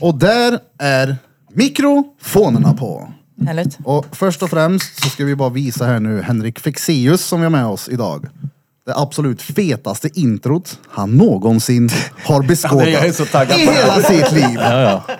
[0.00, 1.16] Och där är
[1.52, 3.12] mikrofonerna på.
[3.46, 3.78] Härligt.
[3.84, 7.44] Och först och främst så ska vi bara visa här nu Henrik Fexeus som vi
[7.44, 8.26] har med oss idag.
[8.86, 11.90] Det absolut fetaste introt han någonsin
[12.24, 13.78] har beskådat jag är så taggad i på det.
[13.78, 14.58] hela sitt liv.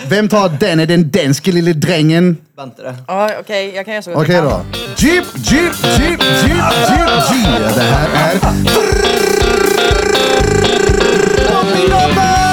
[0.08, 2.36] Vem tar den är den danske lille drängen?
[2.56, 2.94] Vänta det.
[3.06, 4.50] Ja, okej, jag kan göra så gott Okej jag då.
[4.50, 4.66] kan.
[4.96, 6.22] Jeep, jeep, jeep, jeep,
[6.88, 7.74] jeep, jeep.
[7.74, 8.40] Det här är...
[11.48, 12.43] Drottninggatan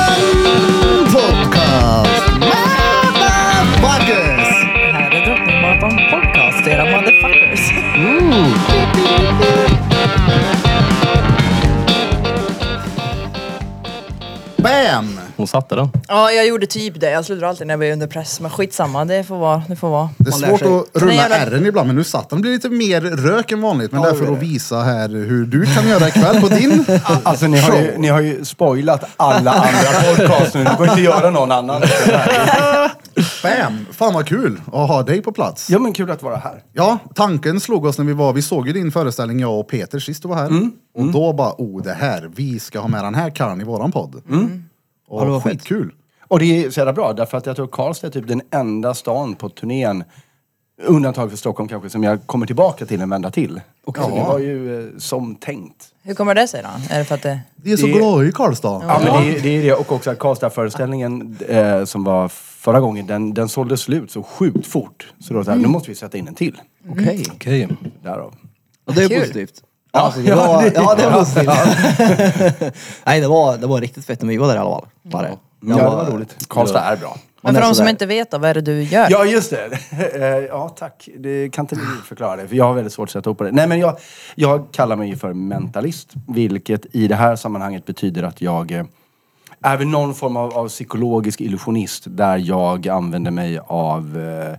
[14.72, 15.20] Bam!
[15.38, 15.90] Hon satte den.
[16.08, 17.10] Ja, jag gjorde typ det.
[17.12, 18.40] Jag slutar alltid när jag blir under press.
[18.40, 19.64] Men skitsamma, det får vara.
[19.68, 20.10] Det får vara.
[20.18, 20.68] Det är Man lär svårt sig.
[20.96, 22.38] att rulla jävla- ärren ibland, men nu satt den.
[22.40, 23.92] Det blir lite mer rök än vanligt.
[23.92, 24.46] Men Ja, därför det är att det.
[24.46, 26.86] visa här hur du kan göra ikväll på din
[27.24, 30.64] Alltså ni har, ju, ni har ju spoilat alla andra podcasts nu.
[30.64, 31.82] Det går inte att göra någon annan.
[33.44, 33.86] Bam!
[33.92, 35.70] Fan vad kul att ha dig på plats.
[35.70, 36.64] Ja men kul att vara här.
[36.74, 40.00] Ja, tanken slog oss när vi var, vi såg ju din föreställning jag och Peter
[40.00, 40.48] sist du var här.
[40.48, 40.72] Mm.
[40.96, 43.92] Och då bara, oh det här, vi ska ha med den här karln i våran
[43.92, 44.16] podd.
[44.16, 44.64] Och Mm.
[45.10, 45.52] Ja, det var fett.
[45.52, 45.94] skitkul.
[46.28, 48.94] Och det är så jävla bra därför att jag tror Karlstad är typ den enda
[48.94, 50.04] stan på turnén
[50.86, 53.62] Undantag för Stockholm kanske, som jag kommer tillbaka till en vända till.
[53.86, 55.88] Och så det var ju eh, som tänkt.
[56.04, 56.70] Hur kommer det sig då?
[56.96, 57.40] Är det för att det...
[57.56, 58.82] Vi är så Det- glada i Karlstad.
[58.88, 59.74] Ja, men det, är- det är det.
[59.74, 64.68] Och också att Karlstad-föreställningen eh, som var förra gången, den, den sålde slut så sjukt
[64.68, 65.14] fort.
[65.20, 66.62] Så då så här, nu måste vi sätta in en till.
[66.92, 67.26] Okej.
[67.36, 67.68] Okej.
[68.04, 68.34] Därav.
[68.88, 69.20] Och det är Kul.
[69.20, 69.54] positivt.
[69.94, 72.74] Alltså, det var, ja, det är positivt.
[73.06, 74.86] Nej, det var, det var riktigt fett när vi var där i alla fall.
[75.04, 75.30] Var det.
[75.62, 76.48] Ja, det var roligt.
[76.48, 77.18] Karlstad är bra.
[77.42, 77.90] Men för de som sådär.
[77.90, 79.08] inte vet då, vad är det du gör?
[79.10, 79.80] Ja, just det.
[80.14, 81.10] Eh, ja, tack.
[81.18, 83.52] Det kan inte ni förklara det, för jag har väldigt svårt att sätta på det.
[83.52, 83.98] Nej, men jag,
[84.36, 88.86] jag kallar mig ju för mentalist, vilket i det här sammanhanget betyder att jag eh,
[89.62, 94.58] är väl någon form av, av psykologisk illusionist där jag använder mig av eh,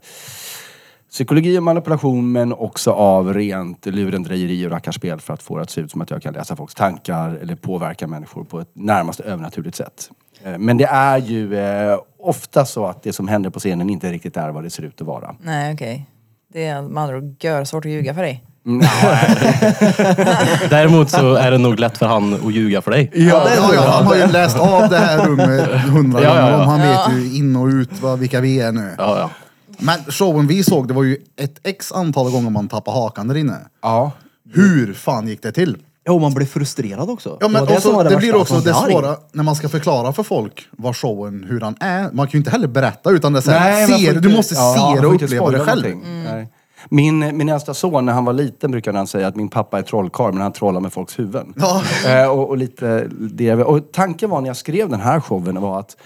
[1.11, 5.71] psykologi och manipulation men också av rent lurendrejeri och rackarspel för att få det att
[5.71, 9.21] se ut som att jag kan läsa folks tankar eller påverka människor på ett närmast
[9.21, 10.11] övernaturligt sätt.
[10.45, 14.13] Eh, Men det är ju eh, ofta så att det som händer på scenen inte
[14.13, 15.35] riktigt är vad det ser ut att vara.
[15.43, 16.07] Nej, okej.
[16.53, 18.45] Det är med andra ord gör svårt att ljuga för dig.
[20.71, 23.11] Däremot så är det nog lätt för han att ljuga för dig.
[23.15, 26.51] Ja, ja, ja, han har ju läst av det här rummet hundra Ja, ja, gånger
[26.53, 26.63] ja.
[26.63, 26.69] om.
[26.69, 28.95] Han vet ju in och ut vad, vilka vi är nu.
[28.99, 29.31] Ja, ja.
[29.79, 33.37] Men showen vi såg, det var ju ett x antal gånger man tappade hakan där
[33.37, 33.57] inne.
[33.83, 34.13] Ja.
[34.55, 35.77] Hur fan gick det till?
[36.07, 37.39] Jo, man blev frustrerad också.
[37.41, 40.13] Ja, men var också, var det, blir också det blir svåra när man ska förklara
[40.13, 42.13] för folk vad showen, hur han är.
[42.13, 44.55] Man kan ju inte heller berätta utan det är så här, får ser, du måste
[44.55, 45.97] ja, se det och inte uppleva det själv.
[46.05, 46.49] Nej.
[46.89, 49.83] Min, min äldsta son, när han var liten, brukade han säga att min pappa är
[49.83, 51.55] trollkarl, men han trollar med folks huvuden.
[51.57, 51.83] Ja.
[52.07, 53.55] Eh, och, och, lite det.
[53.55, 55.97] Och tanken var när jag skrev den här showen var att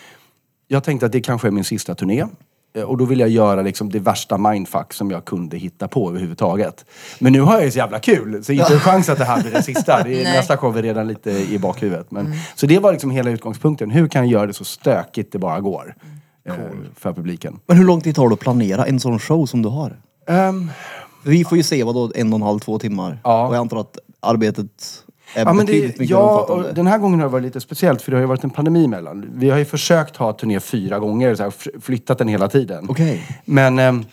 [0.68, 2.24] jag tänkte att det kanske är min sista turné.
[2.76, 6.08] Eh, Och då vill jag göra liksom det värsta mindfuck som jag kunde hitta på
[6.10, 6.84] överhuvudtaget.
[7.18, 9.42] Men nu har jag ju så jävla kul, så inte en chans att det här
[9.42, 10.02] blir den sista.
[10.02, 12.10] Det är, nästa show är redan lite i bakhuvudet.
[12.10, 13.90] Men, Så det var liksom hela utgångspunkten.
[13.90, 15.94] Hur kan jag göra det så stökigt det bara går?
[16.48, 16.54] eh,
[16.96, 17.58] För publiken.
[17.66, 19.96] Men hur lång tid tar det att planera en sån show som du har?
[21.22, 23.18] För vi får ju se vadå, en och en halv, två timmar.
[23.24, 23.46] Ja.
[23.48, 25.02] Och jag antar att arbetet
[25.34, 28.16] Ja, men det, ja, och den här gången har det varit lite speciellt för det
[28.16, 29.26] har ju varit en pandemi emellan.
[29.34, 32.86] Vi har ju försökt ha turné fyra gånger, så här, fr- flyttat den hela tiden.
[32.88, 33.38] Okej.
[33.44, 34.04] Men ehm,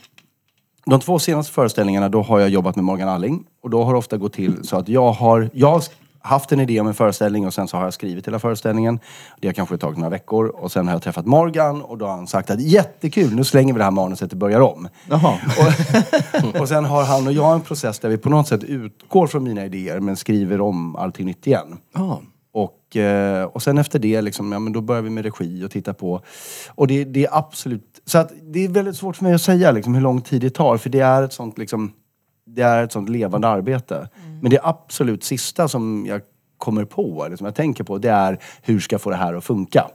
[0.85, 3.43] de två senaste föreställningarna, då har jag jobbat med Morgan Alling.
[3.63, 5.83] Och då har det ofta gått till så att jag har, jag har
[6.23, 8.99] haft en idé om en föreställning och sen så har jag skrivit hela föreställningen.
[9.39, 12.15] Det har kanske tagit några veckor och sen har jag träffat Morgan och då har
[12.15, 14.87] han sagt att jättekul, nu slänger vi det här manuset och börjar om.
[15.09, 15.37] Jaha.
[16.43, 19.27] Och, och sen har han och jag en process där vi på något sätt utgår
[19.27, 21.77] från mina idéer men skriver om allting nytt igen.
[21.93, 22.21] Ja.
[22.53, 25.71] Och, eh, och sen efter det, liksom, ja, men då börjar vi med regi och
[25.71, 26.21] titta på.
[26.69, 28.01] Och det, det är absolut...
[28.05, 30.49] Så att det är väldigt svårt för mig att säga liksom, hur lång tid det
[30.49, 30.77] tar.
[30.77, 31.91] För det är ett sånt, liksom,
[32.45, 34.09] det är ett sånt levande arbete.
[34.43, 36.21] Men det absolut sista som jag
[36.57, 39.33] kommer på, eller som jag tänker på, det är hur ska jag få det här
[39.33, 39.85] att funka?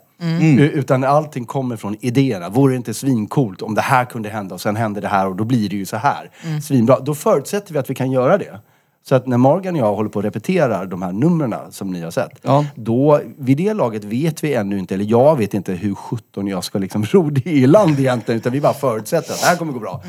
[0.42, 2.48] U- Utan allting kommer från idéerna.
[2.48, 5.36] Vore det inte svincoolt om det här kunde hända och sen händer det här och
[5.36, 6.30] då blir det ju så här.
[6.62, 7.00] Svinbra.
[7.00, 8.58] Då förutsätter vi att vi kan göra det.
[9.08, 12.00] Så att när Morgan och jag håller på och repeterar de här numren som ni
[12.02, 12.38] har sett.
[12.42, 12.64] Ja.
[12.74, 16.64] Då, vid det laget vet vi ännu inte, eller jag vet inte hur sjutton jag
[16.64, 18.40] ska liksom ro det i land egentligen.
[18.40, 20.02] Utan vi bara förutsätter att det här kommer gå bra.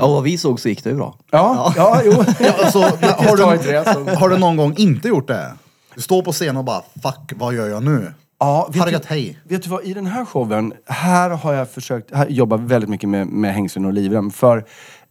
[0.00, 1.16] Ja, vad vi såg så gick det ju bra.
[1.30, 2.12] Ja, ja, jo.
[2.40, 5.52] Ja, alltså, har, du, som- har du någon gång inte gjort det?
[5.94, 8.12] Du står på scen och bara, fuck, vad gör jag nu?
[8.38, 9.38] Ja, vet hej.
[9.44, 13.08] vet du vad, i den här showen, här har jag försökt, här jobbar väldigt mycket
[13.08, 14.30] med, med hängslen och livrem.
[14.30, 14.64] För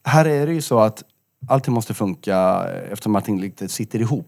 [0.05, 1.03] här är det ju så att
[1.47, 4.27] allting måste funka eftersom allting lite sitter ihop.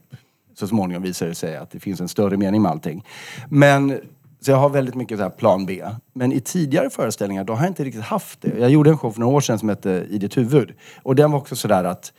[0.59, 3.05] Så småningom visar det sig att det finns en större mening med allting.
[3.49, 3.99] Men
[4.45, 5.83] så jag har väldigt mycket så här plan B.
[6.13, 8.59] Men i tidigare föreställningar, då har jag inte riktigt haft det.
[8.59, 10.73] Jag gjorde en show för några år sedan som hette I ditt huvud.
[11.03, 12.13] Och den var också sådär att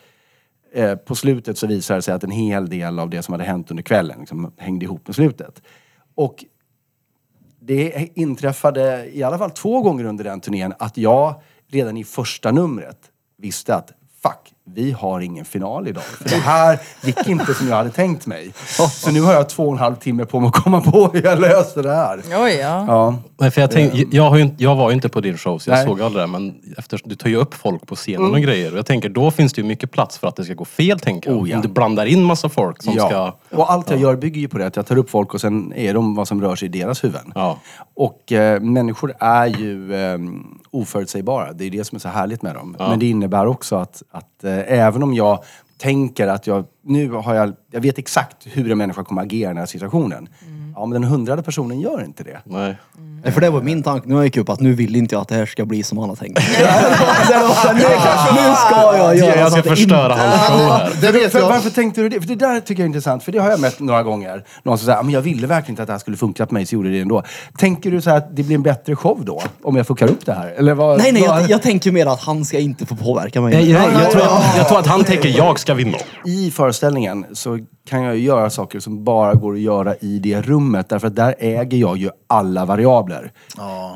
[0.73, 3.45] eh, på slutet så visade det sig att en hel del av det som hade
[3.45, 5.63] hänt under kvällen liksom, hängde ihop med slutet.
[6.15, 6.45] Och
[7.61, 12.53] det inträffade i alla fall två gånger under den turnén att jag redan i första
[12.53, 12.99] numret
[13.37, 13.93] visste att
[14.23, 16.03] fuck, vi har ingen final idag.
[16.03, 18.53] För det här gick inte som jag hade tänkt mig.
[18.91, 21.25] Så nu har jag två och en halv timme på mig att komma på hur
[21.25, 22.23] jag löser det här.
[22.27, 22.85] Oj, ja.
[22.89, 23.17] Ja.
[23.39, 25.71] Nej, för jag, tänk, jag, har ju, jag var ju inte på din show så
[25.71, 25.87] jag Nej.
[25.87, 26.27] såg aldrig det.
[26.27, 28.73] Men eftersom du tar ju upp folk på scenen och grejer.
[28.73, 31.01] Och jag tänker då finns det ju mycket plats för att det ska gå fel
[31.01, 31.41] tänker jag.
[31.41, 31.57] Oh, ja.
[31.57, 33.33] Om du blandar in massa folk som ska...
[33.51, 34.67] Och allt jag gör bygger ju på det.
[34.67, 37.05] Att jag tar upp folk och sen är de vad som rör sig i deras
[37.05, 37.33] huvuden.
[37.35, 37.59] Ja.
[37.97, 40.19] Och eh, människor är ju eh,
[40.71, 41.53] oförutsägbara.
[41.53, 42.77] Det är det som är så härligt med dem.
[42.79, 45.45] Men det innebär också att, att eh, även om jag
[45.79, 49.55] tänker att jag, nu har jag, jag vet exakt hur en människa kommer agera i
[49.55, 50.29] den här situationen.
[50.77, 52.39] Ja, men den hundrade personen gör inte det.
[52.45, 52.77] Nej.
[53.25, 55.23] Nej, för det var min tanke när jag gick upp att nu vill inte jag
[55.23, 56.37] att det här ska bli som han har tänkt.
[57.29, 57.81] Det var så här, nu,
[58.49, 59.71] nu ska jag göra Jag så ska att det inte...
[59.71, 60.91] förstöra hans show här.
[61.01, 61.49] Det vet För, jag.
[61.49, 62.21] varför tänkte du det?
[62.21, 63.23] För det där tycker jag är intressant.
[63.23, 64.45] För det har jag mött några gånger.
[64.63, 66.55] Någon som säger, "Ah, men jag ville verkligen inte att det här skulle funka på
[66.55, 67.23] mig, så gjorde det ändå.
[67.59, 69.43] Tänker du så här att det blir en bättre show då?
[69.63, 70.47] Om jag fuckar upp det här?
[70.59, 73.41] Eller vad, Nej, nej, vad- jag, jag tänker mer att han ska inte få påverka
[73.41, 73.71] mig.
[73.71, 75.99] Jag, jag, jag, tror att, jag tror att han tänker jag ska vinna.
[76.25, 80.43] I föreställningen så kan jag ju göra saker som bara går att göra i det
[80.43, 80.89] rummet.
[80.89, 83.33] Därför att där äger jag ju alla variabler.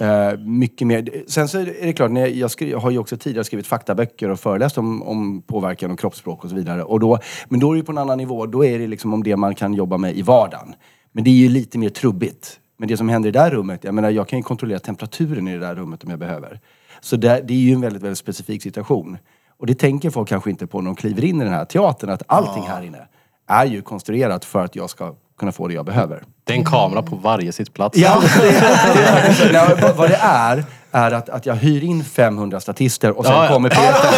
[0.01, 1.25] Eh, mycket mer.
[1.27, 3.67] Sen så är det klart, när jag, jag, skri, jag har ju också tidigare skrivit
[3.67, 6.83] faktaböcker och föreläst om, om påverkan och kroppsspråk och så vidare.
[6.83, 7.19] Och då,
[7.49, 8.47] men då är det ju på en annan nivå.
[8.47, 10.75] Då är det liksom om det man kan jobba med i vardagen.
[11.13, 12.61] Men det är ju lite mer trubbigt.
[12.77, 15.49] Men det som händer i det där rummet, jag menar jag kan ju kontrollera temperaturen
[15.49, 16.61] i det där rummet om jag behöver.
[17.01, 19.19] Så det, det är ju en väldigt, väldigt specifik situation.
[19.59, 22.11] Och det tänker folk kanske inte på när de kliver in i den här teatern,
[22.11, 23.07] att allting här inne
[23.49, 26.23] är ju konstruerat för att jag ska kunna få det jag behöver.
[26.45, 27.99] Det är en kamera på varje sittplats.
[27.99, 32.61] Ja, det, det, nej, vad- vad det är, är att, att jag hyr in 500
[32.61, 33.53] statister och sen Ja, ja.
[33.53, 34.09] kommer Peter.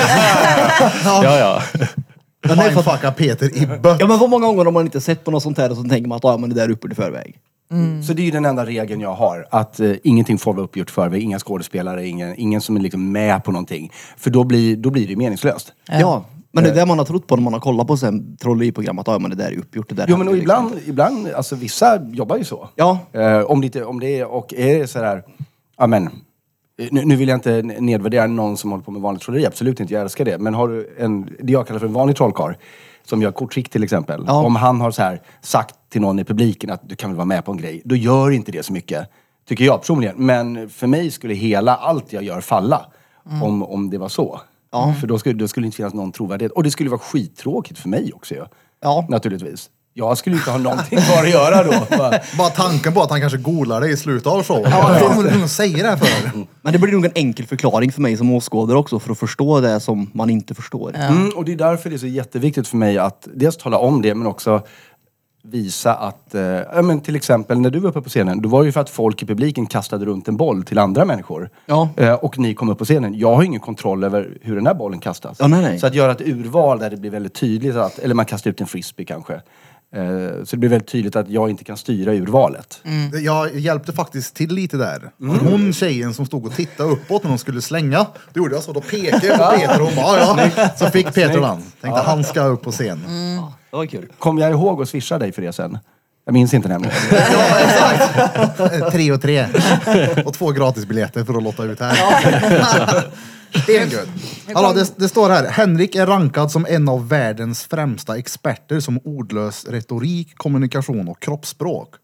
[1.04, 1.62] ja, ja.
[2.56, 4.00] Mindfucka Peter i bött.
[4.00, 5.82] Ja men hur många gånger har man inte sett på något sånt här och så
[5.82, 7.36] tänker man att ja, men det där är uppe i förväg.
[8.06, 9.46] Så det är ju den enda regeln jag har.
[9.50, 11.22] Att eh, ingenting får vara uppgjort förväg.
[11.22, 13.92] Inga skådespelare, ingen, ingen som är liksom med på någonting.
[14.16, 15.72] För då blir, då blir det ju meningslöst.
[15.88, 16.24] Ja.
[16.52, 18.98] Men det är det man har trott på när man har kollat på sen trolleriprogram
[18.98, 19.88] att ja, men det där är uppgjort.
[19.88, 20.88] Det där Jo men och händer liksom ibland,
[21.18, 22.68] ibland, alltså vissa jobbar ju så.
[22.76, 22.98] Ja.
[23.12, 25.22] Eh, om, det, inte- om det är, och är det sådär,
[25.78, 26.06] ja men.
[26.06, 26.10] eh,
[26.90, 29.94] Nu, nu vill jag inte nedvärdera någon som håller på med vanligt trolleri, absolut inte,
[29.94, 30.38] jag älskar det.
[30.38, 32.52] Men har du en, det jag kallar för en vanlig trollkarl,
[33.04, 34.24] som gör korttrick till exempel.
[34.26, 34.42] Ja.
[34.44, 37.24] Om han har så här sagt till någon i publiken att du kan väl vara
[37.26, 39.08] med på en grej, då gör inte det så mycket.
[39.48, 40.14] Tycker jag personligen.
[40.26, 42.86] Men för mig skulle hela, allt jag gör falla.
[43.42, 44.40] Om, om det var så.
[45.00, 46.52] För då skulle, då skulle det inte finnas någon trovärdighet.
[46.52, 48.44] Och det skulle vara skittråkigt för mig också ju.
[48.82, 49.06] Ja.
[49.08, 49.70] Naturligtvis.
[49.94, 51.70] Jag skulle inte ha någonting kvar att göra då.
[51.98, 54.70] Bara, Bara tanken på att han kanske golar dig i slutet av showen.
[54.70, 56.46] Ja, Vad det du säger det här för?
[56.62, 59.60] Men det blir nog en enkel förklaring för mig som åskådare också för att förstå
[59.60, 60.96] det som man inte förstår.
[60.96, 64.02] Mm, och det är därför det är så jätteviktigt för mig att dels tala om
[64.02, 64.62] det men också
[65.42, 68.62] visa att, eh, ja, men till exempel när du var uppe på scenen, då var
[68.62, 71.50] det ju för att folk i publiken kastade runt en boll till andra människor.
[71.66, 71.88] Ja.
[71.96, 73.18] Eh, och ni kom upp på scenen.
[73.18, 75.36] Jag har ingen kontroll över hur den här bollen kastas.
[75.40, 75.78] Ja, nej, nej.
[75.78, 78.60] Så att göra ett urval där det blir väldigt tydligt att, eller man kastar ut
[78.60, 79.34] en frisbee kanske.
[79.94, 82.82] Eh, så det blir väldigt tydligt att jag inte kan styra urvalet.
[83.24, 85.10] Jag hjälpte faktiskt till lite där.
[85.18, 88.06] Hon tjejen som stod och tittade uppåt när de skulle slänga.
[88.32, 90.68] Då gjorde jag så, då pekade jag på Peter och hon bara ja.
[90.76, 91.62] Så fick Peter den.
[91.80, 93.00] Tänkte han ska upp på scen.
[93.70, 94.12] Det var kul.
[94.18, 95.78] Kommer jag ihåg att swisha dig för det sen?
[96.24, 96.94] Jag minns inte nämligen.
[97.12, 98.92] Ja, exakt.
[98.92, 99.46] Tre och tre.
[100.24, 101.96] Och två gratisbiljetter för att lotta ut här.
[103.62, 104.08] Stengud.
[104.54, 105.50] Hallå, det, det står här.
[105.50, 111.94] Henrik är rankad som en av världens främsta experter som ordlös retorik, kommunikation och kroppsspråk.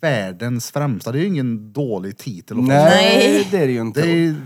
[0.00, 1.12] Världens främsta.
[1.12, 2.68] Det är ju ingen dålig titel att få.
[2.72, 4.00] Nej, det är det ju inte.
[4.00, 4.36] Det är ju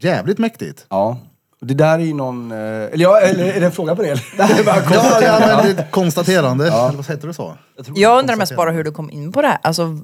[0.00, 0.86] jävligt mäktigt.
[0.88, 1.18] Ja.
[1.60, 2.52] Det där är ju någon...
[2.52, 4.08] eh, Eller, ja, eller är det en fråga på det?
[4.08, 4.22] eller?
[4.36, 5.46] Det är bara Ja, konstaterande.
[5.48, 6.66] ja, men det är ett konstaterande.
[6.66, 7.54] Eller vad heter det så?
[7.94, 9.58] Jag undrar mest bara hur du kom in på det här.
[9.62, 9.98] Alltså,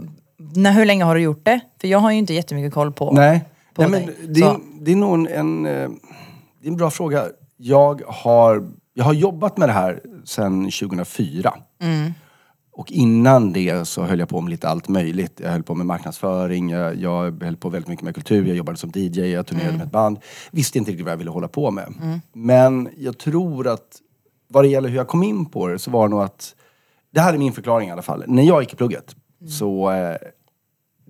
[0.54, 1.61] när, hur länge har du gjort det?
[1.80, 4.16] För jag har ju inte jättemycket koll på, Nej, på Nej men dig.
[4.28, 5.73] det, är, det är nog en, eh,
[6.61, 7.25] det är en bra fråga.
[7.57, 11.54] Jag har, jag har jobbat med det här sedan 2004.
[12.80, 15.40] Och innan det så höll jag på med lite allt möjligt.
[15.42, 18.78] Jag höll på med marknadsföring, jag, jag höll på väldigt mycket med kultur, jag jobbade
[18.78, 20.18] som DJ, jag turnerade med ett band.
[20.50, 22.20] Visste inte riktigt vad jag ville hålla på med.
[22.32, 24.00] Men jag tror att
[24.49, 26.54] vad det gäller hur jag kom in på det så var det nog att,
[27.10, 28.25] det här är min förklaring i alla fall.
[28.26, 29.16] När jag gick i plugget
[29.58, 30.16] så eh,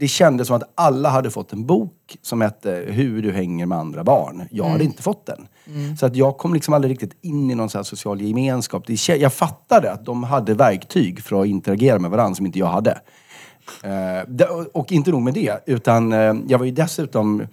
[0.01, 3.79] det kändes som att alla hade fått en bok som hette Hur du hänger med
[3.79, 4.49] andra barn.
[4.51, 5.47] Jag hade inte fått den.
[5.99, 8.87] Så att jag kom liksom aldrig riktigt in i någon så här social gemenskap.
[8.87, 12.67] Det, jag fattade att de hade verktyg för att interagera med varandra som inte jag
[12.67, 13.01] hade.
[13.83, 17.47] Eh, och inte nog med det, utan eh, jag var ju dessutom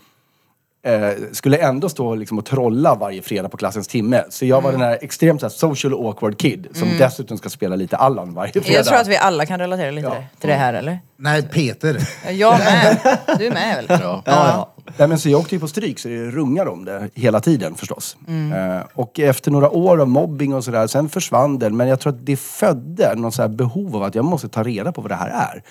[0.87, 4.23] eh, skulle ändå stå liksom och trolla varje fredag på klassens timme.
[4.29, 7.75] Så jag var den här extremt så här, social awkward kid som dessutom ska spela
[7.75, 8.71] lite Allan varje fredag.
[8.71, 10.23] Jag tror att vi alla kan relatera lite Ja.
[10.39, 10.99] till det här eller?
[11.19, 11.97] Nej, Peter.
[12.31, 13.17] Jag med.
[13.39, 13.99] Du är med väl?
[14.01, 14.21] Ja.
[14.25, 17.39] Ja, Nej, men så jag åkte ju på stryk så det rungar om det hela
[17.39, 18.17] tiden förstås.
[18.27, 21.77] Eh, och efter några år av mobbing och sådär, sen försvann den.
[21.77, 24.63] Men jag tror att det födde någon så här behov av att jag måste ta
[24.63, 25.63] reda på vad det här är.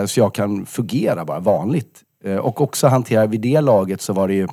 [0.00, 2.00] Eh, så jag kan fungera bara vanligt.
[2.24, 4.48] Eh, och också hantera, vid det laget så var det ju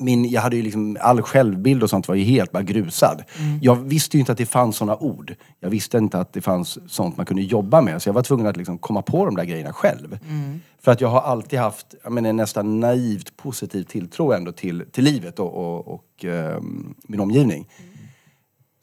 [0.00, 3.22] min, jag hade ju liksom, all självbild och sånt var ju helt bara grusad.
[3.62, 5.34] Jag visste ju inte att det fanns såna ord.
[5.60, 8.02] Jag visste inte att det fanns sånt man kunde jobba med.
[8.02, 10.18] Så jag var tvungen att liksom komma på de där grejerna själv.
[10.82, 14.84] För att jag har alltid haft jag menar, en nästan naivt positiv tilltro ändå till,
[14.92, 17.68] till livet och, och, och ehm, min omgivning.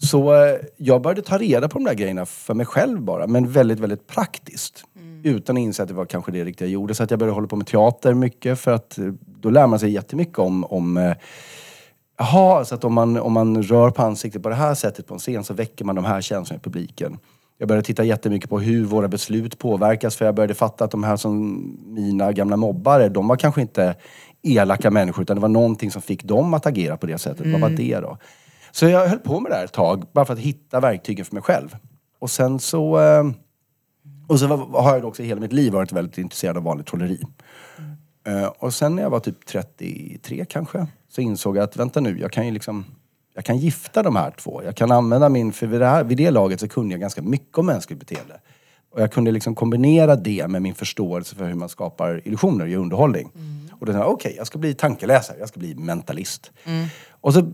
[0.03, 3.51] Så eh, jag började ta reda på de där grejerna för mig själv bara, men
[3.51, 4.84] väldigt, väldigt praktiskt.
[5.27, 6.96] Utan att inse att det var kanske det riktiga jag gjorde.
[6.96, 9.79] Så att jag började hålla på med teater mycket för att eh, då lär man
[9.79, 11.13] sig jättemycket om, om eh,
[12.17, 15.13] Jaha, så att om man, om man rör på ansiktet på det här sättet på
[15.13, 17.17] en scen så väcker man de här känslorna i publiken.
[17.57, 21.03] Jag började titta jättemycket på hur våra beslut påverkas för jag började fatta att de
[21.03, 23.96] här som mina gamla mobbare, de var kanske inte
[24.43, 27.48] elaka människor utan det var någonting som fick dem att agera på det sättet.
[27.51, 28.17] Vad var det då?
[28.72, 31.34] Så jag höll på med det här ett tag, bara för att hitta verktygen för
[31.34, 31.77] mig själv.
[32.19, 33.00] Och sen så...
[33.00, 33.24] Eh,
[34.27, 37.22] och så var, har jag också hela mitt liv varit väldigt intresserad av vanligt trolleri.
[38.27, 42.19] Eh, och sen när jag var typ 33 kanske, så insåg jag att vänta nu,
[42.19, 42.86] jag kan ju liksom...
[43.34, 44.63] Jag kan gifta de här två.
[44.63, 45.53] Jag kan använda min...
[45.53, 48.39] För vid det, här, vid det laget så kunde jag ganska mycket om mänskligt beteende.
[48.91, 52.75] Och jag kunde liksom kombinera det med min förståelse för hur man skapar illusioner i
[52.75, 53.31] underhållning.
[53.72, 56.51] Och då tänkte jag, okej, jag ska bli tankeläsare, jag ska bli mentalist.
[57.10, 57.51] Och så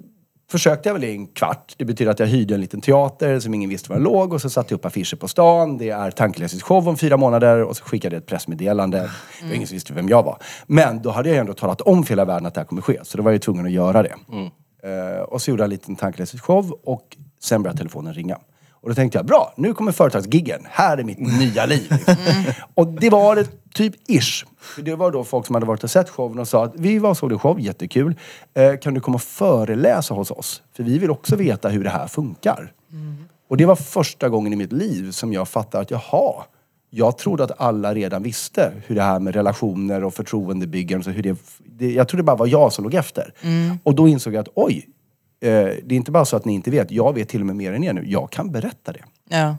[0.53, 1.73] försökte jag väl i en kvart.
[1.77, 4.41] Det betyder att jag hyrde en liten teater som ingen visste var den låg och
[4.41, 5.77] så satte jag upp affischer på stan.
[5.77, 8.97] Det är tankeläsningsshow om fyra månader och så skickade jag ett pressmeddelande.
[9.41, 10.37] Det var ingen som visste vem jag var.
[10.67, 12.99] Men då hade jag ändå talat om för hela världen att det här kommer ske.
[13.03, 14.15] Så då var jag tvungen att göra det.
[14.83, 18.37] Eh, och så gjorde jag en liten tankeläsningsshow och sen började telefonen ringa.
[18.83, 20.61] Och då tänkte jag, bra, nu kommer företagsgiggen.
[20.69, 21.87] Här är mitt nya liv.
[21.89, 22.15] liksom.
[22.73, 24.45] Och det var det typ ish.
[24.59, 26.99] För det var då folk som hade varit och sett showen och sa att vi
[26.99, 28.15] var och såg din show, jättekul.
[28.53, 30.61] Eh, kan du komma och föreläsa hos oss?
[30.75, 32.71] För vi vill också veta hur det här funkar.
[33.49, 36.43] Och det var första gången i mitt liv som jag fattade att jaha,
[36.89, 41.23] jag trodde att alla redan visste hur det här med relationer och förtroendebyggande, så hur
[41.23, 43.33] det, det, jag trodde bara var jag som låg efter.
[43.83, 44.87] Och då insåg jag att oj,
[45.49, 47.73] det är inte bara så att ni inte vet, jag vet till och med mer
[47.73, 48.03] än er nu.
[48.07, 49.03] Jag kan berätta det.
[49.29, 49.55] Ja.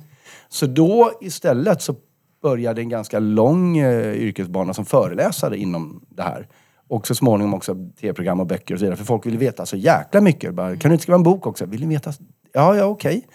[0.48, 1.94] Så då istället så
[2.42, 6.48] började en ganska lång eh, yrkesbana som föreläsare inom det här.
[6.88, 8.96] Och så småningom också tv-program och böcker och så vidare.
[8.96, 10.54] För folk ville veta så jäkla mycket.
[10.54, 11.66] Bara, kan du inte skriva en bok också?
[11.66, 12.12] Vill ni veta?
[12.52, 13.26] Ja, ja, okej.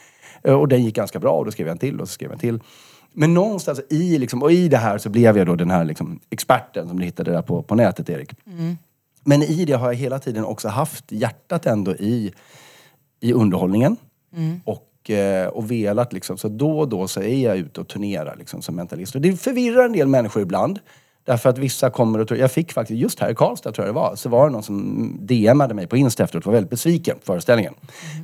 [0.44, 2.30] Eh, Och den gick ganska bra och då skrev jag en till och så skrev
[2.30, 2.60] jag en till.
[3.14, 6.20] Men någonstans i, liksom, och i det här så blev jag då den här liksom,
[6.30, 8.34] experten som du hittade där på, på nätet, Erik.
[9.24, 12.34] Men i det har jag hela tiden också haft hjärtat ändå i,
[13.20, 13.98] i underhållningen.
[14.66, 16.38] Och, eh, och velat liksom.
[16.38, 19.16] Så då och då så är jag ute och turnerar liksom, som mentalist.
[19.16, 20.80] Och det förvirrar en del människor ibland.
[21.26, 23.96] Därför att vissa kommer och tror, Jag fick faktiskt, just här i Karlstad tror jag
[23.96, 26.70] det var, så var det någon som DMade mig på Insta efteråt och var väldigt
[26.70, 27.74] besviken på föreställningen.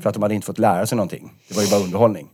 [0.02, 1.32] För att de hade inte fått lära sig någonting.
[1.48, 2.28] Det var ju bara underhållning.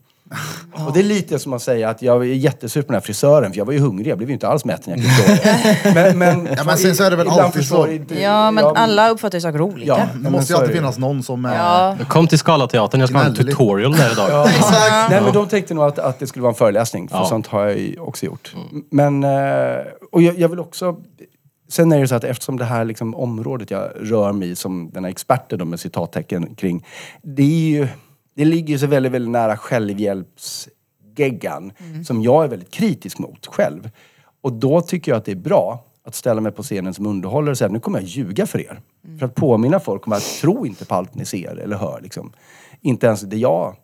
[0.87, 3.51] Och det är lite som att säga att jag är jättesur på den här frisören
[3.51, 4.07] för jag var ju hungrig.
[4.11, 7.03] Jag blev ju inte alls mätt när jag klippte men, men, Ja, men sen så
[7.03, 7.87] är det väl alltid så.
[8.21, 9.87] ja, men jag- alla uppfattar ju saker olika.
[9.91, 10.77] Ja, Det men måste ju alltid det.
[10.79, 11.55] finnas någon som är...
[11.57, 11.97] Ja.
[12.07, 14.29] Kom till Scalateatern, jag ska ha en tutorial där idag.
[14.31, 15.09] Ja, exakt.
[15.09, 17.09] Nej men de tänkte nog att, att det skulle vara en föreläsning.
[17.09, 17.25] För Ja.
[17.25, 18.55] sånt har jag ju också gjort.
[18.91, 19.29] Men, eh,
[20.11, 20.95] och jag, jag vill också...
[21.69, 24.89] Sen är det så att eftersom det här liksom området jag rör mig i som
[24.93, 26.85] den här experten med citattecken kring.
[27.23, 27.87] Det är ju...
[28.35, 31.71] Det ligger ju så väldigt, väldigt nära självhjälpsgeggan.
[32.05, 33.89] Som jag är väldigt kritisk mot själv.
[34.41, 37.51] Och då tycker jag att det är bra att ställa mig på scenen som underhållare
[37.51, 38.81] och säga nu kommer jag ljuga för er.
[39.19, 42.01] För att påminna folk om att tro inte på allt ni ser eller hör.
[42.01, 42.31] Liksom.
[42.81, 43.75] Inte ens det jag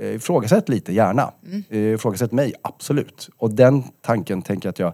[0.00, 1.32] eh, ifrågasätt lite, gärna.
[1.68, 3.28] Eh, Ifrågasätt mig, absolut.
[3.36, 4.92] Och den tanken tänker jag att jag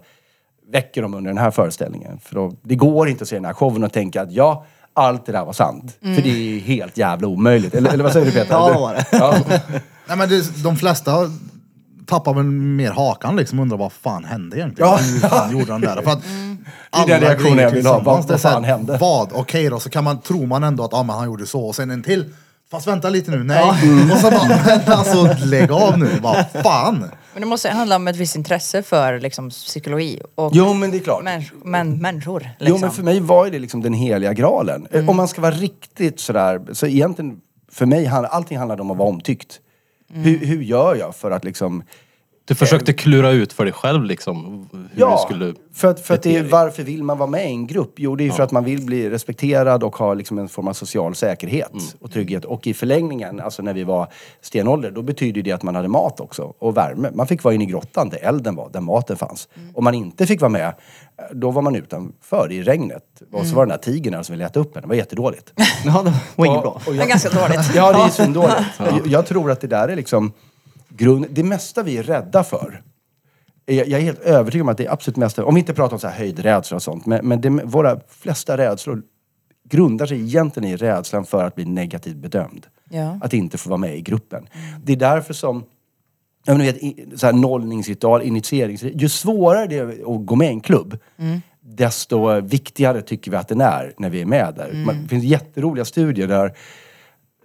[0.72, 2.18] väcker dem under den här föreställningen.
[2.18, 4.66] För då, det går inte att se den här showen och tänka att ja,
[4.98, 5.96] allt det där var sant.
[6.00, 7.74] För det är helt jävla omöjligt.
[7.74, 8.52] Eller, eller vad säger du Peter?
[8.54, 9.06] Ja, det var det.
[9.12, 9.34] Ja.
[10.06, 11.12] Nej men det, de flesta
[12.06, 14.90] tappar väl mer hakan liksom undrar vad fan hände egentligen?
[14.90, 14.96] Ja.
[14.96, 16.02] Hur fan gjorde han där?
[16.02, 16.22] För att
[16.92, 17.98] är den reaktionen jag vill ha.
[17.98, 18.98] Vad- det fan hände?
[19.00, 19.28] Vad?
[19.32, 21.74] Okej då, så kan man, tror man ändå att ah, men han gjorde så och
[21.74, 22.24] sen en till.
[22.70, 23.64] Fast vänta lite nu, nej.
[24.12, 27.10] Och så bara, men alltså lägg av nu, vad fan.
[27.38, 30.96] Men det måste handla om ett visst intresse för liksom, psykologi och Jo men det
[30.96, 31.22] är klart.
[31.24, 32.40] mäns- men, människor.
[32.40, 32.66] Liksom.
[32.68, 34.86] Jo men för mig var ju det liksom den heliga graalen.
[34.90, 37.40] Eh, Om man ska vara riktigt sådär, så egentligen
[37.72, 39.60] för mig handlar allting handlade om att vara omtyckt.
[40.12, 41.82] Hur, hur gör jag för att liksom
[42.48, 45.54] Du försökte klura ut för dig själv liksom hur du Ja, skulle...
[45.74, 47.92] för att, för att det är, varför vill man vara med i en grupp?
[47.96, 50.68] Jo, det är ju för att man vill bli respekterad och ha liksom en form
[50.68, 51.84] av social säkerhet Mm.
[52.00, 52.44] och trygghet.
[52.44, 54.06] Och i förlängningen, alltså när vi var
[54.40, 57.10] stenålder, då betyder det att man hade mat också och värme.
[57.14, 59.48] Man fick vara inne i grottan där elden var, där maten fanns.
[59.74, 60.74] Om man inte fick vara med,
[61.32, 63.02] då var man utanför i regnet.
[63.32, 64.82] Och så var den där tigern som ville äta upp en.
[64.82, 65.52] Det var jättedåligt.
[65.84, 66.70] Ja, det var inget bra.
[66.70, 67.60] Och- Det är jag- ganska dåligt.
[67.74, 68.56] Ja, det är svindåligt.
[68.78, 70.32] Jag, jag tror att det där är liksom
[70.98, 72.82] grund, det mesta vi är rädda för.
[73.66, 76.00] Jag är helt övertygad om att det är absolut mesta, om vi inte pratar om
[76.00, 79.02] så här höjdrädsla och sånt, men, men det, våra flesta rädslor
[79.64, 82.66] grundar sig egentligen i rädslan för att bli negativt bedömd.
[82.90, 83.18] Ja.
[83.22, 84.48] Att inte få vara med i gruppen.
[84.84, 85.64] Det är därför som
[86.44, 86.78] jag vet,
[87.20, 89.02] så här nollningsritual, initieringsritual.
[89.02, 90.98] Ju svårare det är att gå med i en klubb,
[91.60, 94.84] desto viktigare tycker vi att den är när vi är med där.
[94.86, 96.54] Man, det finns jätteroliga studier där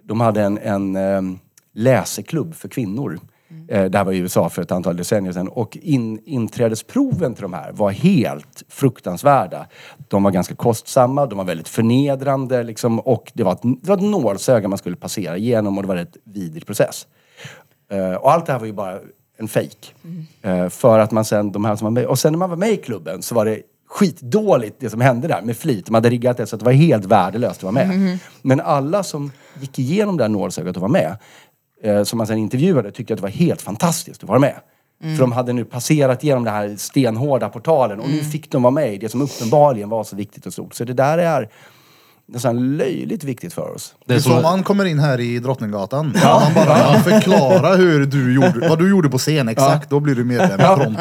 [0.02, 1.38] de hade en, en em,
[1.72, 3.20] läseklubb för kvinnor.
[3.68, 5.48] Eh, det här var i USA för ett antal decennier sedan.
[5.48, 9.66] Och in, inträdesproven till de här var helt fruktansvärda.
[10.08, 13.96] De var ganska kostsamma, de var väldigt förnedrande liksom, och det var, ett, det var
[13.96, 17.06] ett nålsöga man skulle passera igenom och det var en vidrig process.
[17.90, 18.98] Eh, och allt det här var ju bara
[19.36, 19.94] en fejk.
[20.70, 22.70] För att man sen, de här som var med, och sen när man var med
[22.70, 25.86] i klubben så var det skitdåligt det som hände där med flit.
[25.86, 28.18] De hade riggat det så att det var helt värdelöst att vara med.
[28.42, 31.16] Men alla som gick igenom det här nålsögat och var med,
[32.04, 34.54] som man sen intervjuade, tyckte att det var helt fantastiskt att vara med.
[35.02, 38.70] För de hade nu passerat igenom den här stenhårda portalen och nu fick de vara
[38.70, 40.74] med i det som uppenbarligen var så viktigt och stort.
[40.74, 41.48] Så det där är
[42.26, 43.94] nästan löjligt viktigt för oss.
[44.06, 46.14] Det är som man kommer in här i Drottninggatan.
[46.24, 49.90] Man bara förklara hur du gjorde, vad du gjorde på scen exakt.
[49.90, 51.00] Då blir du medlem pronto.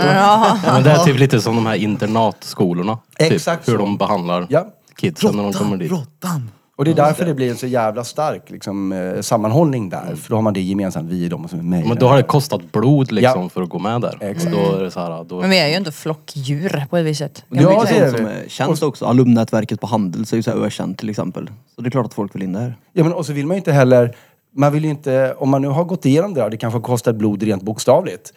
[0.66, 2.98] men det är typ lite som de här internatskolorna.
[3.20, 3.86] Exakt typ, hur så.
[3.86, 4.68] de behandlar Ja.
[4.96, 5.92] kidsen när de kommer dit.
[5.92, 6.52] råttan.
[6.76, 10.16] Och det är därför det blir en så jävla stark liksom, eh, sammanhållning där.
[10.16, 12.06] För då har man det gemensamt, vi är de som är med i Men då
[12.06, 12.22] har här.
[12.22, 13.50] det kostat blod liksom Ja.
[13.50, 14.18] för att gå med där.
[14.22, 14.52] Exakt.
[14.56, 15.42] Då är det så här, då...
[15.42, 17.44] Men vi är ju inte flockdjur på ett visst sätt.
[17.50, 18.32] Det är Ja, det är som det.
[18.32, 19.06] är känt också.
[19.06, 21.50] Alumnätverket på Handels är ju så här ökänt till exempel.
[21.76, 22.76] Så det är klart att folk vill in där.
[22.94, 24.16] Ja, men och så vill man ju inte heller...
[24.56, 25.36] Man vill ju inte...
[25.38, 28.34] Om man nu har gått igenom det där, det kanske har kostat blod rent bokstavligt.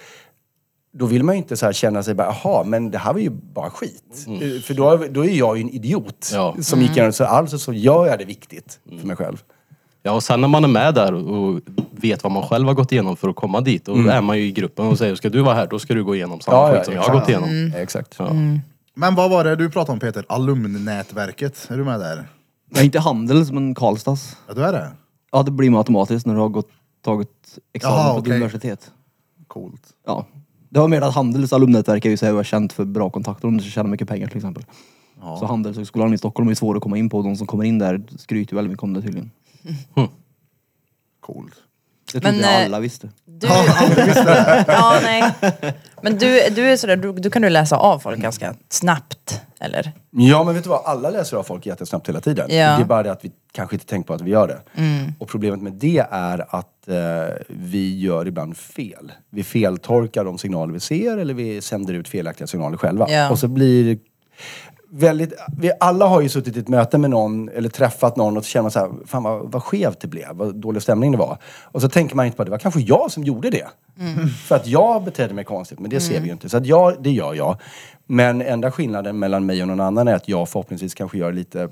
[0.98, 3.20] Då vill man ju inte så här känna sig bara, jaha, men det här var
[3.20, 4.26] ju bara skit.
[4.26, 6.56] Eh, För då, då är jag ju en idiot Ja.
[6.60, 7.12] som gick igenom.
[7.12, 9.42] Så alltså så gör jag det viktigt för mig själv.
[10.02, 12.92] Ja, och sen när man är med där och vet vad man själv har gått
[12.92, 13.84] igenom för att komma dit.
[13.84, 16.04] Då är man ju i gruppen och säger, ska du vara här, då ska du
[16.04, 17.20] gå igenom samma skit som jag har exakt.
[17.20, 17.48] gått igenom.
[17.48, 17.74] Mm.
[17.82, 18.14] Exakt.
[18.18, 18.30] Ja.
[18.94, 20.24] Men vad var det du pratade om Peter?
[20.28, 21.66] Alumnnätverket.
[21.70, 22.28] Är du med där?
[22.70, 24.36] Nej, inte Handels, men Karlstads.
[24.48, 24.90] Ja, du är det?
[25.32, 26.68] Ja, det blir man automatiskt när du har gått,
[27.04, 27.28] tagit
[27.72, 28.32] examen Jaha, på ett okej.
[28.36, 28.90] universitet.
[29.48, 29.82] Coolt.
[30.06, 30.26] Ja.
[30.76, 33.56] Det var mer att Handels alumnnätverk är ju så här känt för bra kontakter om
[33.58, 34.64] du tjänar mycket pengar till exempel.
[35.38, 37.22] Så Handelshögskolan i Stockholm är ju svår att komma in på.
[37.22, 39.30] De som kommer in där skryter ju väldigt mycket om det tydligen.
[41.20, 41.54] Coolt.
[42.12, 43.08] Det trodde Men, jag eh, alla visste.
[43.24, 43.46] Du...
[44.66, 45.32] ja, nej.
[46.02, 49.92] Men du, du är sådär, du, du kan du läsa av folk ganska snabbt, eller?
[50.10, 50.84] Ja, men vet du vad?
[50.84, 52.46] Alla läser av folk jättesnabbt hela tiden.
[52.50, 52.76] Ja.
[52.76, 54.60] Det är bara det att vi kanske inte tänker på att vi gör det.
[55.18, 59.12] Och problemet med det är att eh, vi gör ibland fel.
[59.30, 63.10] Vi feltolkar de signaler vi ser eller vi sänder ut felaktiga signaler själva.
[63.10, 63.30] Ja.
[63.30, 63.98] Och så blir
[64.90, 68.44] väldigt, vi alla har ju suttit i ett möte med någon eller träffat någon och
[68.44, 71.18] så känner man så här, fan vad, vad skevt det blev, vad dålig stämning det
[71.18, 71.38] var.
[71.62, 73.66] Och så tänker man inte på det var kanske jag som gjorde det.
[74.46, 76.48] För att jag betedde mig konstigt, men det ser vi ju inte.
[76.48, 77.56] Så att jag, det gör jag.
[78.06, 81.68] Men enda skillnaden mellan mig och någon annan är att jag förhoppningsvis kanske gör lite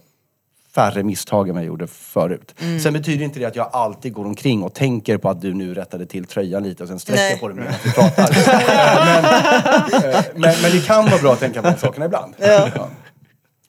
[0.74, 2.54] färre misstag än jag gjorde förut.
[2.82, 5.74] Sen betyder inte det att jag alltid går omkring och tänker på att du nu
[5.74, 7.38] rättade till tröjan lite och sen sträcker Nej.
[7.38, 8.30] på den medan vi pratar.
[9.94, 12.34] men, eh, men, men det kan vara bra att tänka på de sakerna ibland.
[12.38, 12.88] Ja.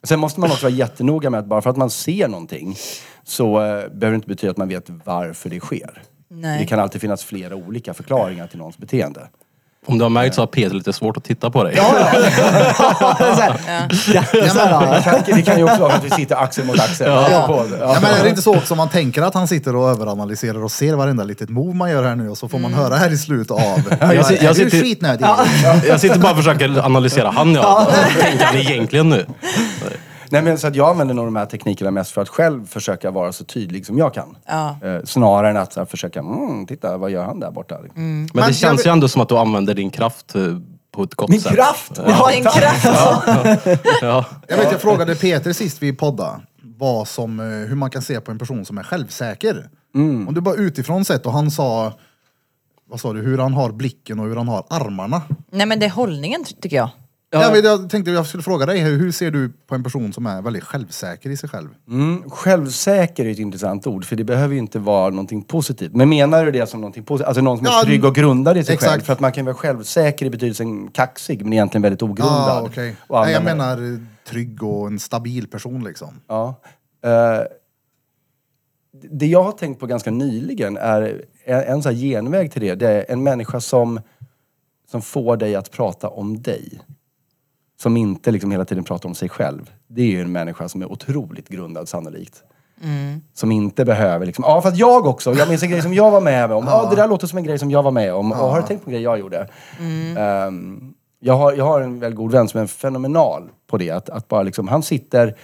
[0.02, 2.76] Sen måste man också vara jättenoga med att bara för att man ser någonting
[3.24, 6.02] så eh, behöver det inte betyda att man vet varför det sker.
[6.28, 6.58] Nej.
[6.60, 9.28] Det kan alltid finnas flera olika förklaringar till någons beteende.
[9.88, 11.74] Om du har märkt så har Peter lite svårt att titta på dig.
[11.74, 11.80] Det
[15.04, 17.06] kan, det kan ju också vara att vi sitter axel mot axel.
[17.10, 17.28] Ja.
[17.30, 17.64] Ja.
[17.80, 20.70] Ja, men är det inte så också man tänker att han sitter och överanalyserar och
[20.70, 23.18] ser varenda litet move man gör här nu och så får man höra här i
[23.18, 23.60] slutet av...
[24.00, 25.26] Jag, jag, är du sitter, skitnödig?
[25.88, 27.86] jag sitter bara och försöker analysera han ja.
[27.88, 29.26] Vad tänker han egentligen nu?
[30.30, 33.10] Nej, men så att jag använder nog de här teknikerna mest för att själv försöka
[33.10, 34.36] vara så tydlig som jag kan.
[34.46, 34.76] Ja.
[34.82, 37.78] Eh, snarare än att så här, försöka, mm, titta vad gör han där borta?
[37.94, 40.42] Men, Men det känns jag ju ändå som att du använder din kraft eh,
[40.92, 41.52] på ett gott Min sätt.
[41.54, 41.92] kraft!
[42.06, 42.86] Ja, din kraft!
[44.02, 44.24] Ja.
[44.48, 46.40] Jag vet, jag frågade Peter sist vi poddade
[46.78, 49.68] vad som, eh, hur man kan se på en person som är självsäker.
[49.94, 51.92] Om du bara utifrån sett och han sa,
[52.90, 55.22] vad sa du, hur han har blicken och hur han har armarna.
[55.50, 56.88] Nej men det är hållningen ty- tycker jag.
[57.30, 60.26] Ja, men jag tänkte jag skulle fråga dig, hur ser du på en person som
[60.26, 61.68] är väldigt självsäker i sig själv?
[61.88, 65.94] Mm, självsäker är ett intressant ord, för det behöver ju inte vara någonting positivt.
[65.94, 67.26] Men menar du det som någonting positivt?
[67.28, 68.92] Alltså någon som är Ja, trygg och grundad i sig exakt.
[68.92, 69.02] själv?
[69.02, 72.50] För att man kan vara självsäker i betydelsen kaxig, men egentligen väldigt ogrundad.
[72.50, 72.96] Ah, okej.
[73.06, 76.20] Och Nej, jag menar trygg och en stabil person liksom.
[76.26, 76.60] Ja.
[77.04, 77.40] Eh,
[79.10, 82.74] det jag har tänkt på ganska nyligen är en, en sån här genväg till det.
[82.74, 84.00] Det är en människa som,
[84.90, 86.80] som får dig att prata om dig.
[87.76, 89.70] Som inte liksom hela tiden pratar om sig själv.
[89.86, 92.42] Det är ju en människa som är otroligt grundad sannolikt.
[93.34, 96.20] Som inte behöver liksom, ja fast jag också, jag minns en grej som jag var
[96.20, 96.64] med om.
[96.70, 98.32] Ja, det där låter som en grej som jag var med om.
[98.32, 99.48] Och har du tänkt på en grej jag gjorde?
[100.16, 103.90] Ehm, jag, har, jag har en väldigt god vän som är fenomenal på det.
[103.90, 105.36] Att, att bara liksom, han sitter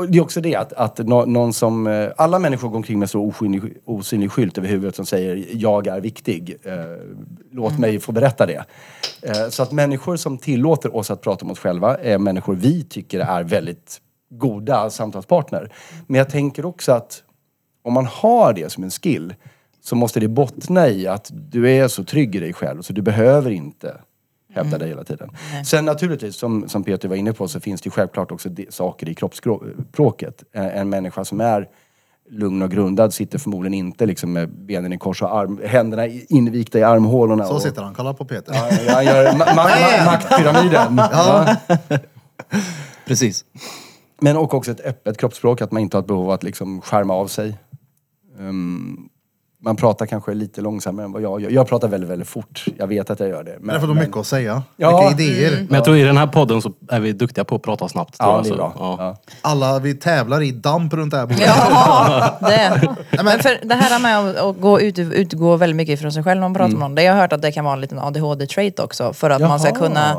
[0.00, 1.86] och det är också det att, att nå- någon som...
[1.86, 5.86] Eh, alla människor går omkring med så osynlig, osynlig skylt över huvudet som säger jag
[5.86, 6.56] är viktig.
[6.62, 6.74] Eh,
[7.50, 8.64] låt mig få berätta det.
[9.22, 12.84] Eh, så att människor som tillåter oss att prata om oss själva är människor vi
[12.84, 15.72] tycker är väldigt goda samtalspartner.
[16.06, 17.22] Men jag tänker också att
[17.82, 19.34] om man har det som en skill
[19.82, 23.02] så måste det bottna i att du är så trygg i dig själv så du
[23.02, 23.94] behöver inte
[24.54, 25.30] hävda dig hela tiden.
[25.66, 28.66] Sen naturligtvis, som, som Peter var inne på, så finns det ju självklart också de,
[28.70, 30.44] saker i kroppsspråket.
[30.52, 31.68] En, en människa som är
[32.30, 36.78] lugn och grundad sitter förmodligen inte liksom med benen i kors och arm, händerna invikta
[36.78, 37.46] i armhålorna.
[37.46, 38.54] Så och, sitter han, kolla på Peter.
[38.54, 40.96] Ja, Han gör ma- ma- ma- maktpyramiden.
[40.96, 41.56] Ja.
[43.06, 43.44] Precis.
[44.20, 46.80] Men och också ett öppet kroppsspråk, att man inte har ett behov av att liksom
[46.80, 47.58] skärma av sig.
[48.38, 49.08] Ehm,
[49.62, 51.50] man pratar kanske lite långsammare än vad jag gör.
[51.50, 52.64] Jag pratar väldigt, väldigt fort.
[52.78, 53.56] Jag vet att jag gör det.
[53.60, 54.62] Men därför har de mycket att säga.
[54.76, 55.02] Ja.
[55.10, 55.66] Mycket idéer.
[55.68, 58.18] Men jag tror i den här podden så är vi duktiga på att prata snabbt.
[58.18, 58.72] tror Ja, jag, det är så, bra.
[58.78, 58.96] ja.
[58.98, 59.16] Ja.
[59.42, 61.42] Alla, vi tävlar i damp runt det här bordet.
[61.46, 62.38] Ja,
[63.10, 63.22] det.
[63.24, 66.40] Men för det här med att, att gå ut, utgå väldigt mycket ifrån sig själv
[66.40, 66.94] när man pratar med någon.
[66.94, 69.12] Det jag har hört att det kan vara en liten ADHD-trait också.
[69.12, 69.78] För att man ska Jaha.
[69.78, 70.16] kunna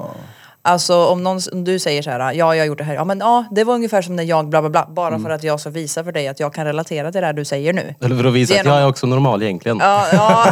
[0.64, 3.04] Alltså om, någon, om du säger så här, ja jag har gjort det här, ja
[3.04, 4.88] men ja det var ungefär som när jag bla bla bla.
[4.90, 7.34] Bara för att jag ska visa för dig att jag kan relatera till det här
[7.34, 7.96] du säger nu.
[8.02, 9.78] Eller för att visa att Genom- jag är också normal egentligen.
[9.82, 10.46] Ja, ja.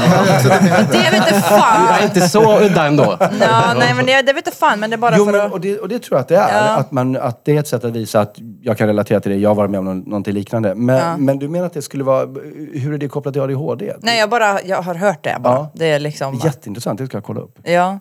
[0.91, 2.04] det vet inte Jag är fan.
[2.04, 3.17] inte så udda ändå.
[3.19, 5.41] Ja, nej men det, det vet inte fan men det är bara Jo, för men,
[5.41, 5.52] att...
[5.52, 6.65] och, det, och det tror jag att det är.
[6.67, 6.76] Ja.
[6.76, 9.38] Att, man, att det är ett sätt att visa att jag kan relatera till det,
[9.38, 10.76] jag har varit med om nå- någonting liknande.
[10.76, 11.17] Men, Ja.
[11.17, 12.26] men du menar att det skulle vara,
[12.74, 13.93] hur är det kopplat till ADHD?
[14.02, 15.54] Nej jag bara, jag har hört det bara.
[15.56, 15.72] Ja.
[15.74, 16.41] Det är liksom...
[16.43, 17.60] Jätteintressant, det ska jag kolla upp.
[17.63, 18.00] Ja,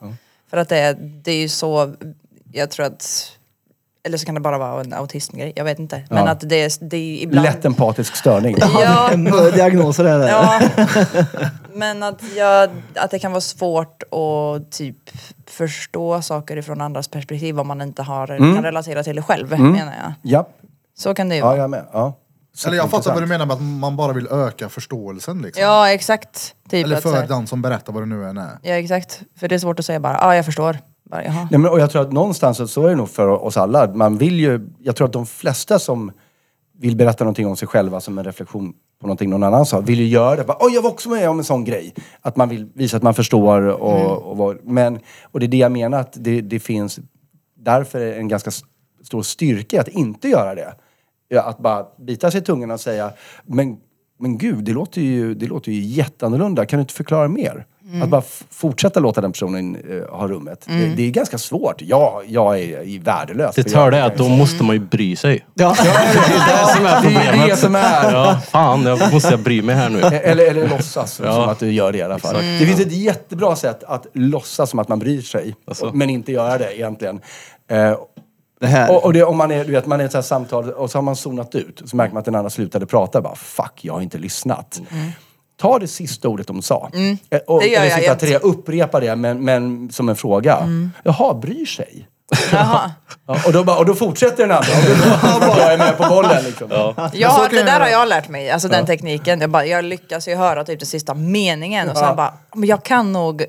[0.51, 1.95] för att det är, det är ju så,
[2.53, 3.33] jag tror att,
[4.03, 6.03] eller så kan det bara vara en autismgrej, jag vet inte.
[6.11, 6.29] Men Ja.
[6.31, 7.45] att det är, det är ibland...
[7.47, 8.57] Lätt empatisk störning.
[8.81, 9.11] Ja,
[9.55, 10.29] Diagnoser är det.
[10.29, 10.61] ja.
[11.75, 14.97] Men att, jag, att det kan vara svårt att typ
[15.47, 19.95] förstå saker ifrån andras perspektiv om man inte har, kan relatera till det själv, menar
[20.03, 20.13] jag.
[20.23, 20.49] Ja,
[20.99, 21.57] Så kan det ju ja vara.
[21.57, 21.85] jag med.
[21.93, 22.13] Ja.
[22.67, 25.63] Eller jag fattar vad du menar med att man bara vill öka förståelsen liksom.
[25.63, 26.55] Ja, exakt.
[26.69, 28.59] Typ Eller för den som berättar vad det nu än är.
[28.63, 29.23] Ja, exakt.
[29.37, 30.79] För det är svårt att säga bara, ja jag förstår.
[31.11, 31.49] Bara, jaha.
[31.51, 33.95] Nej, men, och jag tror att någonstans så- är det nog för oss alla.
[33.95, 36.13] Man vill ju, jag tror att de flesta som
[36.79, 39.99] vill berätta någonting om sig själva som en reflektion på någonting någon annan sa, vill
[39.99, 40.45] ju göra det.
[40.45, 41.95] Bara, Oj, jag var också med om en sån grej.
[42.23, 44.99] Att man vill visa att man förstår och, och, vad- men,
[45.33, 46.99] och det är det jag menar att det, det finns,
[47.57, 48.51] därför är en ganska
[49.05, 50.75] stor styrka att inte göra det.
[51.29, 53.11] Ja, Att bara bita sig i tungan och säga,
[53.47, 53.77] men,
[54.21, 56.67] men gud, det låter ju, det låter ju jätteannorlunda.
[56.67, 57.67] Kan du inte förklara mer?
[58.03, 60.65] Att bara fortsätta låta den personen eh, ha rummet.
[60.67, 61.83] Det, det är ganska svårt.
[61.83, 63.55] Jag, jag är, är värdelös.
[63.55, 65.47] Det tar det att då måste man ju bry sig.
[65.55, 65.75] Ja.
[65.83, 67.49] Det är det som är Det är problemet.
[67.51, 68.13] det som är.
[68.13, 70.01] Ja, fan, jag måste jag bry mig här nu.
[70.01, 71.33] Eller, eller låtsas Ja.
[71.33, 72.35] som att du gör det i alla fall.
[72.35, 75.55] Det finns ett jättebra sätt att låtsas som att man bryr sig.
[75.67, 75.91] Alltså.
[75.95, 77.21] Men inte göra det egentligen.
[77.71, 77.97] Eh,
[78.61, 78.91] Det här.
[78.91, 80.71] och och det, om man är, du vet, man är i ett sånt här samtal
[80.71, 81.83] och så har man zonat ut.
[81.87, 83.21] Så märker man att den andra slutade prata.
[83.21, 84.81] Bara, fuck, jag har inte lyssnat.
[85.61, 86.91] Ta det sista ordet de sa.
[87.31, 88.21] Eh, Och, Det gör eller jag sitta jämt.
[88.21, 90.69] tre, upprepa det men, men som en fråga.
[91.03, 92.09] Jaha, bryr sig?
[92.53, 92.91] Jaha.
[93.27, 94.73] Ja, och, då, bara, och då fortsätter den andra.
[95.35, 96.69] Och då, jag är med på bollen liksom.
[96.71, 97.11] Jag, har- kan
[97.51, 99.41] det jag där har jag lärt mig, alltså den tekniken.
[99.41, 102.15] Jag, bara, jag lyckas ju höra typ den sista meningen och sen Ja.
[102.15, 103.45] bara, men jag kan nog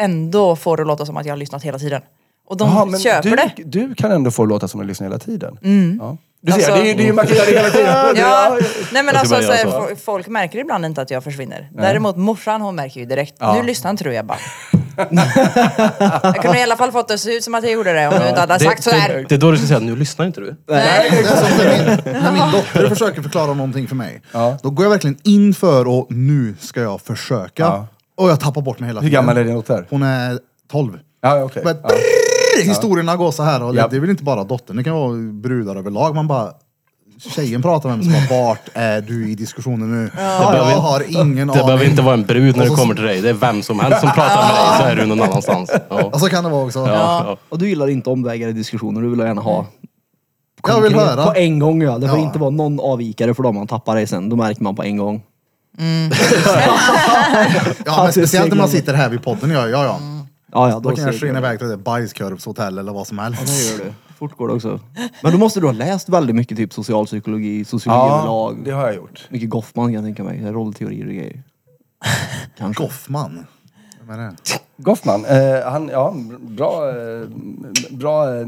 [0.00, 2.02] ändå få det att låta som att jag har lyssnat hela tiden.
[2.48, 3.52] Och de men köper du, det.
[3.64, 5.58] du kan ändå få låta som du lyssnar hela tiden.
[6.00, 6.16] Ja.
[6.40, 8.16] Du ser, Alltså- det är ju det är det hela tiden.
[8.16, 8.58] Ja,
[8.92, 9.78] nej men alltså bara så, så.
[9.78, 11.70] fo- folk märker ibland inte att jag försvinner.
[11.76, 13.34] Däremot morsan hon märker ju direkt.
[13.38, 13.54] Ja.
[13.54, 14.38] Nu lyssnar inte du jag bara.
[16.22, 18.08] jag kunde i alla fall fått det att se ut som att jag gjorde det
[18.08, 19.08] om du inte hade sagt det, sådär.
[19.08, 20.56] det, det är då du ska säga, nu lyssnar inte du.
[20.68, 21.10] Nej.
[21.24, 24.22] När min, när min dotter försöker förklara någonting för mig.
[24.32, 24.58] Ja.
[24.62, 27.62] Då går jag verkligen in för och nu ska jag försöka.
[27.62, 27.86] Ja.
[28.16, 29.20] Och jag tappar bort mig hela Hur tiden.
[29.22, 29.86] gammal är din dotter?
[29.90, 30.38] Hon är
[30.72, 30.98] 12.
[31.20, 31.62] Ja, okej.
[31.64, 31.76] Men,
[32.66, 32.72] Ja.
[32.72, 33.88] historierna går så här och det, Ja.
[33.88, 36.14] det är väl inte bara dottern, det kan vara brudar överlag.
[36.14, 36.52] Man bara,
[37.34, 40.10] tjejen pratar med mig som bara, vart är du i diskussionen nu?
[40.16, 41.66] jag behöver- har ingen Det aning.
[41.66, 43.20] behöver inte vara en brud när Och det så- kommer till dig.
[43.20, 45.70] Det är vem som helst som pratar med dig så är du någon annanstans.
[45.90, 46.04] Ja.
[46.12, 46.78] Och så kan det vara också.
[46.78, 47.36] Ja, ja.
[47.48, 49.66] Och du gillar inte omvägar i diskussioner, du vill gärna ha
[50.66, 51.26] Jag vill konkret höra.
[51.26, 51.98] På en gång ja.
[51.98, 52.24] Det får Ja.
[52.24, 54.28] inte vara någon avvikare för då man tappar det sen.
[54.28, 55.22] Då märker man på en gång.
[57.84, 59.50] Ja, men speciellt när man sitter här vid podden.
[59.50, 60.00] Ja, ja, ja.
[60.52, 63.46] Ja, ja, Då kan jag ser skina iväg till ett bajskorvshotell eller vad som helst.
[63.46, 63.92] Det gör du.
[64.18, 64.80] Fort går det också.
[65.22, 68.64] Men då måste du ha läst väldigt mycket typ socialpsykologi, sociologi Ja, överlag.
[68.64, 69.26] det har jag gjort.
[69.30, 70.52] Mycket Goffman kan jag tänka mig.
[70.52, 71.42] Rollteorier och grejer.
[72.58, 72.82] Kanske.
[72.82, 73.46] Goffman.
[74.06, 74.36] Vem är det?
[74.80, 77.28] Goffman, eh, han, ja, bra, eh,
[77.90, 78.24] bra...
[78.24, 78.40] Eh,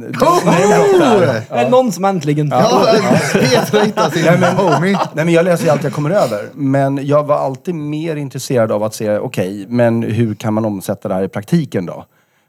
[1.51, 2.49] Är det någon som äntligen...
[2.49, 2.87] Ja,
[3.33, 4.99] Petra hittar sin homie.
[5.14, 6.49] Nej men jag läser ju allt jag kommer över.
[6.55, 11.09] Men jag var alltid mer intresserad av att se, okej, men hur kan man omsätta
[11.09, 12.05] det här i praktiken då?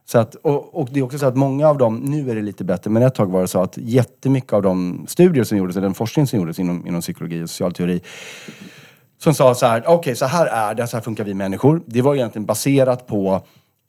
[0.05, 2.41] Så att, och, och det är också så att många av dem, nu är det
[2.41, 5.75] lite bättre, men ett tag var det så att jättemycket av de studier som gjordes,
[5.75, 8.01] eller den forskning som gjordes inom, inom psykologi och socialteori,
[9.23, 11.81] som sa så här, okej så här är det, så här funkar vi människor.
[11.85, 13.41] Det var egentligen baserat på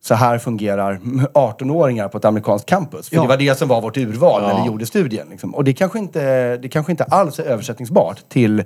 [0.05, 0.95] så här fungerar
[1.35, 3.09] 18-åringar på ett amerikanskt campus.
[3.09, 3.23] För Ja.
[3.23, 5.27] det var det som var vårt urval när vi gjorde studien.
[5.31, 5.55] Liksom.
[5.55, 8.59] Och det kanske, inte, det kanske inte alls är översättningsbart till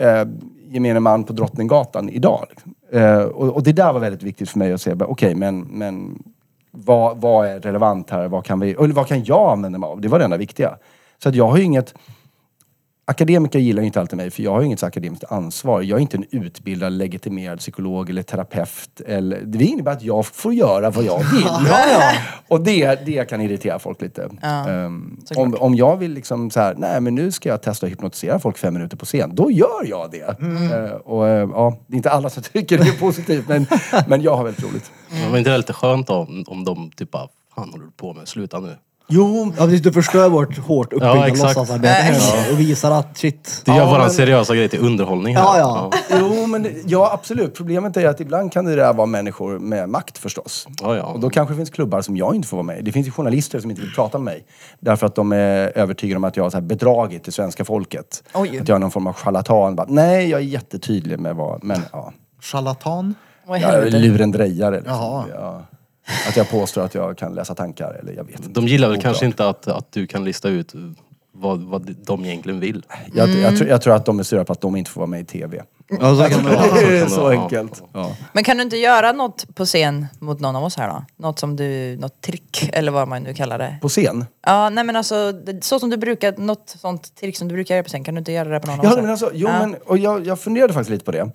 [0.00, 0.24] eh,
[0.68, 2.46] gemene man på Drottninggatan idag.
[2.50, 2.74] Liksom.
[2.92, 6.22] Eh, och, och det där var väldigt viktigt för mig att se, okej men, men
[6.70, 8.28] vad, vad är relevant här?
[8.28, 10.00] Vad kan, vi, eller vad kan jag använda mig av?
[10.00, 10.76] Det var det enda viktiga.
[11.22, 11.94] Så att jag har ju inget...
[13.04, 15.82] Akademiker gillar ju inte alltid mig för jag har inget akademiskt ansvar.
[15.82, 19.00] Jag är inte en utbildad legitimerad psykolog eller terapeut.
[19.06, 21.48] Eller, det innebär att jag får göra vad jag vill.
[22.48, 24.30] Och det, det kan irritera folk lite.
[24.42, 27.92] Ehm, om, om jag vill liksom så här, nej men nu ska jag testa att
[27.92, 29.34] hypnotisera folk fem minuter på scen.
[29.34, 30.40] Då gör jag det.
[30.72, 33.66] Eh, och eh, ja, det är inte alla som tycker det är positivt men,
[34.06, 34.90] men jag har väldigt roligt.
[35.10, 38.14] Men var inte det lite skönt om, om de typ bara, fan håller du på
[38.14, 38.28] med?
[38.28, 38.76] Sluta nu.
[39.14, 41.56] Jo, Ja, precis, du förstör vårt hårt uppbyggda Ja, exakt.
[41.56, 43.62] låtsasarbete här och visar att shit.
[43.64, 45.42] Du gör Ja, våran men- seriösa grej till underhållning här.
[45.42, 45.90] Ja, ja.
[46.20, 47.54] Jo, men det- ja absolut.
[47.54, 50.66] Problemet är att ibland kan det där vara människor med makt förstås.
[50.82, 51.02] Ja, ja.
[51.02, 52.82] Och då kanske det finns klubbar som jag inte får vara med i.
[52.82, 54.44] Det finns ju journalister som inte vill prata med mig.
[54.80, 58.22] Därför att de är övertygade om att jag har så här bedragit det svenska folket.
[58.34, 58.58] Oj.
[58.60, 59.76] Att jag är någon form av charlatan.
[59.76, 61.64] Bara, Nej, jag är jättetydlig med vad...
[61.64, 62.12] Men ja.
[62.40, 63.14] Charlatan.
[63.46, 63.98] Vad i Jag är helvete?
[63.98, 64.76] lurendrejare.
[64.76, 64.94] Liksom.
[64.94, 65.24] Jaha.
[65.34, 65.62] Ja.
[66.28, 67.96] Att jag påstår att jag kan läsa tankar.
[68.00, 68.48] Eller jag vet inte.
[68.60, 69.04] De gillar väl Oklart.
[69.10, 70.72] kanske inte att, att du kan lista ut
[71.34, 72.86] vad, vad de egentligen vill.
[73.14, 73.42] Jag, Mm.
[73.42, 75.20] jag, tror, jag tror att de är sura på att de inte får vara med
[75.20, 75.62] i TV.
[76.00, 76.74] Ja, så kan det vara.
[76.80, 77.82] Det är så enkelt.
[77.92, 78.16] Ja.
[78.32, 81.04] Men kan du inte göra något på scen mot någon av oss här då?
[81.16, 83.78] Något som du, något trick eller vad man nu kallar det.
[83.82, 84.24] På scen?
[84.46, 87.74] Ja, nej men alltså det- så som du brukar, något sånt trick som du brukar
[87.74, 88.96] göra på scen, kan du inte göra det på någon av Ja, oss?
[88.96, 89.02] här?
[89.02, 89.58] men alltså, jo, Ja.
[89.58, 91.30] men, och jag, jag funderade faktiskt lite på det.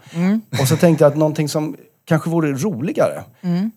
[0.61, 1.75] Och så tänkte jag att någonting som
[2.07, 3.23] kanske vore roligare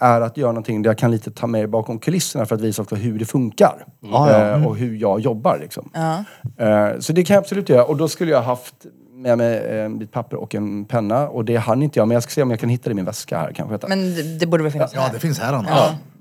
[0.01, 2.83] är att göra någonting där jag kan lite ta mig bakom kulisserna för att visa
[2.83, 3.85] också hur det funkar.
[4.05, 5.91] Eh, och hur jag jobbar liksom.
[5.95, 6.25] Ja.
[6.67, 7.85] Eh, så det kan jag absolut göra.
[7.85, 8.75] Och då skulle jag haft
[9.15, 11.29] med mig eh, bit papper och en penna.
[11.29, 12.95] Och det hann inte jag, men jag ska se om jag kan hitta det i
[12.95, 13.89] min väska här kanske.
[13.89, 15.13] Men det, det borde väl finnas Ja, här?
[15.13, 15.71] det finns här annars.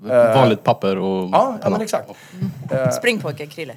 [0.08, 0.34] Ja.
[0.34, 2.10] Vanligt papper och ja, ja, men exakt.
[2.92, 3.74] Spring pojkar, Krille.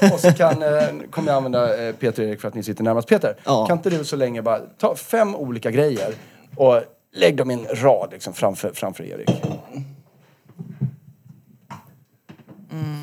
[0.14, 0.68] Och så kan, eh,
[1.10, 3.08] kommer jag använda eh, Peter och Erik för att ni sitter närmast.
[3.08, 3.66] Peter, Ja.
[3.66, 6.08] kan inte du så länge bara ta fem olika grejer
[6.56, 6.80] och
[7.18, 9.30] lägg dem i en rad liksom, framför, framför Erik.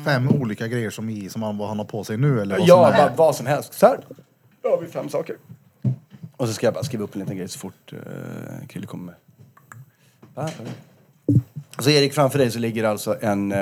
[0.04, 2.68] Fem olika grejer som, i, som han, vad han har på sig nu eller vad
[2.68, 3.06] Ja, som är.
[3.06, 3.74] bara, vad som helst.
[3.74, 4.00] Så här.
[4.62, 5.36] Då har vi fem saker.
[6.36, 7.98] Och så ska jag bara skriva upp en liten grej så fort uh,
[8.68, 9.14] Krille kommer med.
[11.76, 13.52] Och så Erik, framför dig så ligger alltså en...
[13.52, 13.58] eh,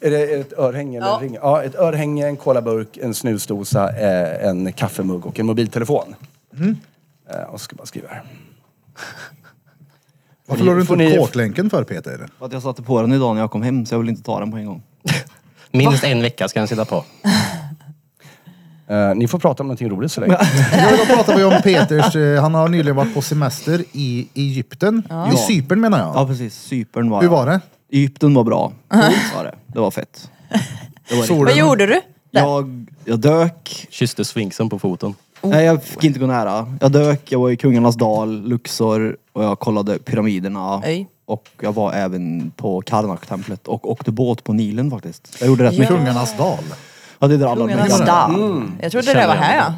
[0.00, 1.14] är det ett örhänge eller Ja.
[1.16, 1.34] en ring?
[1.34, 6.14] Ja, ett örhänge, en kolaburk, en snusdosa, eh, en kaffemugg och en mobiltelefon.
[7.30, 8.22] Eh, och så ska jag bara skriva här.
[10.46, 12.28] Varför la du inte Får upp kortlänken för Peter?
[12.38, 14.22] För att jag satte på den idag när jag kom hem så jag vill inte
[14.22, 14.82] ta den på en gång.
[15.70, 17.04] Minst en vecka ska den sitta på.
[18.88, 20.38] Eh, ni får prata om någonting roligt så länge.
[20.72, 25.02] Ja, då pratar vi om Peters, eh, han har nyligen varit på semester i Egypten.
[25.34, 26.12] I Cypern menar jag.
[26.16, 27.60] Ja precis, Cypern var Hur var det?
[27.92, 28.72] Egypten var bra.
[28.88, 29.04] Coolt
[29.36, 29.54] var det.
[29.66, 30.30] Det var fett.
[31.08, 32.00] Det var Solen- Vad gjorde du?
[32.30, 32.40] Där.
[32.40, 33.86] Jag, jag dök.
[33.90, 35.14] Kysste sfinksen på foten.
[35.46, 36.76] Nej jag fick inte gå nära.
[36.80, 40.82] Jag dök, jag var i Kungarnas dal, Luxor och jag kollade pyramiderna.
[40.86, 41.08] Oj.
[41.24, 45.36] Och jag var även på Karnak-templet och åkte båt på Nilen faktiskt.
[45.40, 45.80] Jag gjorde rätt Ja.
[45.80, 45.96] mycket.
[45.96, 46.58] Kungarnas dal.
[47.18, 48.38] Ja, det är där alla de Kungarnas gamla...
[48.38, 48.70] dal.
[48.82, 49.72] Jag trodde det var här ja.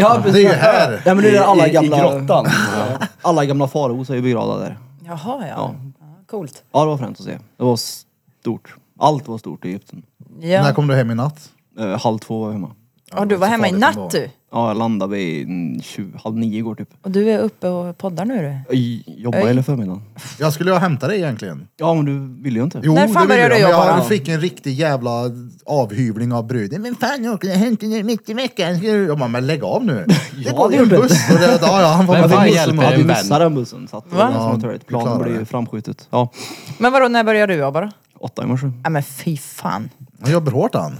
[0.00, 0.90] Ja, det är ju här.
[0.90, 1.96] Nej men det är där alla I, i, gamla...
[1.96, 2.46] I grottan.
[3.22, 4.78] Alla gamla faraos är ju begravda där.
[5.04, 5.46] Jaha ja.
[5.48, 5.74] ja.
[6.30, 6.62] Coolt.
[6.72, 7.38] Ja det var fränt att se.
[7.56, 8.74] Det var stort.
[8.98, 10.02] Allt var stort i Egypten.
[10.40, 10.74] När Ja.
[10.74, 11.50] kom du hem i natt?
[11.78, 12.70] Eh, halv två var jag hemma.
[13.12, 14.30] Ja, du var så hemma i natt du.
[14.52, 16.88] Ja, jag landade vid mm, 20, halv nio igår typ.
[17.02, 18.34] Och du är uppe och poddar nu
[18.68, 18.76] du.
[18.76, 19.48] Jag jobbade Oj.
[19.48, 20.02] hela förmiddagen.
[20.38, 21.68] Jag skulle ju hämta dig egentligen.
[21.76, 22.80] Ja, men du ville ju inte.
[22.82, 24.08] Jo, När fan det vill började jag, du men jobba Jag då?
[24.08, 25.10] fick en riktig jävla
[25.66, 26.82] avhyvling av bruden.
[26.82, 28.82] Men fan, jag åker hem till nu mitt i veckan.
[28.82, 30.06] Jag bara, men lägg av nu.
[30.44, 31.30] Det går ju en det gjorde buss.
[31.32, 33.16] Och det, ja, ja, han var Men fan hjälper Ja, en vi vän.
[33.22, 33.88] missade den bussen.
[33.88, 34.30] Så att, Va?
[34.34, 35.38] ja, Ja, Planen klarar blev det.
[35.40, 36.08] ju framskjutet.
[36.10, 36.28] Ja,
[36.78, 37.90] Men vadå, när började du jobba då?
[38.18, 38.66] åtta i morse.
[38.84, 39.90] Ja men fy fan.
[40.22, 40.96] Han jobbar hårt han.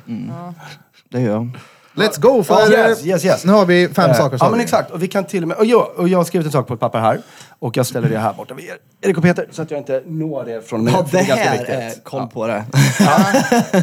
[1.11, 1.51] Det gör jag.
[1.97, 2.43] Let's go!
[2.43, 3.45] För Ja, yes, yes, yes.
[3.45, 4.39] nu har vi fem Eh, saker.
[4.39, 4.91] sa Ja men exakt.
[4.91, 5.57] Och vi kan till och med...
[5.57, 7.21] Och jag, och jag har skrivit en sak på ett papper här.
[7.59, 8.77] Och jag ställer det här borta vid er.
[9.01, 9.49] Erik och Peter.
[9.51, 10.95] Så att jag inte når det från mig.
[10.95, 12.65] Ja, det ganska här är koll på det.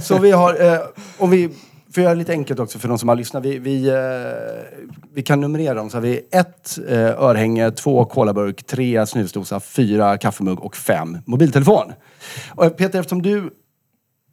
[0.04, 0.80] Så vi har, eh,
[1.17, 1.49] om vi,
[1.93, 3.43] för att göra det lite enkelt också för de som har lyssnat.
[3.45, 3.95] Vi, vi, eh,
[5.13, 5.89] vi kan numrera dem.
[5.89, 11.93] Så vi ett eh, örhänge, två kolaburk, tre snusdosa, fyra kaffemugg och fem mobiltelefon.
[12.56, 13.49] Och eh, Peter, eftersom du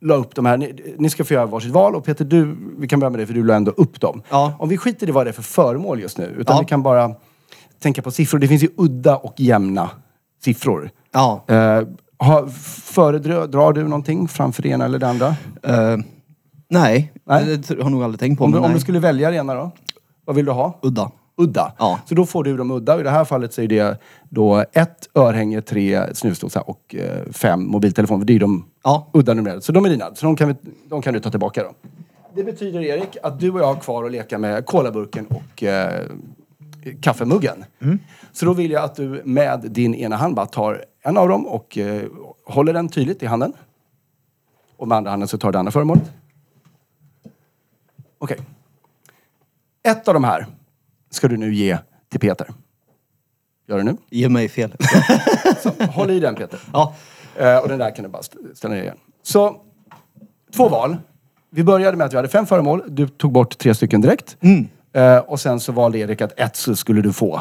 [0.00, 2.88] la upp de här, ni, ni ska få göra varsitt val och Peter, du, vi
[2.88, 4.22] kan börja med dig för du la ändå upp dem.
[4.30, 4.52] Ja.
[4.58, 6.60] Om vi skiter i vad det är för föremål just nu, utan Ja.
[6.60, 7.14] vi kan bara
[7.82, 8.38] tänka på siffror.
[8.38, 9.90] Det finns ju udda och jämna
[10.44, 10.90] siffror.
[11.12, 11.44] Ja.
[11.48, 11.82] Eh,
[12.18, 12.46] har,
[12.84, 15.26] föredrar du någonting framför det ena eller det andra?
[15.62, 15.96] Eh,
[16.68, 17.56] nej, Nej.
[17.56, 18.44] det har jag nog aldrig tänkt på.
[18.44, 19.70] Om du, om du skulle välja det ena då?
[20.24, 20.78] Vad vill du ha?
[20.82, 21.10] Udda.
[21.40, 21.72] Udda.
[21.78, 22.00] Ja.
[22.06, 23.00] Så då får du de udda.
[23.00, 27.64] I det här fallet så är det då ett örhänge, tre snusdosa och eh, fem
[27.66, 28.24] mobiltelefoner.
[28.24, 29.06] Det är de Ja.
[29.12, 29.60] udda numrerade.
[29.62, 30.14] Så de är dina.
[30.14, 30.54] Så de kan, vi,
[30.88, 31.72] de kan du ta tillbaka då.
[32.34, 36.06] Det betyder Erik att du och jag har kvar att leka med kolaburken och eh,
[37.00, 37.64] kaffemuggen.
[38.32, 41.46] Så då vill jag att du med din ena hand bara tar en av dem
[41.46, 42.02] och eh,
[42.46, 43.52] håller den tydligt i handen.
[44.76, 46.10] Och med andra handen så tar du det andra föremålet.
[48.18, 48.38] Okej.
[49.82, 50.46] Ett av de här
[51.10, 51.78] ska du nu ge
[52.10, 52.46] till Peter.
[53.68, 53.96] Gör det nu.
[54.10, 54.72] Ge mig fel.
[55.62, 56.60] Så, håll i den Peter.
[56.72, 56.94] ja.
[57.36, 58.96] Eh, och den där kan du bara st- ställa ner igen.
[59.22, 59.56] Så,
[60.56, 60.96] två val.
[61.50, 62.82] Vi började med att vi hade fem föremål.
[62.88, 64.36] Du tog bort tre stycken direkt.
[64.92, 67.40] Eh, och sen så valde Erik att ett så skulle du få.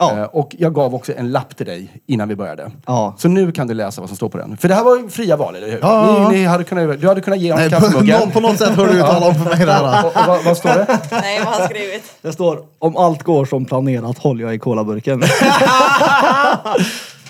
[0.00, 0.18] Ja.
[0.18, 2.70] Eh, och jag gav också en lapp till dig innan vi började.
[2.86, 3.14] Ja.
[3.18, 4.56] Så nu kan du läsa vad som står på den.
[4.56, 5.78] För det här var ju fria val, eller hur?
[5.82, 6.28] Ja.
[6.30, 8.20] Ni, ni hade kunnat, du hade kunnat ge honom kaffemuggen.
[8.20, 10.04] någon, på något sätt hörde du tala om för mig det här.
[10.06, 10.98] och, och, vad, vad står det?
[11.10, 12.02] Nej vad har han skrivit?
[12.22, 15.22] Det står om allt går som planerat håller jag i kolaburken.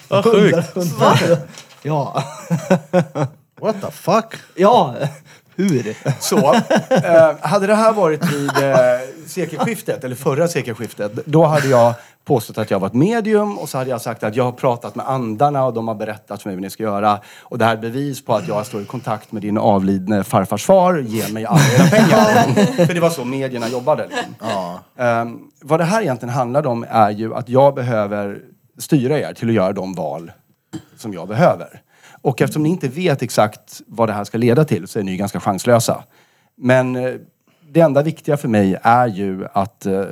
[0.08, 0.76] Vad sjukt.
[1.82, 2.24] ja.
[3.60, 4.34] What the fuck?
[4.56, 4.94] Ja.
[5.56, 5.96] Hur?
[6.20, 6.54] Så,
[6.88, 8.74] eh, hade det här varit vid eh,
[9.30, 13.78] sekelskiftet, eller förra sekelskiftet, då hade jag påstått att jag var ett medium och så
[13.78, 16.56] hade jag sagt att jag har pratat med andarna och de har berättat för mig
[16.56, 17.20] vad ni ska göra.
[17.40, 20.64] Och det här är bevis på att jag står i kontakt med din avlidne farfars
[20.64, 22.86] far, ge mig alla era pengar.
[22.86, 24.08] för det var så medierna jobbade.
[24.08, 24.78] Liksom.
[24.96, 28.38] Ehm, vad det här egentligen handlade om är ju att jag behöver
[28.78, 30.32] styra er till att göra de val
[30.96, 31.82] som jag behöver.
[32.22, 35.16] Och eftersom ni inte vet exakt vad det här ska leda till så är ni
[35.16, 36.04] ganska chanslösa.
[36.56, 37.14] Men eh,
[37.72, 40.04] det enda viktiga för mig är ju att eh,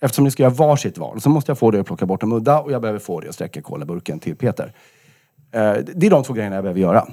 [0.00, 2.32] eftersom ni ska göra varsitt val så måste jag få det att plocka bort de
[2.32, 4.72] udda och jag behöver få det att sträcka kolaburken till Peter.
[5.52, 7.06] Eh, det är de två grejerna jag behöver göra.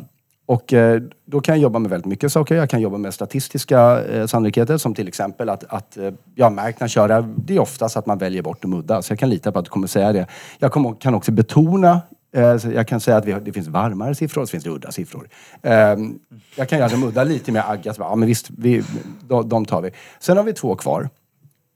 [0.49, 2.55] Och eh, då kan jag jobba med väldigt mycket saker.
[2.55, 6.51] Jag kan jobba med statistiska eh, sannolikheter som till exempel att, att eh, jag har
[6.51, 9.01] märkt när jag kör det det är oftast att man väljer bort de udda.
[9.01, 10.27] Så jag kan lita på att du kommer säga det.
[10.59, 14.15] Jag kommer, kan också betona Eh, jag kan säga att vi har, det finns varmare
[14.15, 15.29] siffror och så finns det udda siffror.
[15.61, 16.19] Ehm,
[16.55, 17.93] jag kan göra dem udda lite mer agga.
[17.97, 18.83] Ja men visst, vi,
[19.27, 19.91] de, de tar vi.
[20.19, 21.09] Sen har vi två kvar.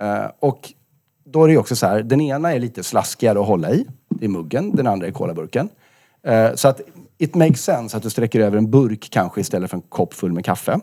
[0.01, 0.73] Eh, och
[1.25, 3.85] då är det ju också så här, den ena är lite slaskigare att hålla i.
[4.09, 5.69] Det är muggen, den andra är kolaburken.
[6.23, 6.81] Eh, så att
[7.17, 10.31] it makes sense att du sträcker över en burk kanske istället för en kopp full
[10.31, 10.79] med kaffe.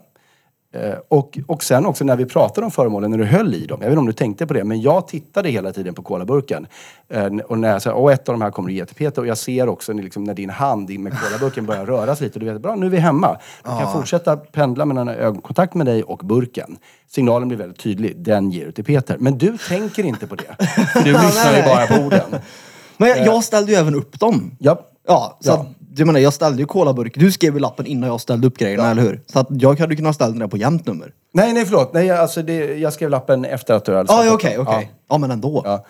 [0.72, 3.78] Eh, och, och sen också när vi pratade om föremålen, när du höll i dem.
[3.80, 6.66] Jag vet inte om du tänkte på det, men jag tittade hela tiden på kolaburken.
[7.09, 9.22] Eh, och när jag sa, åh ett av de här kommer du ge till Peter.
[9.22, 12.38] Och jag ser också när, liksom, när din hand med kolaburken börjar röra sig lite.
[12.38, 13.37] Och du vet, bra nu är vi hemma.
[13.62, 16.76] Du kan fortsätta pendla mellan ögonkontakt med dig och burken.
[17.09, 19.16] Signalen blir väldigt tydlig, den ger du till Peter.
[19.18, 20.56] Men du tänker inte på det.
[21.04, 22.40] Du lyssnar ju bara på orden.
[22.96, 24.50] Men jag, jag ställde ju även upp dem.
[24.59, 24.87] Ja.
[25.06, 25.66] Ja, så Ja.
[25.96, 27.14] Jag menar, jag ställde ju kolaburk.
[27.16, 29.20] Du skrev ju lappen innan jag ställde upp grejerna, eller hur?
[29.26, 31.12] Så att jag hade kunnat ställa den där på jämnt nummer.
[31.33, 31.92] Nej, nej förlåt.
[31.94, 34.59] Nej, alltså det, jag skrev lappen efter att du hade Ja, satt ja, upp okej,
[34.59, 34.92] okej.
[35.09, 35.62] Ja, men ändå.
[35.64, 35.85] Ja.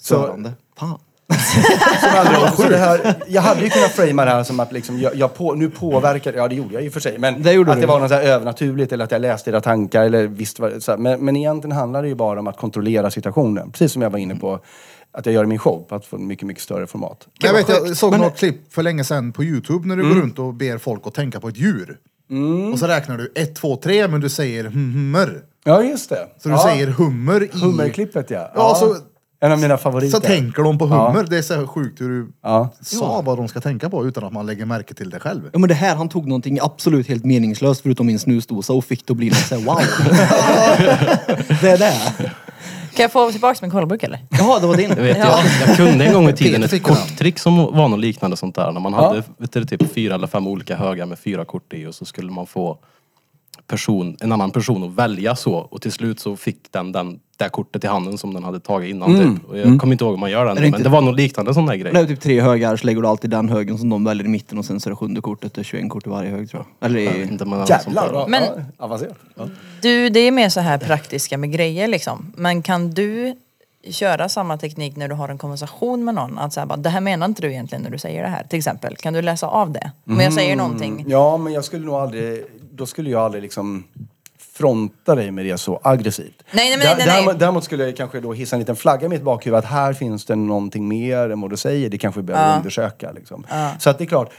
[0.00, 0.52] Så, Störande.
[0.78, 0.98] Fan.
[2.16, 5.00] andra ord, så det här, jag hade ju kunnat framea det här som att liksom,
[5.00, 7.70] jag, jag på, nu påverkar, ja det gjorde jag och för sig, men Det gjorde
[7.70, 7.80] att du.
[7.80, 10.82] det var något så här övernaturligt eller att jag läste era tankar eller visst vad,
[10.82, 13.70] så här, men, men egentligen handlar det ju bara om att kontrollera situationen.
[13.70, 14.60] Precis som jag var inne på
[15.16, 17.26] att jag gör i min show, på att få en mycket, mycket större format.
[17.38, 20.14] Jag, vet, jag såg Men- något klipp för länge sedan på Youtube när du går
[20.20, 21.98] runt och ber folk att tänka på ett djur.
[22.72, 25.42] Och så räknar du ett, två, tre men du säger hummer.
[25.64, 26.28] Ja, just det.
[26.42, 26.62] Så du ja.
[26.62, 27.50] säger hummer i...
[27.58, 28.50] Hummerklippet ja.
[28.54, 28.96] Ja, så
[29.40, 30.10] En av mina favoriter.
[30.16, 31.08] Så tänker de på Ja.
[31.08, 31.26] hummer.
[31.30, 32.70] Det är så sjukt hur du Ja.
[32.80, 35.50] sa vad de ska tänka på utan att man lägger märke till det själv.
[35.52, 39.06] Ja men det här, han tog någonting absolut helt meningslöst förutom min snusdosa och fick
[39.06, 39.78] det att bli något såhär wow.
[41.60, 42.32] det är det.
[42.96, 44.18] Kan jag få tillbaka min kolburk eller?
[44.30, 44.88] Jaha, det var din.
[44.88, 46.94] Jag, vet, jag, jag kunde en gång i tiden Peter ett fick den.
[46.96, 48.72] korttrick som var något liknande sånt där.
[48.72, 49.06] När man Ja.
[49.08, 52.04] hade vet du, typ fyra eller fem olika högar med fyra kort i och så
[52.04, 52.78] skulle man få
[53.66, 57.48] person, en annan person att välja så och till slut så fick den, den det
[57.48, 59.36] kortet i handen som den hade tagit innan Mm.
[59.36, 59.48] typ.
[59.48, 61.16] Och jag kommer inte ihåg hur man gör den det men inte- det var något
[61.16, 61.92] liknande sån där grej.
[61.92, 64.28] Det är typ tre högar, så lägger du alltid den högen som de väljer i
[64.28, 66.50] mitten och sen så är det sjunde kortet, det är 21 kort i varje hög
[66.50, 66.86] tror jag.
[66.90, 67.22] Eller i...
[67.22, 69.16] inte sånt Jävlar vad Men- ja, avancerat.
[69.34, 69.48] Ja.
[69.82, 72.32] Du, det är mer så här praktiska med grejer liksom.
[72.36, 73.34] Men kan du
[73.90, 76.38] köra samma teknik när du har en konversation med någon?
[76.38, 78.44] Att säga bara, det här menar inte du egentligen när du säger det här.
[78.48, 79.90] Till exempel, kan du läsa av det?
[80.06, 81.04] Om jag säger någonting.
[81.08, 82.44] Ja, men jag skulle nog aldrig...
[82.76, 83.84] Då skulle jag aldrig liksom
[84.38, 86.42] fronta dig med det så aggressivt.
[86.52, 87.34] Nej, nej, Dä- nej, nej.
[87.38, 90.24] Däremot, skulle jag kanske då hissa en liten flagga i mitt bakhuvud att här finns
[90.24, 91.90] det någonting mer än vad du säger.
[91.90, 92.56] Det kanske vi behöver Ja.
[92.56, 93.12] undersöka.
[93.12, 93.46] Liksom.
[93.78, 94.30] Så att det är klart,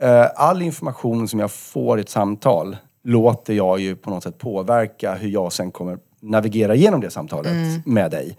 [0.00, 4.38] eh, all information som jag får i ett samtal låter jag ju på något sätt
[4.38, 7.82] påverka hur jag sen kommer navigera igenom det samtalet Mm.
[7.86, 8.36] med dig.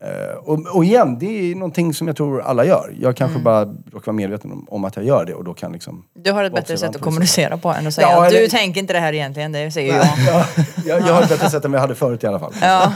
[0.00, 2.94] Eh, och, och igen, det är någonting som jag tror alla gör.
[3.00, 3.44] Jag kanske Mm.
[3.44, 6.04] bara råkar vara medveten om, om att jag gör det och då kan liksom...
[6.14, 8.36] Du har ett bättre sätt att det kommunicera på än att säga Ja, att du
[8.38, 10.06] eller- tänker inte det här egentligen, det säger jag.
[10.26, 10.44] Ja,
[10.86, 12.52] jag, jag har ett bättre sätt än vad jag hade förut i alla fall.
[12.62, 12.92] Ja.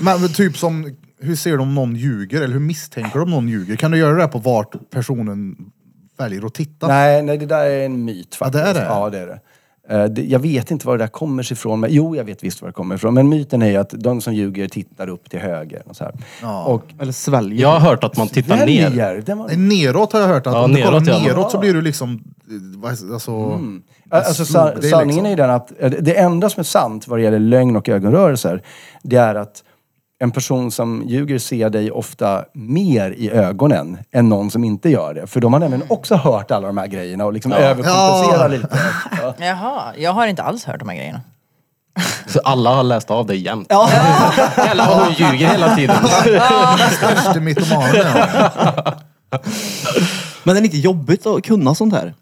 [0.00, 2.36] Men men typ som, hur ser de om någon ljuger?
[2.42, 3.76] Eller hur misstänker de om någon ljuger?
[3.76, 5.56] Kan du göra det på vart personen
[6.18, 6.86] väljer att titta?
[6.88, 8.64] Nej, nej, det där är en myt Ja, faktiskt.
[8.64, 8.84] det är det?
[8.84, 9.40] Ja, det är det.
[9.88, 11.80] Eh, Jag vet inte var det där kommer sig ifrån.
[11.80, 13.14] Men, jo, jag vet visst var det kommer ifrån.
[13.14, 15.82] Men myten är ju att de som ljuger tittar upp till höger.
[15.86, 16.14] Och så här.
[16.42, 16.64] Ja.
[16.64, 17.62] Och Eller sväljer.
[17.62, 18.84] Jag har hört att man tittar ner.
[18.90, 19.46] väljer, den var...
[19.48, 21.28] Nej, Neråt har jag hört att Ja, om du kollar neråt, ja.
[21.34, 22.12] neråt så blir du liksom...
[22.12, 23.58] eh, vad- Alltså,
[24.10, 25.26] Alltså, slog sa, sanningen liksom.
[25.26, 27.88] är ju den att eh, det enda som är sant vad det gäller lögn och
[27.88, 28.62] ögonrörelser,
[29.02, 29.64] det är att
[30.22, 35.14] en person som ljuger ser dig ofta mer i ögonen än någon som inte gör
[35.14, 35.26] det.
[35.26, 38.46] För de har nämligen också hört alla de här grejerna och liksom överkompenserar Ja.
[38.48, 38.78] lite.
[39.22, 39.34] Ja.
[39.46, 41.20] Jaha, jag har inte alls hört de här grejerna.
[42.26, 43.66] Så alla har läst av dig jämt.
[43.70, 43.88] Ja.
[44.56, 45.96] Jävlar vad hon ljuger hela tiden.
[46.96, 48.50] Störste mytomanen ja.
[50.44, 52.14] Men är det inte jobbigt att kunna sånt här?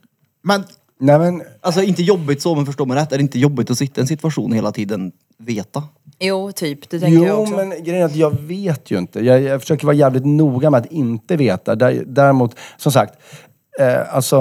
[0.43, 0.65] Men
[1.03, 3.13] Nej men, Alltså inte jobbigt så, men förstå mig rätt.
[3.13, 5.83] Är det inte jobbigt att sitta i en situation hela tiden veta?
[6.19, 6.91] Jo, typ.
[6.91, 7.57] Det tänker jag Jo, också.
[7.57, 9.21] men grejen är att jag vet ju inte.
[9.25, 11.75] Jag, jag försöker vara jävligt noga med att inte veta.
[11.75, 13.15] Där, däremot, som sagt,
[13.81, 14.39] eh, alltså...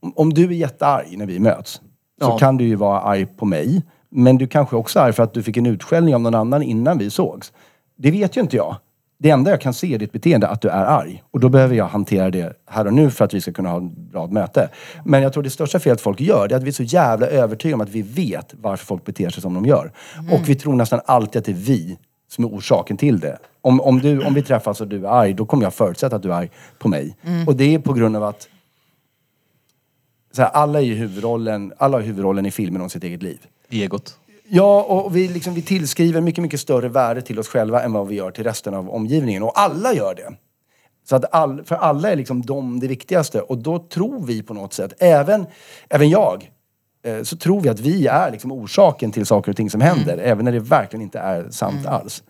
[0.00, 1.80] Om, om du är jättearg när vi möts, så
[2.20, 2.38] Ja.
[2.38, 3.82] kan du ju vara arg på mig.
[4.10, 6.62] Men du kanske också är arg för att du fick en utskällning av någon annan
[6.62, 7.52] innan vi sågs.
[7.96, 8.76] Det vet ju inte jag.
[9.24, 11.22] Det enda jag kan se i ditt beteende är att du är arg.
[11.30, 13.78] Och då behöver jag hantera det här och nu för att vi ska kunna ha
[13.78, 14.68] ett bra möte.
[15.04, 17.26] Men jag tror det största felet folk gör, det är att vi är så jävla
[17.26, 19.92] övertygade om att vi vet varför folk beter sig som de gör.
[20.32, 21.98] Och vi tror nästan alltid att det är vi
[22.28, 23.38] som är orsaken till det.
[23.60, 26.22] Om, om, du, om vi träffas och du är arg, då kommer jag förutsätta att
[26.22, 27.16] du är arg på mig.
[27.46, 28.48] Och det är på grund av att
[30.32, 33.38] så här, alla, är ju huvudrollen, alla har huvudrollen i filmen om sitt eget liv.
[33.70, 34.18] Egot.
[34.48, 38.08] Ja, och vi, liksom, vi tillskriver mycket, mycket större värde till oss själva än vad
[38.08, 39.42] vi gör till resten av omgivningen.
[39.42, 40.36] Och alla gör det.
[41.08, 43.40] Så att all, för alla är liksom de det viktigaste.
[43.40, 45.46] Och då tror vi på något sätt, även,
[45.88, 46.50] även jag,
[47.04, 50.18] eh, så tror vi att vi är liksom orsaken till saker och ting som händer.
[50.18, 52.22] Även när det verkligen inte är sant alls.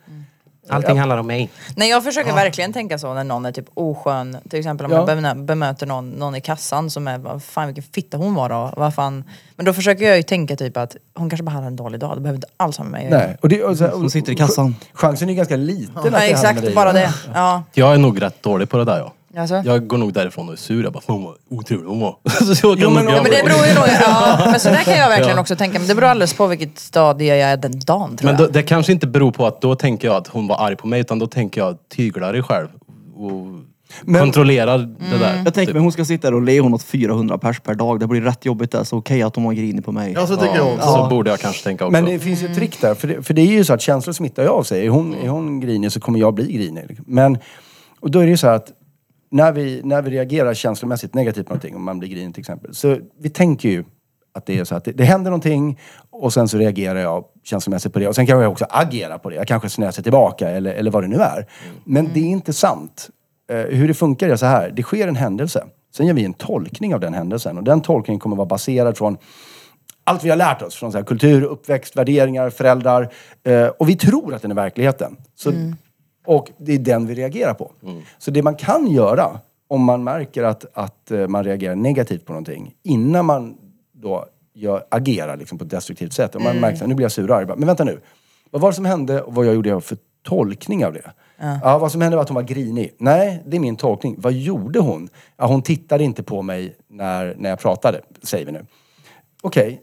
[0.68, 1.50] Allting handlar om mig.
[1.76, 4.36] Nej jag försöker verkligen tänka så när någon är typ oskön.
[4.50, 4.98] Till exempel om Ja.
[4.98, 8.48] jag bemö- bemöter någon, någon i kassan som är, vad fan vilken fitta hon var
[8.48, 8.72] då.
[8.76, 9.24] Vad fan.
[9.56, 12.16] Men då försöker jag ju tänka typ att hon kanske bara hade en dålig dag.
[12.16, 13.26] Det behöver inte alls ha med mig att göra.
[13.26, 13.36] Nej.
[13.42, 14.76] Och det, och så, Som sitter i kassan.
[14.92, 17.14] Chansen är ju ganska liten att det Nej, handlar exakt, bara det.
[17.34, 17.62] Ja.
[17.72, 19.12] Jag är nog rätt dålig på det där ja.
[19.38, 19.62] Alltså.
[19.64, 20.84] Jag går nog därifrån och är sur.
[20.84, 22.16] Jag bara, fan vad otrevlig hon var.
[22.54, 24.84] Så jag kan Jo, men- Ja, men det beror ju nog, ja, men så där
[24.84, 25.40] kan jag verkligen Ja.
[25.40, 25.78] också tänka.
[25.78, 28.48] Men det beror alldeles på vilket stadie jag är den dagen tror Men jag.
[28.48, 30.86] då, det kanske inte beror på att då tänker jag att hon var arg på
[30.86, 32.68] mig utan då tänker jag tygla dig själv.
[33.16, 33.46] Och
[34.04, 34.94] Men- kontrollera Mm.
[35.10, 35.42] det där.
[35.44, 35.72] Jag tänker typ.
[35.74, 38.00] mig hon ska sitta där och le hon åt 400 pers per dag.
[38.00, 38.84] Det blir rätt jobbigt där.
[38.84, 40.12] Så okej att hon var grinig på mig.
[40.12, 40.86] ja, så tycker jag också.
[40.86, 41.92] Så borde jag kanske tänka också.
[41.92, 42.94] Men det finns ju ett trick där.
[42.94, 44.86] För det, för det är ju så att känslor smittar ju av sig.
[44.86, 47.00] Är hon, är hon grinig så kommer jag bli grinig.
[47.06, 47.38] Men,
[48.00, 48.66] och då är det ju så här att
[49.34, 52.74] när vi, när vi reagerar känslomässigt negativt på någonting, om man blir grinig till exempel.
[52.74, 53.84] Så vi tänker ju
[54.32, 55.80] att det är så att det, det händer någonting
[56.10, 58.08] och sen så reagerar jag känslomässigt på det.
[58.08, 59.36] Och sen kan jag också agera på det.
[59.36, 61.46] Jag kanske snäser tillbaka eller, eller vad det nu är.
[61.84, 63.10] Men det är inte sant.
[63.50, 64.70] Eh, hur det funkar är så här.
[64.70, 65.64] Det sker en händelse.
[65.96, 67.58] Sen gör vi en tolkning av den händelsen.
[67.58, 69.16] Och den tolkningen kommer vara baserad från
[70.04, 73.12] allt vi har lärt oss från så här, kultur, uppväxt, värderingar, föräldrar.
[73.44, 75.16] Eh, och vi tror att den är verkligheten.
[75.34, 75.76] Så, mm.
[76.26, 77.72] Och det är den vi reagerar på.
[78.18, 82.32] Så det man kan göra om man märker att, att eh, man reagerar negativt på
[82.32, 83.56] någonting innan man
[83.92, 86.36] då gör, agerar liksom, på ett destruktivt sätt.
[86.36, 87.46] Om man märker att nu blir jag sur och arg.
[87.46, 88.00] Men vänta nu.
[88.50, 91.12] Vad var det som hände och vad jag gjorde jag för tolkning av det.
[91.38, 91.78] Ja.
[91.78, 92.94] vad som hände var att hon var grinig.
[92.98, 94.16] Nej, det är min tolkning.
[94.18, 95.08] Vad gjorde hon?
[95.36, 98.66] Ja, hon tittade inte på mig när, när jag pratade, säger vi nu.
[99.42, 99.82] Okej,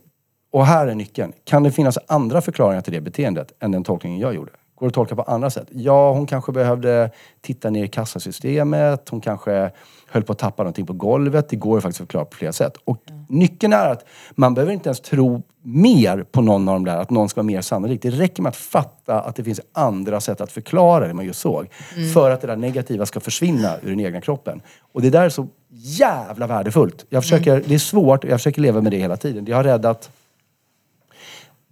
[0.52, 1.34] och här är nyckeln.
[1.44, 4.52] Kan det finnas andra förklaringar till det beteendet än den tolkningen jag gjorde?
[4.82, 5.68] Går att tolka på andra sätt?
[5.72, 7.10] Ja, hon kanske behövde
[7.42, 9.10] titta ner i kassasystemet.
[9.10, 9.72] Hon kanske
[10.08, 11.50] höll på att tappa någonting på golvet.
[11.50, 12.78] Det går ju faktiskt att förklara på flera sätt.
[12.84, 12.98] Och
[13.30, 17.10] nyckeln är att man behöver inte ens tro mer på någon av de där, att
[17.10, 18.02] någon ska vara mer sannolik.
[18.02, 21.40] Det räcker med att fatta att det finns andra sätt att förklara det man just
[21.40, 21.68] såg.
[22.14, 24.62] För att det där negativa ska försvinna ur den egna kroppen.
[24.94, 27.06] Och det där är så jävla värdefullt.
[27.10, 29.46] Jag försöker, Det är svårt och jag försöker leva med det hela tiden.
[29.46, 30.10] Det har räddat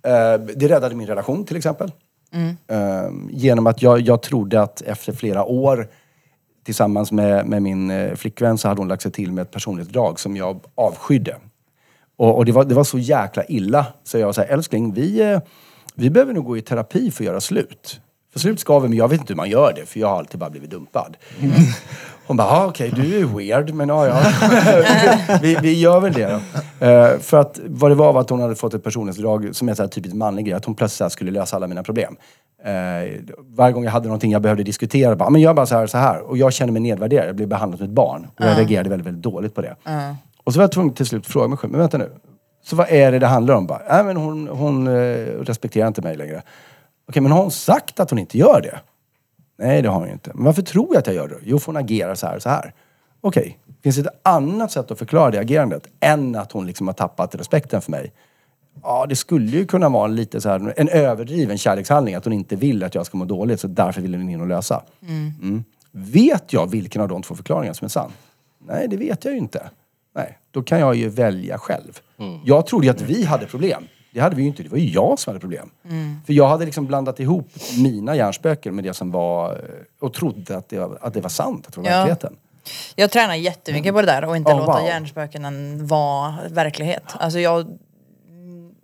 [0.03, 1.91] Eh, det räddade min relation till exempel.
[2.67, 5.87] Eh, genom att jag, jag trodde att efter flera år
[6.63, 10.19] tillsammans med, med min eh, flickvän så hade hon lagt sig till med ett personlighetsdrag
[10.19, 11.35] som jag avskydde.
[12.17, 15.39] Och, och det, var, det var så jäkla illa så jag sa älskling vi, eh,
[15.95, 18.01] vi behöver nog gå i terapi för att göra slut.
[18.31, 20.17] För slut ska vi, men jag vet inte hur man gör det för jag har
[20.17, 21.17] alltid bara blivit dumpad.
[21.39, 21.53] Mm.
[22.29, 24.21] Hon bara, ah, okej du är weird men ja ja.
[25.41, 26.25] vi, vi gör väl det
[26.79, 26.85] då.
[26.85, 29.73] Eh, för att vad det var var att hon hade fått ett personlighetsdrag som är
[29.73, 30.53] så här typiskt manlig grej.
[30.55, 32.15] Att hon plötsligt så här skulle lösa alla mina problem.
[32.65, 32.71] Eh,
[33.55, 35.87] varje gång jag hade någonting jag behövde diskutera, bara, "Ah, men gör bara så här
[35.87, 36.21] så här.
[36.21, 37.27] Och jag kände mig nedvärderad.
[37.27, 38.27] Jag blev behandlad som ett barn.
[38.39, 39.75] Och jag reagerade väldigt, väldigt dåligt på det.
[40.43, 42.09] Och så var jag tvungen till slut att fråga mig själv, men vänta nu.
[42.65, 43.67] Så vad är det det handlar om?
[43.67, 44.91] Bara, Nej men hon, hon eh,
[45.41, 46.41] respekterar inte mig längre.
[47.09, 48.79] Okej, men har hon sagt att hon inte gör det?
[49.59, 50.31] Nej, det har ju inte.
[50.33, 51.35] Men varför tror jag att jag gör det?
[51.43, 52.73] Jo, för hon agerar så här och så här.
[53.21, 56.93] Okej, finns det ett annat sätt att förklara det agerandet än att hon liksom har
[56.93, 58.13] tappat respekten för mig?
[58.83, 62.15] Ja, det skulle ju kunna vara en lite så här, en överdriven kärlekshandling.
[62.15, 64.47] Att hon inte vill att jag ska må dåligt, så därför vill hon in och
[64.47, 64.83] lösa.
[65.01, 65.63] Mm.
[65.91, 68.11] Vet jag vilken av de två förklaringarna som är sann?
[68.67, 69.69] Nej, det vet jag ju inte.
[70.15, 71.99] Nej, då kan jag ju välja själv.
[72.45, 73.83] Jag trodde ju att vi hade problem.
[74.11, 74.63] Det hade vi ju inte.
[74.63, 75.69] Det var ju jag som hade problem.
[76.25, 79.51] För jag hade liksom blandat ihop mina hjärnspöken med det som var...
[79.51, 79.57] eh,
[79.99, 81.67] Och trodde att det var, att det var sant.
[81.67, 81.97] Att det var Ja.
[81.97, 82.35] verkligheten.
[82.95, 84.87] Jag tränar jättemycket på det där och inte Oh, låta wow.
[84.87, 87.03] hjärnspöken vara verklighet.
[87.19, 87.77] Alltså jag,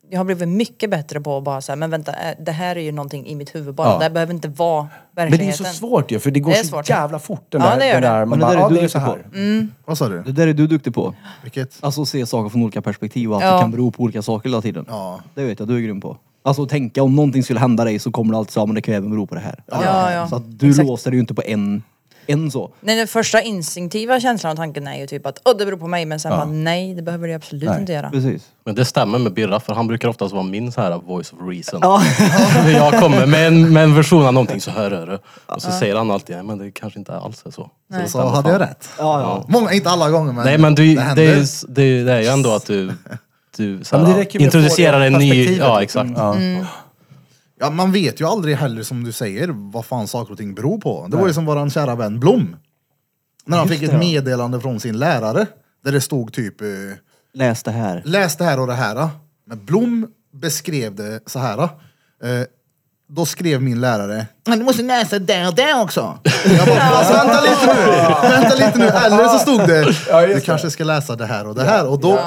[0.09, 2.79] jag har blivit mycket bättre på att bara säga, men vänta, eh, det här är
[2.81, 3.87] ju någonting i mitt huvud bara.
[3.89, 3.97] Ja.
[3.97, 5.65] Det här behöver inte vara Men det är verkligheten.
[5.65, 6.89] så svårt ju, för det går Det så svårt.
[6.89, 7.77] jävla fort den Ja, där.
[7.79, 8.07] det gör den det.
[8.07, 9.67] där man Men bara, det där är ja du det är så duktig här.
[9.85, 10.23] Vad sa du?
[10.23, 11.15] Det där är du duktig på.
[11.43, 11.77] Vilket?
[11.81, 13.53] Alltså att se saker från olika perspektiv och att Ja.
[13.53, 14.85] det kan bero på olika saker hela tiden.
[14.89, 15.19] Ja.
[15.33, 16.17] Det vet jag, du är grym på.
[16.43, 18.93] Alltså tänka om någonting skulle hända dig så kommer du alltid säga men det kan
[18.93, 19.63] ju även bero på det här.
[19.67, 20.27] Ja, ja.
[20.27, 20.87] Så att du Exakt.
[20.87, 21.83] låser dig ju inte på en,
[22.27, 22.71] en så.
[22.81, 25.87] Nej, den första instinktiva känslan och tanken är ju typ att Åh, det beror på
[25.87, 27.79] mig men sen bara nej det behöver det absolut Nej.
[27.79, 28.09] inte göra.
[28.09, 28.43] Precis.
[28.65, 31.39] Men det stämmer med Birra för han brukar oftast vara min så här voice of
[31.49, 31.79] reason.
[32.63, 35.19] När jag kommer med en, med en version av någonting så hör jag det.
[35.45, 37.51] Och så säger han alltid, nej men det kanske inte alls är så.
[37.51, 38.89] så det Så stämmer hade jag rätt.
[38.97, 39.45] Ja, ja.
[39.47, 41.23] Många, inte alla gånger men, Nej men du, det det, händer.
[41.23, 42.91] är, det, det är ju ändå att du,
[43.57, 45.57] du så Ja, här, det introducerar en det ny...
[45.57, 46.11] Ja exakt.
[46.15, 46.35] Ja.
[47.59, 50.77] Ja, man vet ju aldrig heller som du säger vad fan saker och ting beror
[50.77, 51.07] på.
[51.11, 52.55] Det var ju som våran kära vän Blom.
[53.45, 55.45] När han fick ett meddelande från sin lärare.
[55.83, 56.67] Där det stod typ eh,
[57.33, 58.01] Läs det här.
[58.05, 59.09] läs det här och det här.
[59.47, 61.63] Men Blom beskrev det så här.
[61.63, 61.69] Eh,
[63.09, 66.19] då skrev min lärare, "Men du måste läsa det och det också.
[66.57, 68.85] Jag bara, alltså, vänta lite nu, vänta lite nu.
[68.87, 70.41] Eller så stod det, Ja, du det.
[70.41, 71.87] kanske ska läsa det här och det här.
[71.87, 72.19] Och då,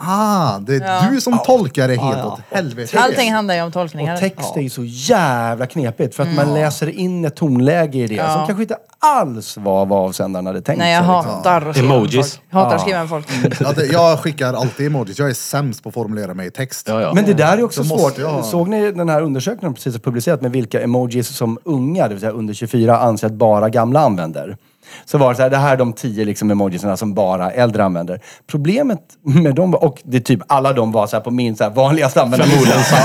[0.00, 1.10] ah, det är Ja.
[1.10, 2.32] du som tolkar det helt Ja, ja.
[2.32, 2.98] åt helvete.
[3.00, 4.14] Allting handlar ju om tolkningar.
[4.14, 8.06] Och text är ju så jävla knepigt för att man läser in ett tonläge i
[8.06, 8.34] det Ja.
[8.34, 11.14] som kanske inte alls var vad avsändaren hade tänkt Nej jag sig.
[11.14, 11.34] liksom.
[11.34, 12.14] hatar att skriva Emojis.
[12.14, 12.40] med folk.
[12.50, 13.26] Jag hatar att skriva med folk.
[13.60, 16.88] Ja, det, jag skickar alltid emojis, jag är sämst på att formulera mig i text.
[16.88, 17.12] Ja, ja.
[17.14, 18.18] Men det där är också Då måste svårt.
[18.18, 22.02] jag- Såg ni den här undersökningen de precis har publicerat med vilka emojis som unga,
[22.08, 24.56] det vill säga under 24, anser att bara gamla använder?
[25.04, 27.84] Så var det så här, det här är de tio liksom emojisarna som bara äldre
[27.84, 28.20] använder.
[28.46, 31.64] Problemet med dem, var- och det typ alla de var så här på min så
[31.64, 32.96] här vanligaste användarlista.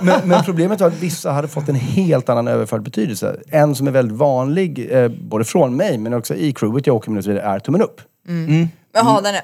[0.02, 3.36] men, men problemet var att vissa hade fått en helt annan överförd betydelse.
[3.50, 7.10] En som är väldigt vanlig, eh, både från mig men också i crewet jag åker
[7.10, 8.00] med och så vidare, är tummen upp.
[8.92, 9.40] Jaha, den är...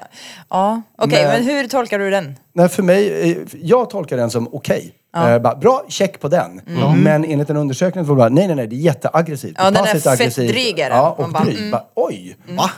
[0.49, 2.35] Ja, okej Men- men hur tolkar du den?
[2.53, 4.95] Nej, för mig, eh, jag tolkar den som okej.
[5.15, 6.61] Eh, bara, bra, check på den.
[6.95, 9.55] Men enligt en undersökning så var det bara, nej, nej, nej, det är jätteaggressivt.
[9.57, 10.51] Ja, den är Passivt fett aggressivt.
[10.79, 10.97] är den.
[10.97, 11.57] Ja, och Man bara, dryg.
[11.57, 11.71] mm.
[11.71, 12.37] Bara, oj!
[12.49, 12.71] Va?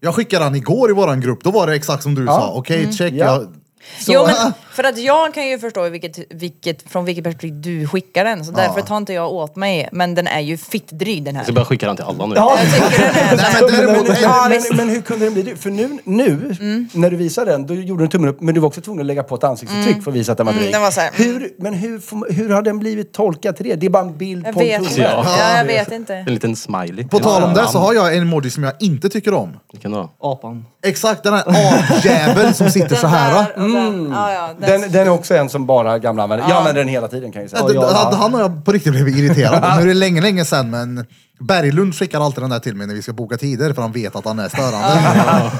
[0.00, 2.52] Jag skickade han igår i våran grupp, då var det exakt som du sa.
[2.54, 3.12] Okej, check.
[3.14, 3.26] Ja.
[3.26, 3.54] Jag,
[3.98, 7.86] så, Jo men för att jag kan ju förstå vilket, vilket, från vilket perspektiv du
[7.86, 9.88] skickar den så därför tar inte jag åt mig.
[9.92, 11.40] Men den är ju fittdryg den här.
[11.40, 12.34] Jag ska börja skicka den till alla nu.
[12.36, 12.58] Ja.
[12.60, 15.34] Jag tycker den är Nej, så men däremot, men, Ja, men, men hur kunde den
[15.34, 15.58] bli dryg?
[15.58, 16.54] För nu, nu
[16.92, 19.06] när du visade den, då gjorde du tummen upp, men du var också tvungen att
[19.06, 20.72] lägga på ett ansiktsuttryck för att visa att den var dryg.
[20.72, 21.32] den var så här, mm.
[21.32, 23.74] hur, men hur, hur har den blivit tolkad till det?
[23.74, 25.02] Det är bara en bild Jag på en tumme.
[25.02, 25.24] Ja.
[25.38, 26.14] Ja, jag vet inte.
[26.14, 27.08] En liten smiley.
[27.08, 29.56] på tal om det så har jag en emoji som jag inte tycker om.
[29.72, 30.10] Vilken då?
[30.18, 30.64] Apan.
[30.82, 33.46] Exakt, den här apjäveln som sitter så här.
[33.56, 36.48] Den den, ja, ja, den, Den, den är också en som bara gamla använder.
[36.48, 37.62] Jag använder den hela tiden kan jag säga.
[37.68, 39.62] Ja, det- han- Han har jag på riktigt blivit irriterad.
[39.76, 41.06] Nu är det länge, länge sedan men
[41.40, 44.16] Berglund skickar alltid den där till mig när vi ska boka tider för han vet
[44.16, 45.50] att han är störande.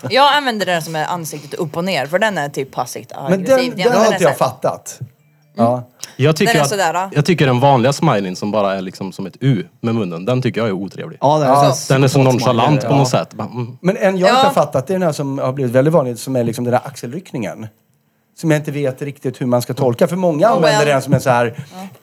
[0.10, 3.32] Jag använder den som är ansiktet upp och ner för den är typ passivt Men
[3.32, 3.72] aggressiv.
[3.76, 4.98] den, den har inte jag fattat.
[5.58, 5.88] Ja.
[6.16, 7.10] Jag tycker, Den är att, sådär, då.
[7.12, 10.42] jag tycker den vanliga smileyn som bara är liksom som ett U med munnen, den
[10.42, 11.18] tycker jag är otrevlig.
[11.20, 11.92] Ja, det är Ja, så.
[11.92, 12.96] Den är så nonchalant på Ja.
[12.98, 13.34] något sätt.
[13.34, 13.78] Bara, mm.
[13.82, 14.34] Men en jag Ja.
[14.34, 16.64] inte har fattat, det är den här som har blivit väldigt vanlig, som är liksom
[16.64, 17.66] den där axelryckningen.
[18.40, 20.08] Som jag inte vet riktigt hur man ska tolka.
[20.08, 20.88] För många Oh, använder well.
[20.88, 21.54] den som en så här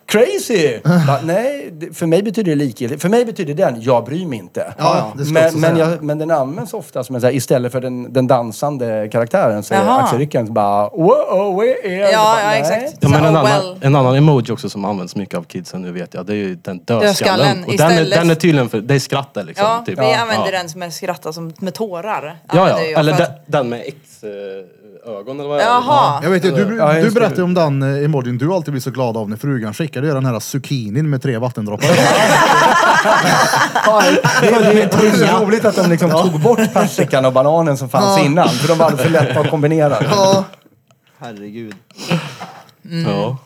[0.06, 0.80] crazy.
[1.08, 3.02] Bara, nej, för mig betyder det likgiltigt.
[3.02, 4.74] För mig betyder den, jag bryr mig inte.
[4.78, 8.14] Ja, men, men, jag, men den används ofta som en så här, istället för den,
[8.14, 10.02] den dansande karaktären så är Jaha.
[10.02, 12.98] axelryckningen bara wow, where är Ja, Bara, ja exakt.
[13.00, 15.92] Ja, men en, oh, annan, en annan emoji också som används mycket av kidsen nu
[15.92, 17.64] vet jag, det är ju den dödskallen.
[17.64, 18.20] Och den, är, istället.
[18.20, 19.66] den är tydligen för, det är skrattet liksom.
[19.66, 20.00] Ja, typ.
[20.00, 20.58] vi använder ja.
[20.58, 22.38] den som är skratta som med tårar.
[22.54, 22.82] Ja, ja.
[22.82, 23.84] jag Eller för- den, den med
[25.06, 25.70] X-ögon eller vad är det?
[25.70, 26.20] Jaha.
[26.24, 27.20] Jag vet ju, du, Ja, du just det.
[27.20, 30.12] berättade om den eh, emojin du alltid blir så glad av när frugan skickar dig
[30.14, 31.88] den här zucchinin med tre vattendroppar.
[34.42, 37.90] Det är, det är så roligt att de liksom tog bort persikan och bananen som
[37.90, 38.50] fanns innan.
[38.50, 39.98] För de var alldeles för lätta att kombinera.
[40.02, 40.44] ja.
[41.20, 41.76] Herregud.
[42.82, 43.38] Ja.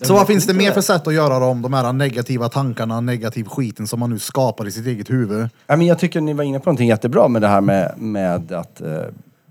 [0.00, 3.44] Så vad finns det mer för sätt att göra om de här negativa tankarna, negativ
[3.44, 5.48] skiten som man nu skapar i sitt eget huvud?
[5.66, 8.52] Ja, men jag tycker ni var inne på någonting jättebra med det här med, med
[8.52, 8.88] att eh,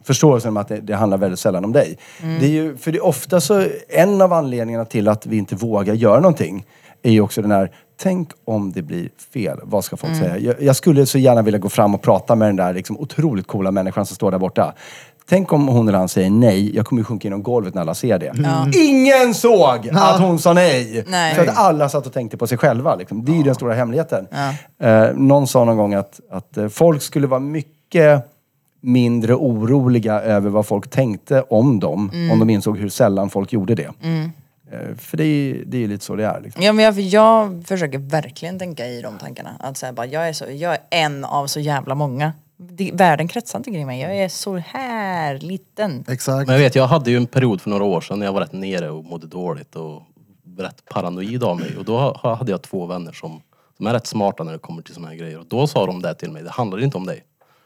[0.04, 1.97] förståelsen om att det, det handlar väldigt sällan om dig.
[2.39, 5.56] Det är ju, för det är ofta så, en av anledningarna till att vi inte
[5.56, 6.66] vågar göra någonting
[7.04, 7.72] är ju också den här,
[8.02, 10.38] tänk om det blir fel, vad ska folk säga?
[10.38, 13.47] Jag, jag skulle så gärna vilja gå fram och prata med den där liksom, otroligt
[13.47, 14.74] coola människan som står där borta.
[15.30, 17.93] Tänk om hon eller han säger nej, jag kommer ju sjunka inom golvet när alla
[17.93, 18.34] ser det.
[18.76, 21.04] Ingen såg att hon sa nej!
[21.08, 21.36] Nej.
[21.36, 22.95] För att alla satt och tänkte på sig själva.
[22.95, 23.26] Liksom.
[23.26, 24.28] Det är ju den stora hemligheten.
[24.80, 24.88] Ja.
[24.88, 28.30] Eh, någon sa någon gång att, att eh, folk skulle vara mycket
[28.82, 32.32] mindre oroliga över vad folk tänkte om dem Mm.
[32.32, 33.91] om de insåg hur sällan folk gjorde det.
[34.71, 36.41] Eh, för det är ju det är lite så det är.
[36.41, 36.63] Liksom.
[36.63, 39.49] Ja, men jag, jag försöker verkligen tänka i de tankarna.
[39.59, 42.34] Att säga bara, jag, är så, jag är en av så jävla många.
[42.57, 44.01] Det, världen kretsar inte kring mig.
[44.01, 46.05] Jag är så här liten.
[46.07, 46.47] Exakt.
[46.47, 48.41] Men jag vet, jag hade ju en period för några år sedan när jag var
[48.41, 50.01] rätt nere och mådde dåligt och
[50.57, 51.77] rätt paranoid av mig.
[51.79, 53.41] Och då ha- hade jag två vänner som,
[53.77, 55.39] som är rätt smarta när det kommer till såna här grejer.
[55.39, 57.23] Och då sa de det till mig, det handlar inte om dig.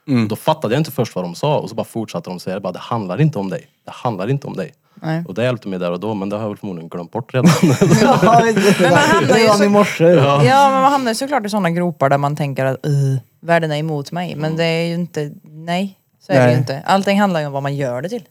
[0.08, 0.28] Mm.
[0.28, 2.74] Då fattade jag inte först vad de sa och så bara fortsatte de säga, bara,
[2.74, 3.68] det handlar inte om dig.
[3.86, 4.74] Det handlar inte om dig.
[5.02, 5.24] Nej.
[5.28, 7.34] Och det hjälpte mig där och då, men det har jag väl förmodligen glömt bort
[7.34, 7.52] redan.
[8.02, 8.42] Ja,
[8.80, 10.04] Men man hamnar ju Redan så- i morse.
[10.06, 10.38] Ja,
[10.72, 13.78] men man hamnar ju såklart i sådana gropar där man tänker att "Ugh, världen är
[13.78, 14.36] emot mig.
[14.36, 15.98] Men det är ju inte, nej.
[16.26, 16.54] Så är det Nej.
[16.54, 16.82] ju inte.
[16.86, 18.24] Allting handlar ju om vad man gör det till.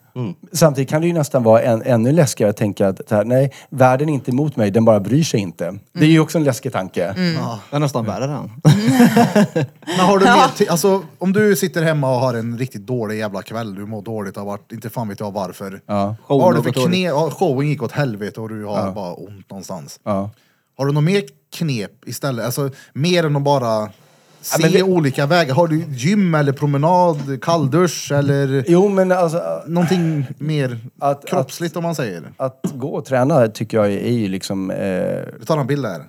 [0.52, 3.52] Samtidigt kan det ju nästan vara en, ännu läskigare att tänka att så här, nej,
[3.70, 5.78] världen är inte emot mig, den bara bryr sig inte.
[5.92, 7.04] Det är ju också en läskig tanke.
[7.04, 7.34] Mm.
[7.70, 8.50] Det är nästan värre än.
[9.86, 13.18] Men har du mer ti- alltså, om du sitter hemma och har en riktigt dålig
[13.18, 15.80] jävla kväll, du mår dåligt, har varit, inte fan vet jag varför.
[15.86, 16.16] Ja.
[16.26, 17.10] Vad har du Showen för knep?
[17.10, 20.00] Ja, showen gick åt helvete och du har bara ont någonstans.
[20.04, 20.30] Ja.
[20.78, 21.22] Har du något mer
[21.56, 22.44] knep istället?
[22.44, 23.90] Alltså mer än att bara
[24.44, 25.54] se men det- olika vägar.
[25.54, 31.82] Har du gym eller promenad, kalldusch eller Jo, men alltså någonting mer Att- kroppsligt om
[31.82, 32.22] man säger?
[32.36, 34.70] att gå och träna tycker jag är ju liksom...
[34.70, 34.76] Eh,
[35.40, 36.02] Vi tar en bild där.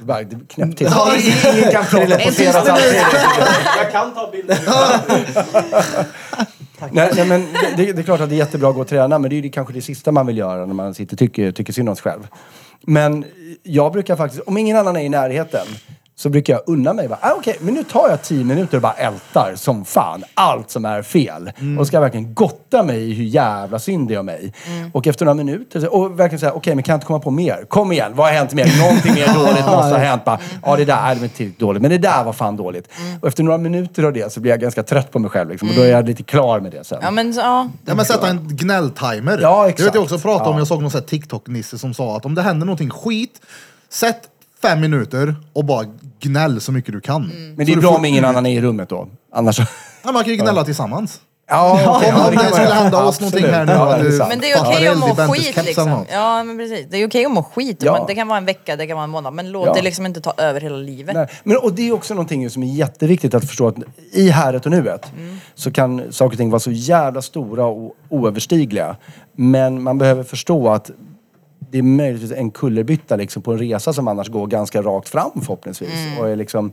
[0.00, 0.86] bara knäppt till.
[0.86, 2.96] Ingen kan teleportera samtidigt.
[3.78, 4.58] jag kan ta bilder.
[6.92, 9.18] Nej, nej men det, det är klart att det är jättebra att gå och träna
[9.18, 11.52] men det är ju kanske det sista man vill göra när man sitter och tycker,
[11.52, 12.26] tycker synd om sig själv.
[12.86, 13.24] Men
[13.62, 15.66] jag brukar faktiskt, om ingen annan är i närheten,
[16.16, 17.08] så brukar jag unna mig.
[17.08, 20.70] Bara, ah, Okej, men nu tar jag tio minuter och bara ältar som fan allt
[20.70, 21.52] som är fel.
[21.78, 24.52] Och ska verkligen gotta mig i hur jävla synd det är om mig.
[24.92, 27.64] Och efter några minuter, och verkligen säga, okej men kan jag inte komma på mer?
[27.68, 28.78] Kom igen, vad har hänt mer?
[28.82, 30.24] Någonting mer dåligt måste ha hänt.
[30.24, 32.88] Bara, Ja, det där är inte tillräckligt dåligt, men det där var fan dåligt.
[33.20, 35.50] Och efter några minuter av det så blir jag ganska trött på mig själv.
[35.50, 36.98] Liksom, och då är jag lite klar med det sen.
[37.02, 37.68] Ja men så, ja.
[37.86, 39.38] Ja men sätta en gnälltimer.
[39.42, 39.86] Ja, Det exakt.
[39.88, 40.58] vet jag också prata om, Ja.
[40.60, 43.40] jag såg någon TikTok-nisse som sa att om det händer någonting skit,
[43.88, 44.20] sätt
[44.68, 45.84] fem minuter och bara
[46.20, 47.22] gnäll så mycket du kan.
[47.22, 49.08] Men det Så är du bra får om ingen annan är i rummet då.
[49.34, 49.58] Annars.
[50.04, 51.20] Ja, man kan ju gnälla tillsammans.
[51.48, 54.00] Ja, okej, Om ja, det kan man skulle hända oss någonting här nu, Ja, att
[54.00, 54.28] det är du- sant.
[54.30, 55.90] Men det är okej Farrell att må skit eller liksom.
[55.90, 56.06] något.
[56.12, 56.86] Ja men precis.
[56.90, 57.82] Det är okej att må skit.
[57.82, 57.92] Ja.
[57.92, 59.34] Men Det kan vara en vecka, det kan vara en månad.
[59.34, 59.72] Men låt Ja.
[59.74, 61.14] det liksom inte ta över hela livet.
[61.14, 61.26] Nej.
[61.44, 63.74] Men, och det är också någonting som är jätteviktigt att förstå att
[64.12, 65.06] i häret och nuet
[65.54, 68.96] så kan saker och ting vara så jävla stora och oöverstigliga.
[69.36, 70.90] Men man behöver förstå att
[71.74, 75.30] det är möjligtvis en kullerbytta liksom på en resa som annars går ganska rakt fram
[75.40, 76.18] förhoppningsvis.
[76.18, 76.72] Och är liksom,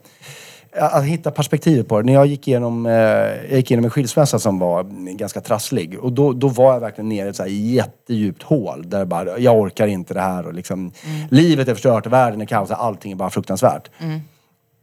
[0.72, 2.06] att hitta perspektivet på det.
[2.06, 4.84] När jag gick igenom, eh, jag gick igenom en skilsmässa som var
[5.18, 6.00] ganska trasslig.
[6.00, 8.90] Och då, då var jag verkligen nere i ett så här jättedjupt hål.
[8.90, 10.48] Där jag bara, jag orkar inte det här.
[10.48, 10.92] Och liksom,
[11.30, 13.90] Livet är förstört, världen är kaos, allting är bara fruktansvärt.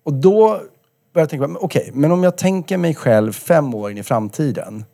[0.03, 0.61] Och då
[1.15, 4.85] började tänka, men okej, men om jag tänker mig själv fem år in i framtiden.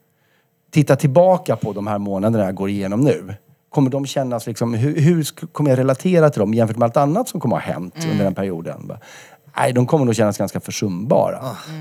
[0.70, 3.35] Titta tillbaka på de här månaderna jag går igenom nu.
[3.75, 7.29] Kommer de kännas liksom, hur, hur kommer jag relatera till dem jämfört med allt annat
[7.29, 8.93] som kommer att ha hänt under den perioden?
[9.57, 11.39] Nej, de kommer nog kännas ganska försumbara.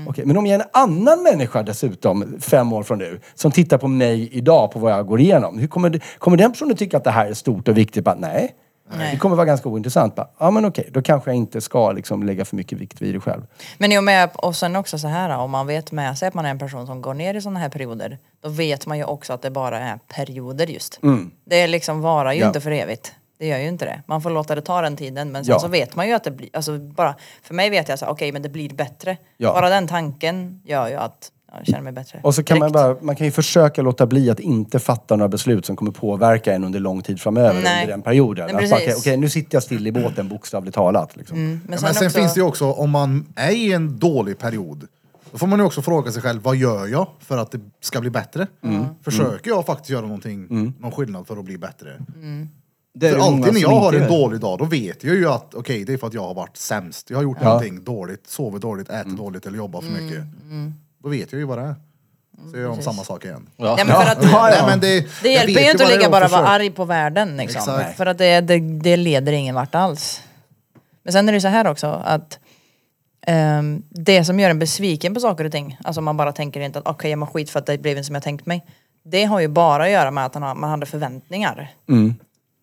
[0.08, 3.78] Okej, men om jag är en annan människa dessutom, fem år från nu, som tittar
[3.78, 5.58] på mig idag, på vad jag går igenom.
[5.58, 8.04] Hur kommer, kommer den personen tycka att det här är stort och viktigt?
[8.04, 8.54] Bara, nej.
[8.90, 9.10] Nej.
[9.12, 10.14] Det kommer vara ganska ointressant.
[10.14, 13.14] Bara, ja men okej, då kanske jag inte ska liksom lägga för mycket vikt vid
[13.14, 13.42] det själv.
[13.78, 16.34] Men i och med, och sen också så här om man vet med sig att
[16.34, 18.18] man är en person som går ner i sådana här perioder.
[18.42, 21.00] Då vet man ju också att det bara är perioder just.
[21.44, 22.46] Det är liksom varar ju Ja.
[22.46, 23.12] inte för evigt.
[23.38, 24.02] Det gör ju inte det.
[24.06, 25.58] Man får låta det ta den tiden men sen Ja.
[25.58, 28.32] så vet man ju att det blir, alltså bara, för mig vet jag så okej
[28.32, 29.16] men det blir bättre.
[29.36, 29.52] Ja.
[29.52, 32.20] Bara den tanken gör ju att jag känner mig bättre.
[32.22, 35.28] Och så kan man bara, man kan ju försöka låta bli att inte fatta några
[35.28, 37.82] beslut som kommer påverka en under lång tid framöver Nej.
[37.82, 38.46] under den perioden.
[38.52, 38.72] Nej, precis.
[38.72, 41.16] Okej, okej, nu sitter jag still i båten bokstavligt talat.
[41.16, 41.38] Liksom.
[41.38, 44.38] Men Men sen, sen, också, finns det ju också, om man är i en dålig
[44.38, 44.86] period,
[45.32, 48.00] då får man ju också fråga sig själv, vad gör jag för att det ska
[48.00, 48.46] bli bättre?
[48.64, 48.84] Mm.
[49.02, 51.88] Försöker jag faktiskt göra någonting, någon skillnad för att bli bättre?
[52.98, 55.54] Det är För alltid när jag har en dålig dag, då vet jag ju att
[55.54, 57.10] okej, det är för att jag har varit sämst.
[57.10, 57.48] Jag har gjort Ja.
[57.48, 59.16] någonting dåligt, sovit dåligt, ätit Mm.
[59.16, 60.24] dåligt eller jobbat för mycket.
[61.04, 61.74] Då vet jag ju vad det är.
[62.50, 63.46] Så gör om samma sak igen.
[63.56, 63.74] Ja.
[63.78, 65.88] Ja, men för att, Nej, men det, det jag hjälper vet ju inte att vad
[65.90, 66.54] det är ligga bara och vara försöka.
[66.54, 67.60] arg på världen liksom.
[67.60, 67.96] Exakt.
[67.96, 70.20] För att det, det, det leder ingen vart alls.
[71.02, 72.38] Men sen är det så här också att
[73.26, 76.78] ehm, det som gör en besviken på saker och ting, alltså man bara tänker inte
[76.78, 78.64] att okej jag mår skit för att det blev inte som jag tänkt mig.
[79.04, 81.70] Det har ju bara att göra med att har, man hade förväntningar.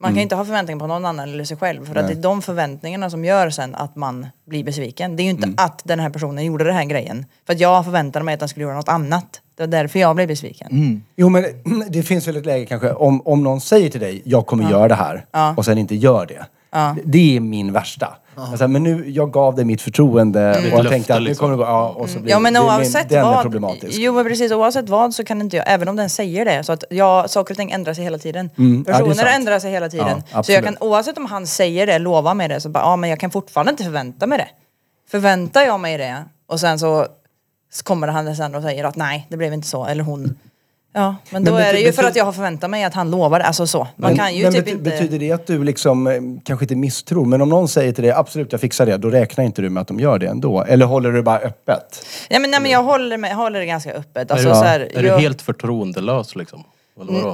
[0.01, 1.85] Man kan inte ha förväntningar på någon annan eller sig själv.
[1.85, 5.15] För att det är de förväntningarna som gör sen att man blir besviken.
[5.15, 7.25] Det är ju inte att den här personen gjorde den här grejen.
[7.45, 9.41] För att jag förväntade mig att den skulle göra något annat.
[9.55, 10.67] Det var därför jag blev besviken.
[11.15, 11.45] Jo men
[11.89, 14.87] det finns väl ett läge kanske, om, om någon säger till dig, jag kommer göra
[14.87, 15.25] det här,
[15.57, 16.25] och sen inte gör.
[16.25, 16.45] Det-
[17.05, 18.15] Det är min värsta.
[18.35, 21.43] Alltså, men nu, jag gav dig mitt förtroende och jag löfte, tänkte att nu liksom.
[21.45, 23.41] kommer det gå, ja och så blir Ja men det, det- oavsett den är vad.
[23.41, 23.99] problematisk.
[23.99, 26.71] Jo men precis, oavsett vad så kan inte jag, även om den säger det, så
[26.73, 28.49] att jag, saker och ting ändrar sig hela tiden.
[28.57, 29.29] Mm, ja, är Personer sant.
[29.35, 30.23] ändrar sig hela tiden.
[30.33, 32.95] Ja, så jag kan, oavsett om han säger det, lovar mig det, så bara, ja
[32.95, 34.47] men jag kan fortfarande inte förvänta mig det.
[35.11, 37.07] Förväntar jag mig det och sen så
[37.73, 40.37] så kommer han sen och säger att nej, det blev inte så, eller hon.
[40.93, 43.11] Ja, men då Men är det ju för att jag har förväntat mig att han
[43.11, 43.79] lovar det, alltså så.
[43.79, 44.83] Man Men- kan ju men typ bety- inte...
[44.83, 46.13] Betyder det att du liksom, eh,
[46.45, 49.43] kanske inte misstror, men om någon säger till dig absolut jag fixar det, då räknar
[49.45, 50.63] inte du med att de gör det ändå?
[50.63, 52.05] Eller håller du det bara öppet?
[52.29, 54.31] Ja, men, nej, men jag håller, med, jag håller det ganska öppet.
[54.31, 56.63] Alltså, är du, så här, är jag, du helt förtroendelös liksom?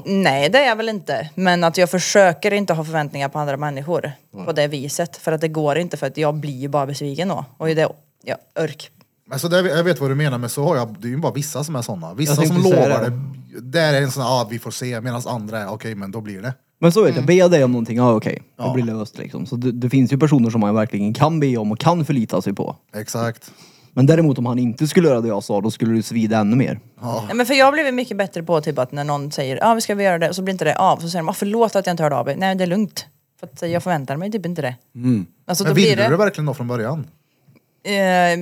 [0.05, 1.29] Nej det är jag väl inte.
[1.35, 4.11] Men att jag försöker inte ha förväntningar på andra människor
[4.45, 5.17] på det viset.
[5.17, 7.45] För att det går inte för att jag blir ju bara besviken då.
[7.57, 7.89] Och det,
[8.23, 8.91] ja, örk.
[9.31, 11.33] Alltså det, jag vet vad du menar, men så har jag, det är ju bara
[11.33, 12.13] vissa som är sådana.
[12.13, 13.09] Vissa som lovar det.
[13.09, 13.61] det.
[13.61, 16.21] Där är en sån, ja ah, vi får se, medan andra är okej men då
[16.21, 16.53] blir det.
[16.79, 17.17] Men så vet Mm.
[17.21, 18.43] jag, ber jag dig om någonting, ja okej.
[18.57, 18.73] Det Ja.
[18.73, 19.45] blir löst liksom.
[19.45, 22.41] Så det, det finns ju personer som man verkligen kan be om och kan förlita
[22.41, 22.75] sig på.
[22.95, 23.51] Exakt.
[23.93, 26.55] Men däremot om han inte skulle göra det jag sa, då skulle det svida ännu
[26.55, 26.79] mer.
[27.01, 29.73] Nej, men för jag har blivit mycket bättre på typ att när någon säger ja
[29.73, 30.97] vi ska vi göra det och så blir inte det av.
[30.97, 32.35] Så säger de ah, förlåt att jag inte hörde av mig.
[32.37, 33.05] Nej det är lugnt.
[33.39, 34.75] För att jag förväntar mig typ inte det.
[35.47, 36.09] Alltså, Men då ville blir du det...
[36.09, 37.07] det verkligen då från början?
[37.83, 38.39] Eh,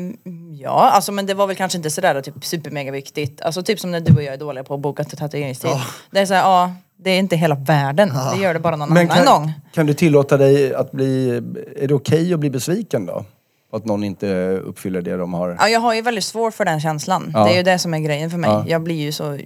[0.61, 3.41] ja, alltså men det var väl kanske inte sådär typ supermega viktigt.
[3.41, 5.71] Alltså typ som när du och jag är dåliga på att boka tatueringstid.
[6.11, 8.11] Det är såhär, ja, det är inte hela världen.
[8.35, 9.53] Det gör det bara någon Men annan kan, gång.
[9.73, 11.29] kan du tillåta dig att bli,
[11.75, 13.25] är det okej att bli besviken då?
[13.73, 15.57] Att någon inte uppfyller det de har?
[15.59, 17.31] Ja, jag har ju väldigt svårt för den känslan.
[17.33, 17.43] Ja.
[17.45, 18.49] Det är ju det som är grejen för mig.
[18.49, 18.65] Ja.
[18.67, 19.39] Jag blir ju så...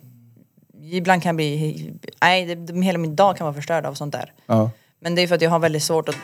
[0.91, 1.93] Ibland kan jag bli...
[2.21, 4.33] Nej, det, hela min dag kan vara förstörd av sånt där.
[4.45, 4.69] Ja.
[5.01, 6.15] Men det är för att jag har väldigt svårt att...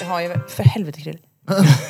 [0.00, 0.34] Jag har ju...
[0.48, 1.18] För helvete Krill.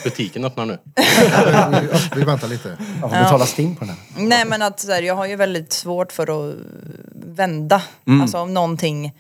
[0.05, 0.79] Butiken öppnar nu.
[0.95, 2.77] vi, vi väntar lite.
[3.01, 4.27] Jag får betala STIM på den här.
[4.29, 6.55] Nej men att så här, jag har ju väldigt svårt för att
[7.15, 7.83] vända.
[8.07, 8.21] Mm.
[8.21, 9.13] Alltså om någonting,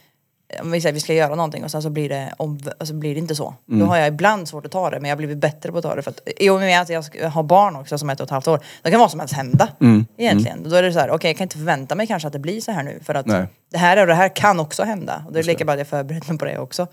[0.62, 3.14] om vi säger vi ska göra någonting och sen så blir det, om, alltså blir
[3.14, 3.54] det inte så.
[3.68, 3.80] Mm.
[3.80, 5.84] Då har jag ibland svårt att ta det men jag har blivit bättre på att
[5.84, 6.02] ta det.
[6.02, 8.24] För att, I och med att jag ska- har barn också som är ett och
[8.24, 9.68] ett halvt år, då kan vad som helst hända.
[9.80, 10.06] Mm.
[10.18, 10.68] Egentligen.
[10.70, 12.60] Då är det så här, okej jag kan inte förvänta mig kanske att det blir
[12.60, 13.00] så här nu.
[13.04, 13.46] För att Nej.
[13.72, 15.24] det här och det här kan också hända.
[15.26, 16.86] Och det är lika bra att jag förbereder mig på det också.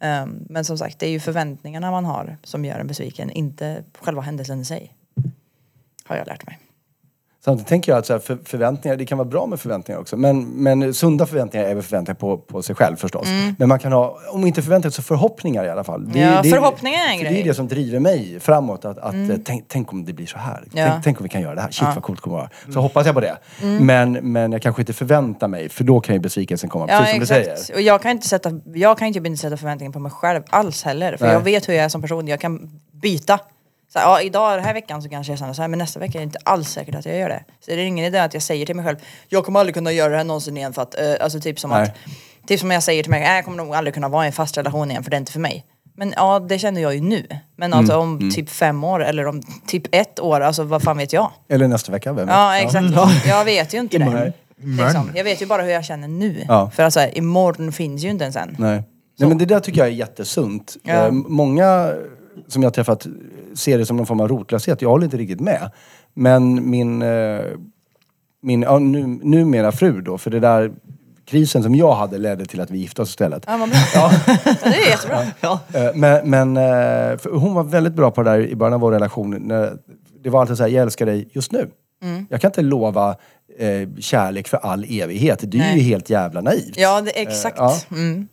[0.00, 3.84] Um, men som sagt, det är ju förväntningarna man har som gör en besviken, inte
[3.98, 4.94] själva händelsen i sig.
[6.04, 6.58] Har jag lärt mig.
[7.46, 10.16] Samtidigt tänker jag att så här, för, förväntningar, det kan vara bra med förväntningar också.
[10.16, 13.28] Men, men sunda förväntningar är väl förväntningar på, på sig själv förstås.
[13.58, 16.04] Men man kan ha, om inte förväntningar så förhoppningar i alla fall.
[16.04, 16.18] Mm.
[16.18, 17.32] Ja, förhoppningar är en grej.
[17.32, 18.84] Det är det som driver mig framåt.
[18.84, 20.64] Att, att eh, tänk, tänk om det blir så här.
[20.72, 20.86] Ja.
[20.86, 21.70] Tänk, tänk om vi kan göra det här.
[21.70, 22.50] Shit vad coolt det kommer vara.
[22.72, 23.36] Så hoppas jag på det.
[23.80, 26.86] Men, men jag kanske inte förväntar mig, för då kan ju besvikelsen komma.
[26.86, 27.74] Precis som du säger.
[27.74, 31.16] Och jag kan inte sätta, jag kan inte sätta förväntningar på mig själv alls heller.
[31.16, 31.34] För Nej.
[31.34, 33.40] jag vet hur jag är som person, jag kan byta.
[33.92, 36.00] Så här, ja, idag, den här veckan så kanske jag känner så här, men nästa
[36.00, 37.44] vecka är det inte alls säkert att jag gör det.
[37.60, 38.96] Så det är ingen idé att jag säger till mig själv,
[39.28, 41.70] jag kommer aldrig kunna göra det här någonsin igen för att, eh, alltså typ som
[41.70, 41.82] Nej.
[41.82, 41.94] att,
[42.48, 44.32] typ som jag säger till mig, "Nej, jag kommer nog aldrig kunna vara i en
[44.32, 45.64] fast relation igen för det är inte för mig.
[45.98, 47.26] Men ja, det känner jag ju nu.
[47.56, 51.12] Men alltså om typ fem år eller om typ ett år, alltså vad fan vet
[51.12, 51.30] jag?
[51.48, 52.34] Eller nästa vecka, vem vet?
[52.36, 52.86] Ja, exakt.
[53.26, 54.32] Jag vet ju inte det.
[54.58, 55.10] Liksom.
[55.14, 56.44] Jag vet ju bara hur jag känner nu.
[56.48, 56.70] Ja.
[56.70, 58.56] För alltså, imorgon finns ju inte ens än.
[58.58, 58.82] Nej.
[59.18, 60.76] Nej men det där tycker jag är jättesunt.
[60.82, 60.92] Ja.
[60.94, 61.92] Eh, många
[62.48, 63.06] som jag träffat
[63.54, 64.82] ser det som någon form av rotlöshet.
[64.82, 65.70] Jag håller inte riktigt med.
[66.14, 67.40] Men min, eh,
[68.42, 70.72] min ja, nu, numera fru då, för det där
[71.24, 73.44] krisen som jag hade ledde till att vi gifte oss istället.
[73.46, 73.78] Ja, vad bra.
[73.94, 74.10] Ja.
[74.64, 75.22] det är jättebra.
[75.74, 78.80] Eh, Men, men eh, för hon var väldigt bra på det där i början av
[78.80, 79.30] vår relation.
[79.30, 79.76] När
[80.22, 81.70] det var alltid så här, jag älskar dig just nu.
[82.02, 82.26] Mm.
[82.30, 83.16] Jag kan inte lova
[83.58, 85.38] eh, kärlek för all evighet.
[85.42, 85.80] Det är ju Nej.
[85.80, 86.76] helt jävla naivt.
[86.76, 87.56] Ja, det, exakt.
[87.58, 87.76] ja.
[87.90, 88.28] Mm.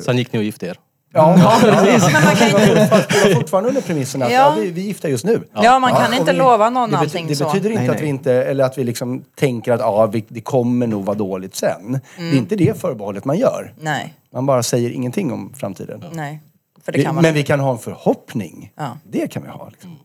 [0.00, 0.78] Sen gick ni och gifte er.
[1.12, 2.12] Ja, precis.
[2.12, 4.36] Men man kan inte, Fast det var fortfarande under premissen att Ja.
[4.56, 4.62] ja.
[4.62, 5.42] vi, vi är gifta just nu.
[5.54, 7.44] ja, man kan inte vi- lova någon det bety- allting Det så.
[7.44, 8.02] betyder inte Nej, att nej.
[8.04, 11.54] vi inte, eller att vi liksom tänker att ja, vi, det kommer nog vara dåligt
[11.56, 12.00] sen.
[12.16, 13.74] Det är inte det förbehållet man gör.
[13.80, 16.04] Nej, Man bara säger ingenting om framtiden.
[16.12, 16.40] nej.
[16.84, 18.72] För det Vi, kan man men vi kan ha en förhoppning.
[18.76, 18.98] Ja.
[19.10, 19.68] Det kan vi ha.
[19.68, 19.96] Liksom.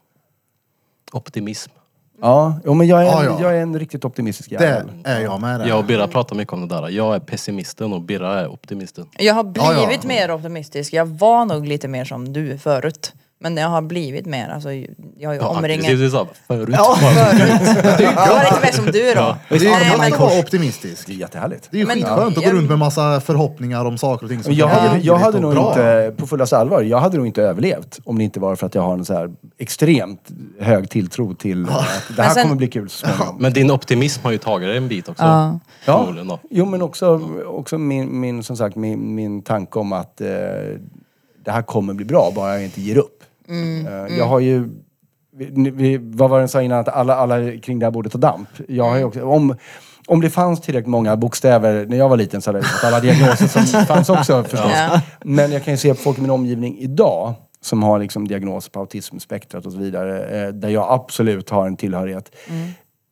[1.12, 1.72] Optimism.
[2.26, 3.38] Ja, jo, men jag är, en, Ja, ja.
[3.42, 4.92] jag är en riktigt optimistisk Det jävel.
[5.04, 5.60] är jag med.
[5.60, 5.68] Det.
[5.68, 6.90] Jag och Birra pratar mycket om det där.
[6.90, 9.06] Jag är pessimisten och Birra är optimisten.
[9.18, 10.08] Jag har blivit Ja, ja.
[10.08, 10.94] mer optimistisk.
[10.94, 13.14] Jag var nog lite mer som du förut.
[13.44, 14.72] Men jag har blivit mer, alltså
[15.18, 15.86] jag har ju Ja, omringat...
[15.86, 16.76] aggressivt, så här, förut.
[16.76, 16.76] Förut.
[18.00, 19.38] Jag var lite mer som du då.
[19.50, 21.08] Det är ju Nej, men, vara optimistisk.
[21.08, 21.68] Det är jättehärligt.
[21.72, 22.52] Det är ju Men- skitskönt att gå Ja.
[22.54, 25.38] runt med massa förhoppningar om saker och ting som Jag kan hade, jag roligt hade
[25.38, 25.70] och nog bra.
[25.70, 28.76] inte, på fullaste allvar, jag hade nog inte överlevt om det inte var för att
[28.76, 30.30] jag har en så här extremt
[30.60, 31.86] hög tilltro till att
[32.16, 33.36] det här Men sen- kommer bli kul så småningom.
[33.40, 35.24] Men din optimism har ju tagit dig en bit också.
[35.24, 35.60] Ja.
[35.86, 36.40] Förmodligen då.
[36.50, 40.28] Jo men också, också min, min, som sagt, min, min tanke om att eh,
[41.46, 43.23] det här kommer bli bra bara jag inte ger upp.
[43.50, 44.70] Eh, Jag har ju,
[45.36, 48.12] vi, vi, vad var det jag sa innan, att alla, alla kring det här bordet
[48.12, 48.50] tar damp.
[48.68, 49.56] Jag har ju också, om,
[50.08, 53.00] om det fanns tillräckligt många bokstäver när jag var liten så hade jag fått alla
[53.00, 54.72] diagnoser som fanns också förstås.
[54.74, 55.02] Ja.
[55.24, 58.80] Men jag kan ju se folk i min omgivning idag som har liksom diagnos på
[58.80, 60.46] autismspektrat och så vidare.
[60.46, 62.36] Eh, där jag absolut har en tillhörighet.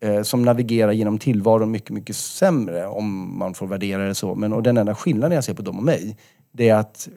[0.04, 4.36] Eh, som navigerar genom tillvaron mycket, mycket sämre om man får värdera det så.
[4.36, 6.18] Men och den enda skillnaden jag ser på dem och mig,
[6.52, 7.08] det är att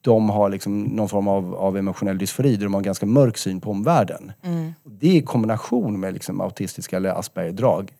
[0.00, 3.38] de har liksom någon form av, av emotionell dysfori där de har en ganska mörk
[3.38, 4.32] syn på omvärlden.
[4.82, 7.90] Och Det i kombination med liksom autistiska eller Asperger-drag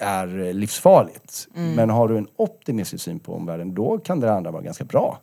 [0.00, 1.48] är livsfarligt.
[1.54, 5.20] Men har du en optimistisk syn på omvärlden, då kan det andra vara ganska bra.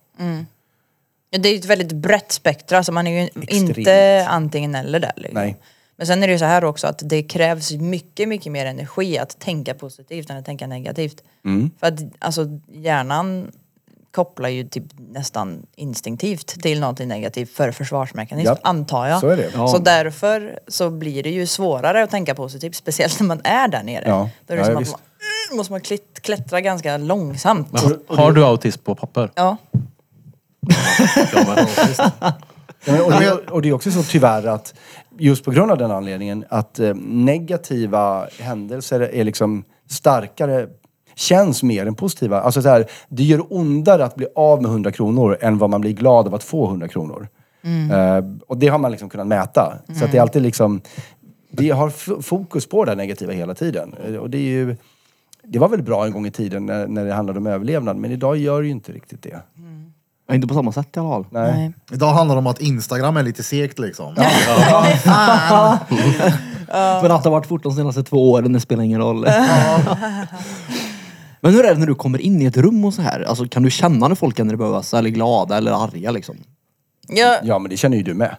[1.29, 3.77] Ja, Det är ju ett väldigt brett spektra, så man är ju Extremt.
[3.77, 5.13] inte antingen eller där.
[5.15, 5.33] Liksom.
[5.41, 5.57] Nej.
[5.95, 9.17] Men sen är det ju så här också att det krävs mycket, mycket mer energi
[9.17, 11.23] att tänka positivt än att tänka negativt.
[11.45, 11.71] Mm.
[11.79, 13.51] För att alltså hjärnan
[14.11, 19.19] kopplar ju typ nästan instinktivt till någonting negativt för försvarsmekanism, Ja, antar jag.
[19.19, 19.51] så är det.
[19.51, 23.83] Så därför så blir det ju svårare att tänka positivt, speciellt när man är där
[23.83, 24.03] nere.
[24.07, 24.29] Ja.
[24.47, 24.95] Då är det Ja, som ja, att visst.
[25.49, 27.71] man, måste man klit- klättra ganska långsamt.
[27.71, 29.31] Men har, har du autism på papper?
[29.35, 29.57] Ja.
[31.33, 31.67] Ja, men,
[32.85, 34.73] Ja, men, och, det, och det är också så tyvärr att
[35.17, 40.67] just på grund av den anledningen att eh, negativa händelser är liksom starkare
[41.15, 42.41] känns mer än positiva.
[42.41, 45.81] Alltså så här, det gör ondare att bli av med 100 kronor än vad man
[45.81, 47.27] blir glad av att få 100 kronor.
[47.91, 49.73] Eh, och det har man liksom kunnat mäta.
[49.99, 50.81] Så att det är alltid liksom,
[51.51, 51.89] vi har
[52.21, 53.95] fokus på det negativa hela tiden.
[54.07, 54.75] Eh, Och det är ju,
[55.43, 58.11] det var väl bra en gång i tiden när, när det handlade om överlevnad, men
[58.11, 59.39] idag gör det ju inte riktigt det.
[60.27, 61.25] Ja, Inte på samma sätt i alla fall.
[61.29, 61.51] Nej.
[61.51, 61.73] Nej.
[61.91, 64.13] Idag handlar det om att Instagram är lite segt liksom.
[67.01, 69.25] Men att det har varit fort de senaste två åren, det spelar ingen roll.
[71.41, 73.21] Men hur är det när du kommer in i ett rum och så här?
[73.21, 76.35] Alltså, kan du känna när folk är nervösa eller glada eller arga liksom?
[77.07, 78.35] Ja, Ja, men det känner ju du med.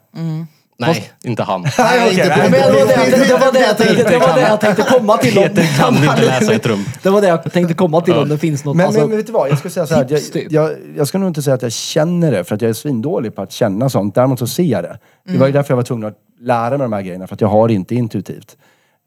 [0.79, 1.63] nej, inte han.
[1.79, 4.41] Nej, inte Men det var det, jag- det var det jag tänkte, det var det
[4.41, 5.39] jag tänkte komma till.
[5.39, 6.85] om- Peter kan inte läsa ett rum.
[7.03, 8.77] Det var det jag tänkte komma till om det finns något.
[8.77, 10.05] Men, alltså, men, men vet du vad, jag ska säga så här.
[10.05, 10.53] tips, Jag, typ.
[10.53, 13.35] jag, jag ska nog inte säga att jag känner det för att jag är svindålig
[13.35, 14.15] på att känna sånt.
[14.15, 14.99] Däremot så ser jag det.
[15.27, 17.41] Det var ju därför jag var tvungen att lära mig de här grejerna för att
[17.41, 18.57] jag har det inte intuitivt.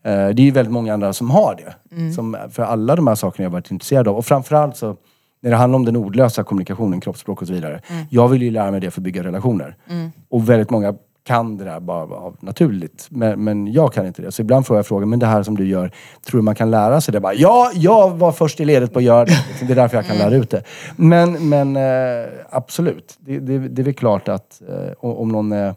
[0.06, 1.76] Eh, det är ju väldigt många andra som har det.
[2.16, 4.18] Som, för alla de här sakerna jag varit intresserad av.
[4.18, 4.96] Och framförallt så
[5.42, 7.82] när det handlar om den ordlösa kommunikationen, kroppsspråk och så vidare.
[8.10, 9.76] Jag vill ju lära mig det för att bygga relationer.
[10.30, 10.96] Och väldigt många
[11.26, 13.08] kan det där bara av naturligt.
[13.10, 14.32] Men, men jag kan inte det.
[14.32, 15.92] Så ibland får jag frågan, men det här som du gör,
[16.26, 17.20] tror du man kan lära sig det?
[17.20, 19.34] Bara, ja, jag var först i ledet på att göra det.
[19.68, 20.64] Det är därför jag kan lära ut det.
[20.96, 25.52] Men, men eh, absolut, det, det, det är väl klart att eh, om om någon
[25.52, 25.74] är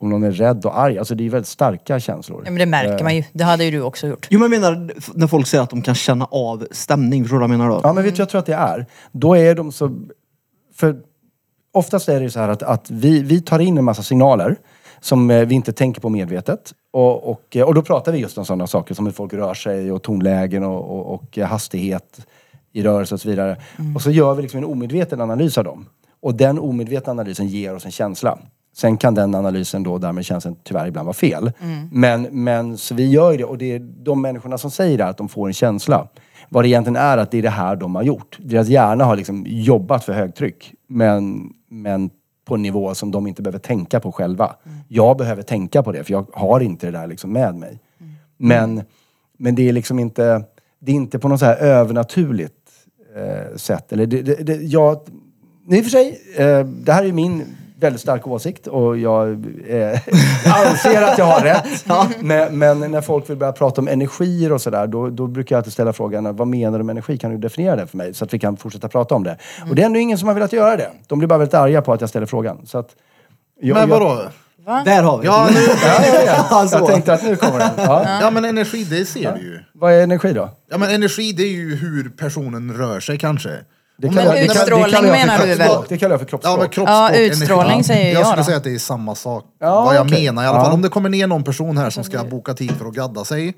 [0.00, 2.42] om någon är rädd och arg, alltså det är ju väldigt starka känslor.
[2.44, 3.24] Ja, men det märker man ju.
[3.32, 4.26] Det hade ju du också gjort.
[4.30, 7.40] Jo men jag menar när folk säger att de kan känna av stämning, förstår du
[7.40, 7.80] vad jag menar då?
[7.82, 8.86] Ja men vet du, jag tror att det är.
[9.12, 9.98] Då är de så...
[10.74, 10.96] För
[11.72, 14.56] oftast är det ju så här att, att vi, vi tar in en massa signaler
[15.00, 16.74] som eh, vi inte tänker på medvetet.
[16.90, 19.54] Och, och, eh, och då pratar vi just om sådana saker som hur folk rör
[19.54, 22.26] sig och tonlägen och, och, och eh, hastighet
[22.72, 23.56] i rörelse och så vidare.
[23.94, 25.86] Och så gör vi liksom en omedveten analys av dem.
[26.22, 28.38] Och den omedvetna analysen ger oss en känsla.
[28.76, 31.52] Sen kan den analysen då, därmed känslan tyvärr ibland vara fel.
[31.92, 35.06] Men, men så vi gör ju det och det är de människorna som säger det,
[35.06, 36.08] att de får en känsla.
[36.48, 38.38] Vad det egentligen är att det är det här de har gjort.
[38.40, 40.74] Deras hjärna har liksom jobbat för högtryck.
[40.86, 42.10] Men, men
[42.44, 44.56] på en nivå som de inte behöver tänka på själva.
[44.88, 47.78] Jag behöver tänka på det för jag har inte det där liksom med mig.
[48.36, 48.82] Men,
[49.38, 50.44] men det är liksom inte,
[50.78, 52.54] det är inte på något så här övernaturligt
[53.16, 53.92] eh, sätt.
[53.92, 55.00] Eller det, det, det, jag,
[55.70, 57.44] i och för sig, eh, det här är min
[57.80, 59.28] väldigt starka åsikt och jag
[59.68, 60.00] eh,
[60.44, 61.84] anser att jag har rätt.
[62.20, 65.58] Men, men när folk vill börja prata om energier och sådär, då, då brukar jag
[65.58, 67.18] alltid ställa frågan, vad menar du med energi?
[67.18, 68.14] Kan du definiera det för mig?
[68.14, 69.36] Så att vi kan fortsätta prata om det.
[69.68, 70.90] Och det är ändå ingen som har velat göra det.
[71.06, 72.66] De blir bara väldigt arga på att jag ställer frågan.
[72.66, 72.88] Så att,
[73.60, 74.22] jag, Men jag- vadå?
[74.84, 76.68] Där har vi Ja, nu, Ja, ja, ja.
[76.72, 77.70] Jag tänkte att nu kommer den.
[77.76, 78.18] Ja.
[78.20, 79.58] ja men energi, det ser du ju.
[79.72, 80.50] Vad är energi då?
[80.70, 83.50] Ja men energi det är ju hur personen rör sig kanske.
[84.00, 85.78] Det Men det det utstrålning jag för menar du kroppsspråk.
[85.82, 85.86] väl?
[85.88, 86.58] Det kallar jag för Ja kroppsspråk.
[86.58, 87.84] men kroppsspråk, Ja, utstråling energi.
[87.84, 88.44] säger jag jag skulle då.
[88.44, 89.44] säga att det är samma sak.
[89.60, 90.24] Ja, vad jag okej.
[90.24, 90.66] menar i alla fall.
[90.68, 90.72] Ja.
[90.74, 93.54] Om det kommer ner någon person här som ska boka tid för att gadda sig.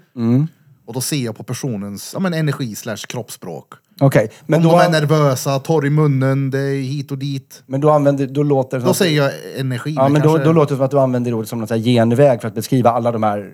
[0.87, 3.67] Och då ser jag på personens ja, men energi slash kroppsspråk.
[4.01, 7.63] Okej, men, Om då, de är nervösa, torr i munnen, det är hit och dit.
[7.67, 9.95] men då använder, då låter det Då säger jag energi.
[9.97, 11.77] Ja, men då, kanske- då låter det som att du använder ordet som någon här
[11.79, 13.51] genväg för att beskriva alla de här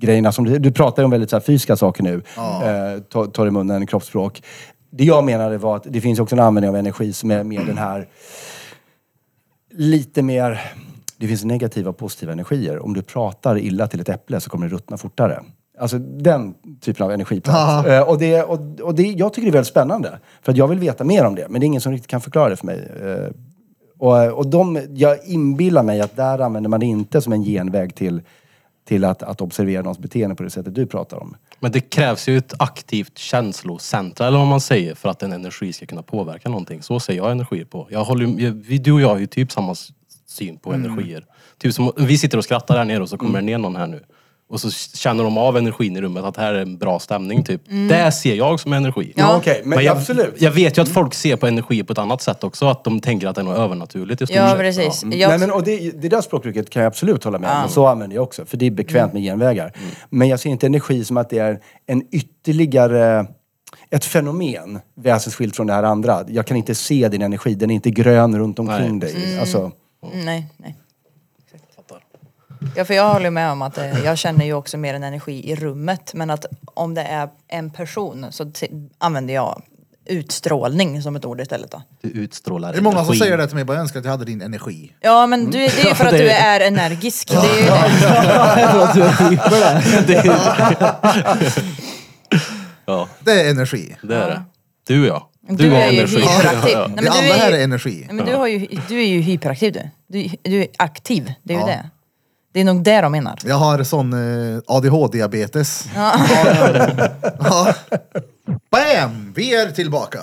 [0.00, 2.22] grejerna som du, du pratar om väldigt så här fysiska saker nu.
[2.36, 4.42] Eh, torr torr i munnen, kroppsspråk.
[4.90, 7.64] Det jag menade var att det finns också en användning av energi som är mer
[7.64, 8.08] den här
[9.70, 10.60] lite mer
[11.16, 12.84] det finns negativa och positiva energier.
[12.84, 15.42] Om du pratar illa till ett äpple så kommer det ruttna fortare.
[15.78, 17.86] Alltså den typen av energiprat.
[17.86, 20.18] Eh, och det, och, och det, jag tycker det är väldigt spännande.
[20.42, 21.46] För att jag vill veta mer om det.
[21.48, 22.88] Men det är ingen som riktigt kan förklara det för mig.
[23.02, 23.32] Eh,
[23.98, 27.94] och, och de, jag inbillar mig att där använder man det inte som en genväg
[27.94, 28.22] till,
[28.90, 31.36] till att, att observera någons beteende på det sättet du pratar om.
[31.60, 35.72] Men det krävs ju ett aktivt känslocentra eller vad man säger för att en energi
[35.72, 36.82] ska kunna påverka någonting.
[36.82, 37.88] Så ser jag energier på.
[37.90, 39.74] Jag håller, vi, du och jag har ju typ samma
[40.26, 41.24] syn på energier.
[41.58, 43.86] Typ som, vi sitter och skrattar här nere och så kommer det ner någon här
[43.86, 44.04] nu.
[44.50, 47.62] Och så känner de av energin i rummet, att här är en bra stämning typ.
[47.88, 49.12] Det ser jag som energi.
[49.16, 49.36] Ja.
[49.36, 50.34] Okej, men, jag, absolut.
[50.38, 52.66] jag vet ju att folk ser på energi på ett annat sätt också.
[52.66, 54.58] Att de tänker att det är något övernaturligt i stort Ja, sett.
[54.58, 55.04] precis.
[55.04, 57.64] Nej, Jag, men, och det, det där språkbruket kan jag absolut hålla med om.
[57.64, 58.44] och Så använder jag också.
[58.44, 59.72] För det är bekvämt med genvägar.
[60.10, 63.26] Men jag ser inte energi som att det är en ytterligare
[63.90, 66.24] ett fenomen väsensskilt från det här andra.
[66.28, 67.54] Jag kan inte se din energi.
[67.54, 69.12] Den är inte grön runt omkring Nej.
[69.12, 69.40] dig.
[69.40, 69.72] Alltså,
[70.12, 70.76] Mm, nej, nej.
[72.76, 75.50] Ja, för jag håller med om att eh, jag känner ju också mer en energi
[75.50, 76.14] i rummet.
[76.14, 78.52] Men att om det är en person så
[78.98, 79.62] använder jag
[80.06, 81.82] utstrålning som ett ord istället då.
[82.02, 83.18] Du utstrålar Det är många som energi.
[83.18, 84.92] säger det till mig, bara jag önskar att jag hade din energi.
[85.00, 87.28] Ja men du, det är ju för att du är energisk.
[87.30, 88.68] Det är ju det.
[88.70, 90.80] För att du är hyper där.
[92.86, 93.96] Ja, Det är energi.
[94.02, 94.42] det är det.
[94.86, 95.30] Du ja.
[95.48, 96.16] Du, Du har är ju energi.
[96.20, 96.72] hyperaktiv.
[96.72, 96.86] Ja, ja.
[96.86, 98.02] Nej, men du alla är här ju- är energi.
[98.06, 99.90] Nej, men du, har ju, du är ju hyperaktiv du.
[100.06, 101.90] Du, du är aktiv, det är ju det.
[102.52, 103.38] Det är nog det de menar.
[103.44, 105.88] Jag har sån eh, ADHD-diabetes.
[105.94, 106.14] Ja.
[108.70, 109.32] Bam!
[109.36, 110.18] Vi är tillbaka.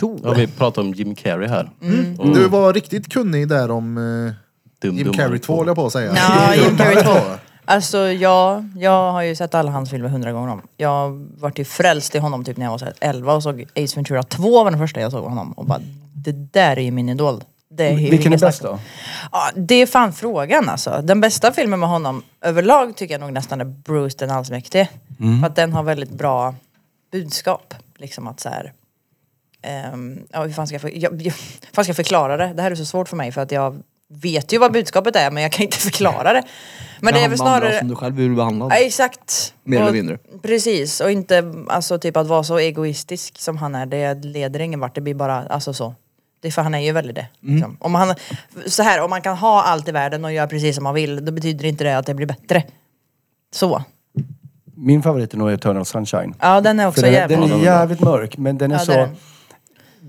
[0.00, 1.70] Ja, vi pratar om Jim Carrey här.
[1.82, 2.20] Mm.
[2.20, 4.32] Och Du var riktigt kunnig där om eh,
[4.82, 6.12] Dum Jim Dummare Carrey 2 höll jag på att säga.
[6.16, 7.12] Ja, Jim Carrey 2.
[7.12, 7.20] två.
[7.64, 10.62] Alltså ja, jag har ju sett alla hans filmer hundra gånger om.
[10.76, 13.64] Jag vart ju frälst i honom typ när jag var så här 11 och såg
[13.76, 15.52] Ace Ventura 2 var den första jag såg honom.
[15.52, 15.80] Och bara,
[16.12, 17.44] det där är ju min idol.
[17.76, 18.78] Det är vilken är bäst då?
[19.32, 21.00] Ja, det är fan frågan alltså.
[21.02, 24.88] Den bästa filmen med honom överlag tycker jag nog nästan är Bruce den allsmäktige.
[25.40, 26.54] För att den har väldigt bra
[27.12, 27.74] budskap.
[27.96, 28.72] Liksom att så här.
[29.62, 31.34] ehm, ja, hur fan ska jag, för, jag, jag,
[31.72, 32.52] fan ska jag förklara det?
[32.54, 35.30] Det här är så svårt för mig för att jag vet ju vad budskapet är
[35.30, 36.42] men jag kan inte förklara det.
[37.00, 37.78] Men det är väl snarare...
[37.78, 38.72] som du själv vill behandlad.
[38.72, 39.54] Ja, exakt.
[39.64, 40.18] Mer eller mindre.
[40.42, 43.86] Precis, och inte alltså typ att vara så egoistisk som han är.
[43.86, 45.94] Det leder ingen vart, det blir bara alltså så.
[46.44, 47.26] Det är för han är ju väldigt det.
[47.42, 47.54] Mm.
[47.54, 47.76] Liksom.
[47.80, 48.14] Om, han,
[48.66, 51.24] så här, om man kan ha allt i världen och göra precis som man vill,
[51.24, 52.62] då betyder inte det att det blir bättre.
[53.54, 53.84] Så.
[54.76, 56.34] Min favorit är nog Eternal Sunshine.
[56.40, 58.80] Ja, den är också För den, jävligt den är jävligt mörk, men den är Ja,
[58.84, 58.92] så...
[58.92, 59.16] den.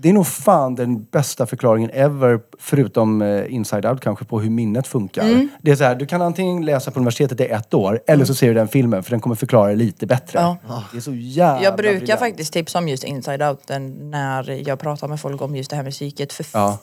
[0.06, 4.50] Det är nog fan den bästa förklaringen ever, förutom eh, Inside Out kanske, på hur
[4.50, 5.22] minnet funkar.
[5.22, 5.48] Mm.
[5.62, 8.34] Det är så här, du kan antingen läsa på universitetet i ett år, eller så
[8.34, 10.38] ser du den filmen, för den kommer förklara det lite bättre.
[10.40, 10.82] Ja.
[10.92, 12.20] Det är så jävla Jag brukar briljant.
[12.20, 15.76] faktiskt tipsa om just Inside Out den- när jag pratar med folk om just det
[15.76, 16.32] här med psyket.
[16.32, 16.78] För Ja.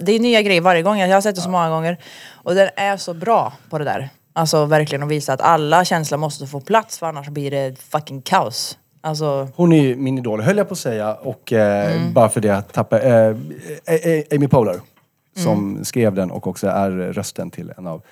[0.00, 0.98] det är nya grejer varje gång.
[0.98, 1.96] Jag har sett det så många gånger.
[2.44, 4.08] Och den är så bra på det där.
[4.32, 8.22] Alltså verkligen att visa att alla känslor måste få plats för annars blir det fucking
[8.22, 8.78] kaos.
[9.00, 11.14] Alltså, Hon är ju min idol, höll jag på att säga.
[11.14, 12.12] Och eh, Mm.
[12.12, 13.36] bara för det tappade...
[13.86, 14.80] Eh, Amy Poehler.
[15.36, 15.84] Som Mm.
[15.84, 18.02] skrev den och också är rösten till en av...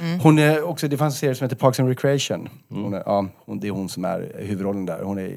[0.00, 0.20] Mm.
[0.20, 2.48] Hon är också, det fanns en serie som heter Parks and Recreation.
[2.68, 5.02] Hon är, ja, hon, det är hon som är huvudrollen där.
[5.02, 5.36] Hon är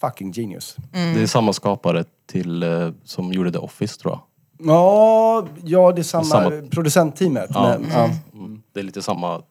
[0.00, 0.76] fucking genius.
[0.92, 1.14] Mm.
[1.14, 4.20] Det är samma skapare till, eh, som gjorde The Office tror jag.
[4.70, 7.50] Ja, ja det är samma, Samma- producentteamet.
[7.54, 7.78] Ja.
[7.78, 8.10] Men, ja.
[8.34, 8.62] Mm.
[8.72, 9.42] Det är lite samma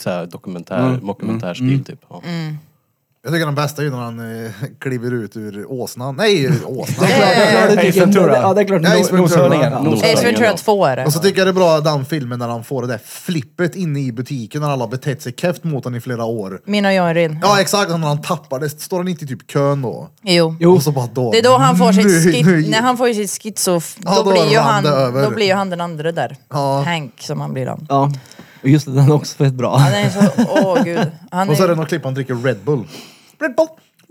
[0.00, 2.00] så här, dokumentär, mockumentärstil typ.
[2.08, 2.22] Ja.
[3.26, 6.16] Jag tycker den bästa är ju när han eh, kliver ut ur åsnan.
[6.16, 7.08] Nej, åsnan.
[7.10, 8.36] Ja, det Ace tycker- Ventura.
[8.36, 8.82] Ja, det är klart.
[8.84, 9.54] Ja, Ace Ventura.
[9.54, 10.12] Ja.
[10.12, 10.56] Ace Ventura ja.
[10.56, 11.04] 2 är det.
[11.04, 13.76] Och så tycker jag det är bra den filmen när han får det där flippet
[13.76, 16.60] inne i butiken när alla har betett sig keft mot honom i flera år.
[16.64, 17.38] Min och Jorin.
[17.42, 20.08] Ja exakt, när han tappar det står han inte i typ kön då.
[20.22, 20.74] Jo.
[20.74, 21.32] Och så bara då.
[21.32, 24.30] Det är då han får sitt skit, när han får sitt schizo, Ja, då, då
[24.30, 24.84] blir ju han,
[25.24, 26.36] då blir ju han den andra där.
[26.48, 26.82] Ja.
[26.86, 27.86] Hank som han blir han.
[27.88, 28.10] Ja,
[28.62, 29.76] och just det, den är också fett bra.
[29.76, 31.00] Han är så, åh gud.
[31.30, 32.84] Han Och så är det är, någon klipp han dricker Red Bull.
[33.38, 33.66] Red Bull,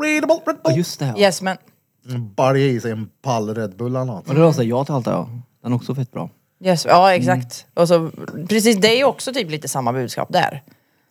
[0.07, 0.77] Red Bull, Red Ja, Bull.
[0.77, 1.05] just det.
[1.05, 1.17] Ja.
[1.17, 1.57] yes men,
[2.35, 4.27] Balja i sig en pall Red Bull eller något.
[4.29, 5.29] Och det var så här, ja till allt det ja.
[5.63, 6.29] Den är också fett bra.
[6.63, 7.65] yes, ja exakt.
[7.73, 8.11] Och så,
[8.49, 10.63] precis det är ju också typ lite samma budskap där.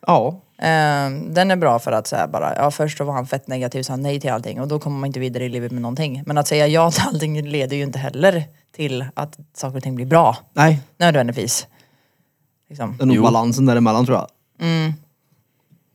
[0.07, 0.41] Ja.
[0.57, 3.79] Ehm, den är bra för att säga bara, ja först så var han fett negativ
[3.79, 6.23] och sa nej till allting och då kommer man inte vidare i livet med någonting.
[6.25, 8.43] Men att säga ja till allting leder ju inte heller
[8.75, 10.37] till att saker och ting blir bra.
[10.53, 11.67] Nej, Nödvändigtvis.
[12.69, 12.97] Liksom.
[12.97, 13.21] det är nog Jo.
[13.23, 14.27] balansen däremellan tror jag.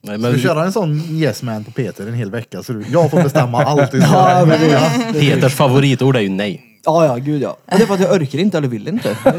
[0.02, 2.72] Nej, Ska men du köra en sån yes man på Peter en hel vecka så
[2.72, 3.94] du, jag får bestämma allt.
[3.94, 6.62] Ja, men det, Peters favoritord är ju nej.
[6.84, 7.56] ja, ja, gud ja.
[7.66, 9.16] Men det är för att jag orkar inte eller vill inte.
[9.24, 9.30] Så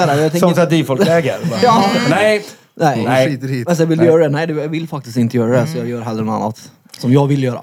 [0.00, 1.36] här, jag Som tänker, såhär default-läge.
[1.62, 1.84] Ja.
[2.10, 2.44] Nej.
[2.74, 3.26] nej, Nej.
[3.28, 3.68] Skiter hit.
[3.68, 4.28] Alltså vill göra det.
[4.28, 5.66] Nej, det- jag vill faktiskt inte göra det.
[5.66, 6.70] Så jag gör hellre något annat.
[6.98, 7.60] Som jag vill göra.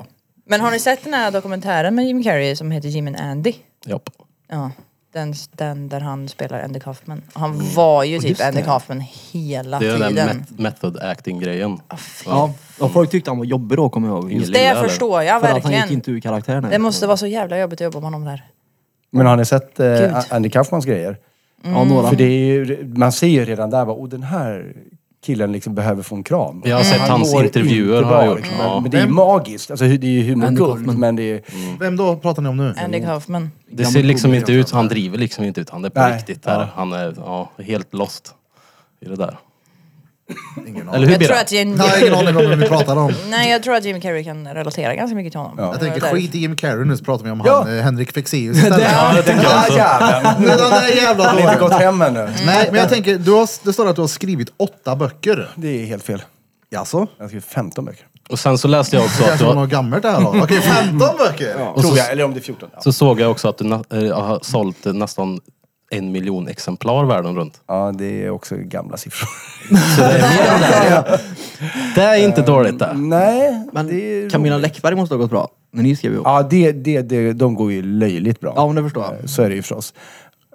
[0.50, 3.54] Men har ni sett den här dokumentären med Jim Carrey som heter Jim and Andy?
[3.86, 4.10] Japp.
[4.50, 4.72] Ja.
[5.16, 7.22] Den, den där han spelar Andy Kaufman.
[7.34, 8.62] Han var ju typ Andy.
[8.62, 10.28] Kaufman hela Det är den tiden.
[10.28, 11.78] där met- method acting grejen.
[12.26, 12.54] Ja.
[12.80, 14.32] och folk tyckte han var jobbig då kommer jag ihåg.
[14.32, 14.84] Just Det Det eller?
[14.88, 16.00] förstår jag för att han gick verkligen.
[16.00, 16.64] inte ur karaktären.
[16.70, 18.44] Det måste vara så jävla jobbigt att jobba med honom där.
[19.12, 21.18] Men har ni sett eh, Andy Kaufmans grejer?
[21.64, 22.10] Ja, några.
[22.10, 22.30] För det är
[22.66, 24.74] ju, man ser ju redan där, bara, oh, den här
[25.26, 26.62] killen liksom behöver få en kram.
[26.66, 28.38] Jag har sett Han hans mår intervjuer, inte har jag bra, gjort.
[28.38, 28.58] liksom.
[28.60, 28.80] Ja.
[28.80, 29.72] Men det är ju magiskt.
[29.72, 31.00] Alltså, det är ju Andy humorguld, Kaufman.
[31.00, 31.42] men det är...
[31.80, 32.74] Vem då pratar ni om nu?
[32.84, 33.52] Andy Kaufman.
[33.72, 36.18] Det ser liksom inte ut, han driver liksom inte ut, han är på Nej.
[36.18, 36.60] riktigt där.
[36.60, 36.68] Ja.
[36.76, 38.34] Han är ja, helt lost
[39.02, 39.38] i det där.
[40.68, 41.04] Ingen Eller aning.
[41.04, 41.40] hur Jag tror Birra?
[41.42, 43.14] att Jim, har ingen aning om vem vi pratar om.
[43.30, 45.60] nej, jag tror att Jim Carrey kan relatera ganska mycket till honom.
[45.60, 46.12] Jag tänker Där.
[46.12, 47.64] skit i Jim Carrey nu så pratar vi om Ja.
[47.64, 48.88] han, eh, Henrik Fexeus istället.
[48.92, 49.74] Ja, det tänker jag också.
[49.78, 50.24] jäveln!
[50.48, 51.70] Den där jävla Han har inte dåren.
[51.70, 52.30] gått hem ännu.
[52.46, 55.50] Nej, men jag tänker, du har, det står att du har skrivit åtta böcker.
[55.56, 56.24] Det är helt fel.
[56.70, 57.08] Jaså?
[57.18, 58.06] Jag har skrivit 15 böcker.
[58.30, 60.12] Och sen så läste jag också Det att kanske du var har, något gammalt det
[60.12, 60.36] här då?
[60.44, 61.54] Okej, 15 böcker!
[61.54, 62.70] Tror så- jag, eller om det är 14.
[62.74, 62.82] Ja.
[62.82, 65.40] så såg jag också att du na- äh, har sålt nästan
[65.92, 67.62] en miljon exemplar världen runt.
[67.68, 69.30] ja, det är också gamla siffror.
[71.96, 72.94] Det är inte dåligt det.
[72.94, 74.58] Nej, Men det är Camilla.
[74.58, 75.50] Läckberg måste ha gått bra.
[75.74, 76.26] När ni skrev ihop.
[76.26, 78.54] Ja, det, det, det, de går ju löjligt bra.
[78.56, 79.14] Ja, men det förstår jag.
[79.14, 79.94] Eh, Så är det ju förstås.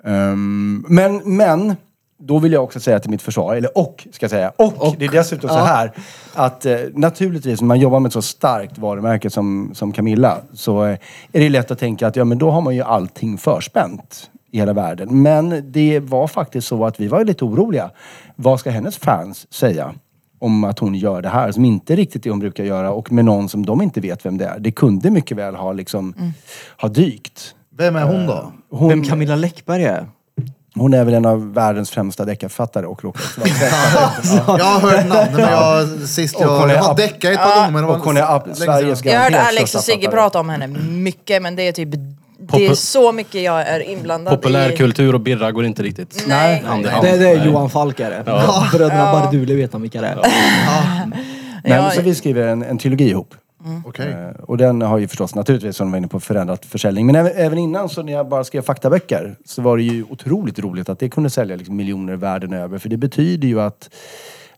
[0.05, 1.77] Ehm, men, men,
[2.23, 5.05] då vill jag också säga till mitt försvar, eller och ska jag säga, och, det
[5.05, 5.65] är dessutom så Ja.
[5.65, 5.93] här
[6.35, 10.85] att eh, naturligtvis när man jobbar med ett så starkt varumärke som, som Camilla så
[10.85, 10.99] eh,
[11.33, 14.59] är det lätt att tänka att ja men då har man ju allting förspänt i
[14.59, 15.23] hela världen.
[15.23, 17.91] Men det var faktiskt så att vi var lite oroliga.
[18.37, 19.95] Vad ska hennes fans säga?
[20.43, 23.13] om att hon gör det här som inte riktigt är det hon brukar göra och
[23.13, 24.59] med någon som de inte vet vem det är.
[24.59, 26.33] Det kunde mycket väl ha liksom
[26.77, 27.55] ha dykt.
[27.77, 28.53] Vem är hon då?
[28.71, 30.07] Hon, Vem Camilla Läckberg är?
[30.75, 33.23] hon är väl en av världens främsta deckarförfattare och råkar.
[34.47, 37.71] Jag har hört namnet men jag, sist jag, jag har däckat ett par gånger.
[37.71, 39.05] men det var och hon är Sveriges.
[39.05, 41.89] Jag Alex och Sigge prata om henne mycket men det är typ
[42.53, 44.37] det är så mycket jag är inblandad i.
[44.37, 46.63] Populärkultur och birra går inte riktigt Nej.
[46.67, 47.05] hand i hand.
[47.07, 47.47] Det, det är Nej.
[47.47, 48.23] Johan Falk är det.
[48.73, 50.17] Bröderna Barduli vet han vilka det är.
[51.65, 51.91] Men Ja.
[51.91, 53.35] så vi skriver en, en trilogi ihop.
[53.87, 54.13] Okej.
[54.13, 57.07] Eh, Och den har ju förstås naturligtvis, som du var inne på, förändrat försäljning.
[57.07, 60.59] Men även, även innan så när jag bara skrev faktaböcker så var det ju otroligt
[60.59, 62.79] roligt att det kunde sälja liksom miljoner världen över.
[62.79, 63.91] För det betyder ju att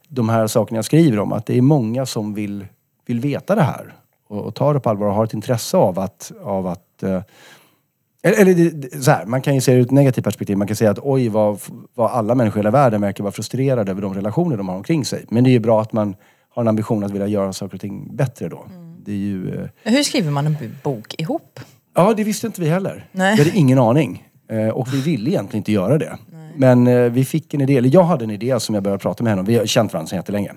[0.07, 2.65] de här sakerna jag skriver om, att det är många som vill,
[3.05, 3.93] vill veta det här.
[4.27, 7.21] Och, och tar det på allvar och har ett intresse av att, av att eh,
[8.23, 10.57] eller, eller så här, man kan ju se det ur ett negativt perspektiv.
[10.57, 11.59] Man kan säga att oj vad,
[11.95, 15.05] vad alla människor i hela världen verkar vara frustrerade över de relationer de har omkring
[15.05, 15.25] sig.
[15.29, 16.15] Men det är ju bra att man
[16.49, 18.65] har en ambition att vilja göra saker och ting bättre då.
[19.05, 19.55] Det är ju...
[19.61, 21.59] eh, Hur skriver man en bok ihop?
[21.95, 23.07] Ja, det visste inte vi heller.
[23.11, 23.35] Nej.
[23.35, 24.27] Vi hade ingen aning.
[24.51, 26.17] Eh, och vi ville egentligen inte göra det.
[26.57, 29.23] Men eh, vi fick en idé, eller jag hade en idé som jag började prata
[29.23, 29.45] med henne om.
[29.45, 30.51] Vi har känt varandra sedan jättelänge.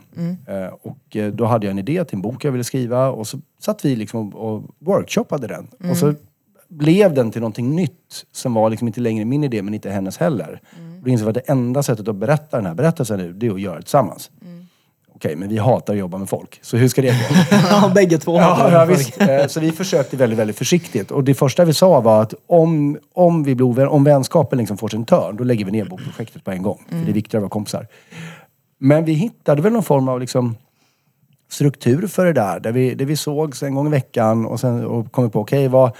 [0.49, 3.27] Eh, och eh, då hade jag en idé till en bok jag ville skriva och
[3.27, 5.67] så satt vi liksom och, workshoppade den.
[5.91, 6.15] Och så
[6.69, 10.19] blev den till någonting nytt som var liksom inte längre min idé men inte hennes
[10.19, 10.61] heller.
[10.99, 13.47] Och då insåg vi att det enda sättet att berätta den här berättelsen nu, det
[13.47, 14.31] är att göra det tillsammans.
[15.15, 16.59] Okej, men vi hatar att jobba med folk.
[16.63, 17.57] Så hur ska det gå?
[17.71, 18.37] Ja, bägge två.
[18.37, 19.21] Ja, ja, visst.
[19.21, 21.11] Eh, Så vi försökte väldigt, väldigt försiktigt.
[21.11, 24.79] Och det första vi sa var att om, om, vi blir ovän, om vänskapen liksom
[24.79, 26.85] får sin törn, då lägger vi ner bokprojektet på en gång.
[26.89, 27.87] För det är viktigare att vara kompisar.
[28.79, 30.57] Men vi hittade väl någon form av liksom
[31.51, 32.61] struktur för det där.
[32.61, 35.41] Där vi, där vi sågs en gång i veckan och sen och kom vi på,
[35.41, 35.93] okej vad...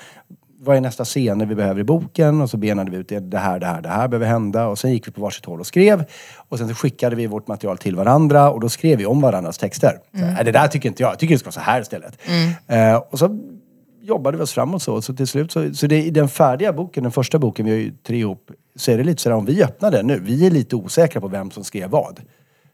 [0.59, 2.41] vad är nästa scener vi behöver i boken?
[2.41, 4.67] Och så benade vi ut det, det här, det här, det här behöver hända.
[4.67, 6.05] Och sen gick vi på varsitt håll och skrev.
[6.49, 9.59] Och sen så skickade vi vårt material till varandra och då skrev vi om varandras
[9.59, 9.91] texter.
[9.91, 12.19] Så, "Nej, det där tycker inte jag, jag tycker det ska vara så här istället.
[12.67, 13.39] Eh, och så
[14.03, 15.03] jobbade vi oss framåt så.
[15.03, 17.79] Så till slut så, så det, i den färdiga boken, den första boken, vi har
[17.79, 20.51] ju tre ihop, så är det lite sådär om vi öppnar den nu, vi är
[20.51, 22.21] lite osäkra på vem som skrev vad.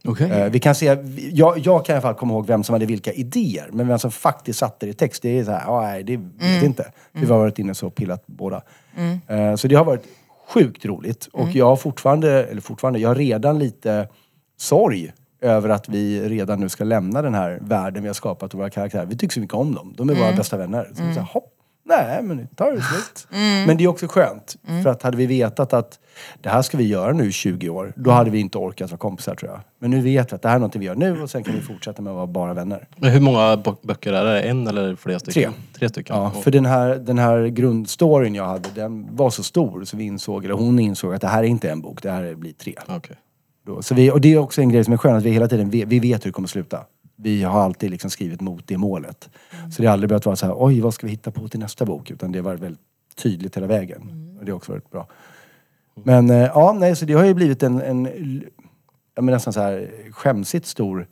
[0.04, 0.30] Okej.
[0.30, 0.98] Eh, vi kan se,
[1.32, 3.98] jag, jag kan i alla fall komma ihåg vem som hade vilka idéer, men vem
[3.98, 6.92] som faktiskt satte det i text, det är såhär, ja nej det vet inte.
[7.12, 8.62] Vi har varit inne så och pillat båda.
[9.26, 10.04] Eh, så det har varit
[10.48, 14.08] sjukt roligt och jag har fortfarande, eller fortfarande, jag har redan lite
[14.56, 18.60] sorg över att vi redan nu ska lämna den här världen vi har skapat och
[18.60, 19.06] våra karaktärer.
[19.06, 19.94] Vi tycker så mycket om dem.
[19.96, 20.90] De är våra bästa vänner.
[20.94, 21.14] Så mm.
[21.14, 21.51] så här, hopp,
[21.84, 23.26] nej men nu tar det slut.
[23.66, 24.56] Men det är också skönt.
[24.82, 25.98] För att hade vi vetat att
[26.40, 28.98] det här ska vi göra nu i 20 år, då hade vi inte orkat vara
[28.98, 29.60] kompisar tror jag.
[29.78, 31.54] Men nu vet vi att det här är något vi gör nu och sen kan
[31.54, 32.88] vi fortsätta med att vara bara vänner.
[32.96, 34.42] Men hur många böcker är det?
[34.42, 35.52] En eller flera stycken?
[35.78, 36.16] Tre stycken?
[36.16, 40.04] Ja, för den här, den här grundstoryn jag hade, den var så stor så vi
[40.04, 42.74] insåg, eller hon insåg att det här är inte en bok, det här blir tre.
[42.88, 43.16] Okej.
[43.66, 43.82] Då.
[43.82, 45.70] Så vi, och det är också en grej som är skön, att vi hela tiden
[45.70, 46.84] vet, vi vet hur det kommer sluta.
[47.22, 49.30] Vi har alltid liksom skrivit mot det målet.
[49.70, 51.60] Så det har aldrig behövt vara så här, oj vad ska vi hitta på till
[51.60, 52.10] nästa bok?
[52.10, 52.80] Utan det har varit väldigt
[53.16, 54.36] tydligt hela vägen.
[54.38, 55.06] Och det har också varit bra.
[55.94, 58.04] Men eh, ja, nej, så det har ju blivit en, en
[59.14, 61.06] ja, men nästan så här skämsigt stor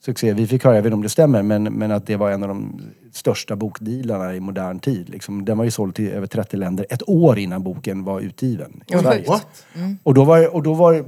[0.00, 0.32] succé.
[0.32, 2.42] Vi fick höra, jag vet inte om det stämmer, men, men att det var en
[2.42, 2.80] av de
[3.12, 5.08] största bokdealarna i modern tid.
[5.08, 8.82] Liksom, den var ju såld till över 30 länder ett år innan boken var utgiven.
[8.86, 9.28] i Sverige.
[9.28, 9.66] What?
[10.02, 11.04] Och då var, och då var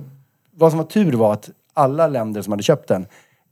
[0.51, 3.07] vad som var tur var att alla länder som hade köpt den,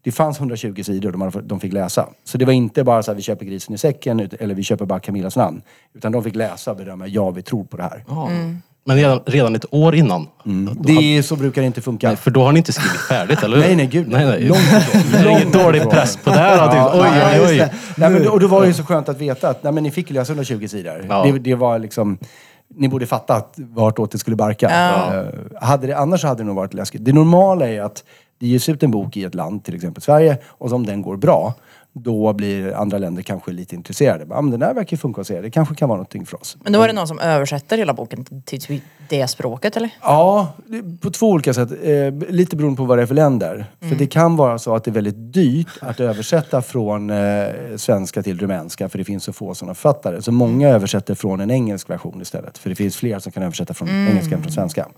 [0.07, 2.09] det fanns 120 sidor de, hade, de fick läsa.
[2.25, 4.85] Så det var inte bara så här, vi köper grisen i säcken eller vi köper
[4.85, 5.63] bara Camillas namn.
[5.95, 8.05] Utan de fick läsa och bedöma, ja vi tror på det här.
[8.09, 8.31] Ja.
[8.85, 10.29] Men redan, redan ett år innan?
[10.45, 12.09] Då Det är, så brukar det inte funka.
[12.09, 13.65] Nej, för då har ni inte skrivit färdigt, eller hur?
[13.65, 14.43] Nej, nej, gud, Nej, nej.
[14.43, 15.03] långt ifrån.
[15.13, 16.57] Det är ingen dålig press på det här.
[16.57, 17.73] Ja, Oj, nej, oj, oj.
[17.97, 19.91] Nej, men, och då var det ju så skönt att veta att nej, men ni
[19.91, 21.07] fick ju läsa 120 sidor.
[21.09, 21.23] Ja.
[21.23, 22.19] Det, det var liksom...
[22.75, 24.71] Ni borde fatta att vartåt det skulle barka.
[24.71, 25.25] Eh,
[25.61, 27.05] hade det, annars hade det nog varit läskigt.
[27.05, 28.05] Det normala är att
[28.39, 31.17] det ges ut en bok i ett land, till exempel Sverige, och om den går
[31.17, 31.55] bra,
[32.01, 34.27] då blir andra länder kanske lite intresserade.
[34.31, 35.43] Ja, men den här verkar funka hos er.
[35.43, 36.57] Det kanske kan vara någonting för oss.
[36.63, 39.91] Men då är det någon som översätter hela boken till det språket eller?
[40.03, 40.49] Ja,
[41.01, 41.71] på två olika sätt.
[41.83, 43.67] Eh, lite beroende på vad det är för länder.
[43.81, 47.47] För det kan vara så att det är väldigt dyrt att översätta från eh,
[47.77, 50.23] svenska till rumänska för det finns så få sådana författare.
[50.23, 52.59] Så många översätter från en engelsk version istället.
[52.59, 54.89] För det finns fler som kan översätta från engelska än från svenska.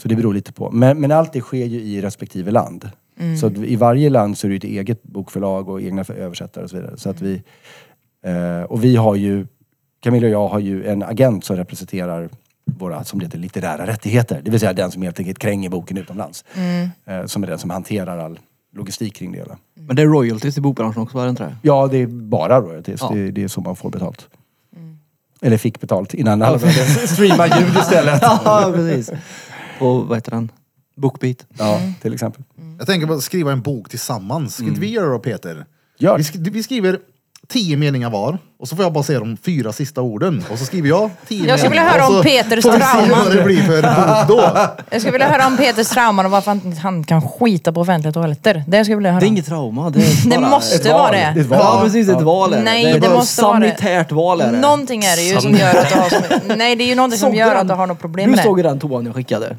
[0.00, 0.70] Så det beror lite på.
[0.70, 2.90] Men, men allt det sker ju i respektive land.
[3.40, 6.70] Så att i varje land så är det ett eget bokförlag och egna översättare och
[6.70, 6.96] så vidare.
[6.96, 7.42] Så att vi,
[8.24, 9.46] eh, och vi har ju,
[10.00, 12.28] Camilla och jag har ju en agent som representerar
[12.64, 14.40] våra, som det heter, litterära rättigheter.
[14.44, 16.44] Det vill säga den som helt enkelt kränger boken utomlands.
[17.04, 18.38] Eh, som är den som hanterar all
[18.74, 19.56] logistik kring det hela.
[19.74, 21.56] Men det är royalties i bokbranschen också, är det inte det?
[21.62, 23.00] Ja, det är bara royalties.
[23.00, 23.10] Ja.
[23.14, 24.28] Det, det är så man får betalt.
[25.40, 28.22] Eller fick betalt innan alla började streama ljud istället.
[28.44, 29.10] Ja, precis.
[29.80, 30.52] Och vad heter den?
[30.98, 31.36] Bookbeat.
[31.58, 32.42] Ja, till exempel.
[32.78, 34.54] Jag tänker på att skriva en bok tillsammans.
[34.54, 35.64] Ska inte vi göra det då Peter?
[35.98, 36.16] Gör.
[36.18, 36.98] Vi, sk vi skriver
[37.48, 40.44] tio meningar var och så får jag bara säga de fyra sista orden.
[40.50, 42.72] Och så skriver jag tio Jag skulle vilja meningar, höra och om så Peters får
[42.72, 43.24] vi se trauman.
[43.24, 44.58] vad det blir för bok då.
[44.90, 48.12] Jag skulle vilja höra om Peters trauman och varför han, han kan skita på offentliga
[48.12, 48.64] toaletter.
[48.68, 49.20] Det skulle jag vilja höra.
[49.20, 49.90] Det är inget trauma.
[49.90, 50.94] Det, är Det bara måste Ett val.
[50.94, 51.40] vara Det är det.
[51.40, 51.58] ett val.
[51.62, 52.08] Ja, precis.
[52.08, 52.62] Ett val är det.
[52.62, 53.66] Nej, det, det bara måste vara det.
[53.78, 54.58] sanitärt val är det.
[54.58, 57.18] Någonting är det ju som gör att du har som, Nej, det är ju någonting
[57.18, 57.58] som Såg du gör den?
[57.60, 58.42] att du har något problem Du med det.
[58.42, 59.56] såg ju den toan jag skickade.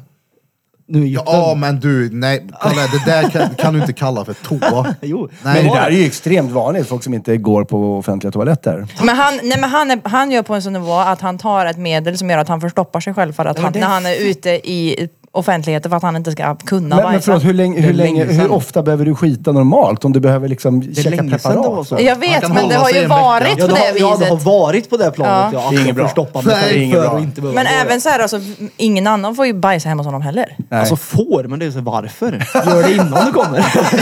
[0.92, 1.06] Nu.
[1.06, 2.46] Ja men du, nej.
[2.60, 4.94] Kolla, det där kan, kan du inte kalla för toa.
[5.00, 5.28] Jo.
[5.42, 8.86] Men Nej, det där är ju extremt vanligt, folk som inte går på offentliga toaletter.
[9.02, 11.66] Men han, nej, men han, är, han gör på en sån nivå att han tar
[11.66, 14.06] ett medel som gör att han förstoppar sig själv för att men han, när han
[14.06, 17.80] är ute i offentligheten för att han inte ska kunna Men, men förlåt, hur, länge,
[17.80, 20.04] hur, länge, hur ofta behöver du skita normalt?
[20.04, 21.88] Om du behöver liksom Det var preparat?
[21.88, 21.98] så.
[22.00, 24.42] Jag vet, men det har ju varit på det, det har, ja, det har viset.
[24.42, 25.50] varit på det planet.
[25.54, 25.62] Ja.
[25.64, 25.70] Ja.
[25.70, 26.04] Det är inget bra.
[26.06, 27.18] Förstoppa Nej, mig är inget för bra.
[27.20, 28.40] inte Men även så här, alltså,
[28.76, 30.56] ingen annan får ju bajsa hemma hos honom heller.
[30.68, 30.80] Nej.
[30.80, 32.46] Alltså får, men det är så varför?
[32.66, 33.58] Gör det innan du kommer.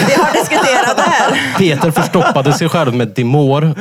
[0.08, 1.58] Vi har diskuterat det här.
[1.58, 3.74] Peter förstoppade sig själv med Dimor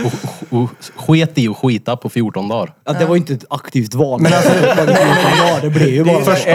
[0.51, 2.73] och, och sket i att skita på 14 dagar.
[2.85, 4.21] Ja, det var ju inte ett aktivt val.
[4.21, 6.47] Men alltså, ja, det blir ju det är bara först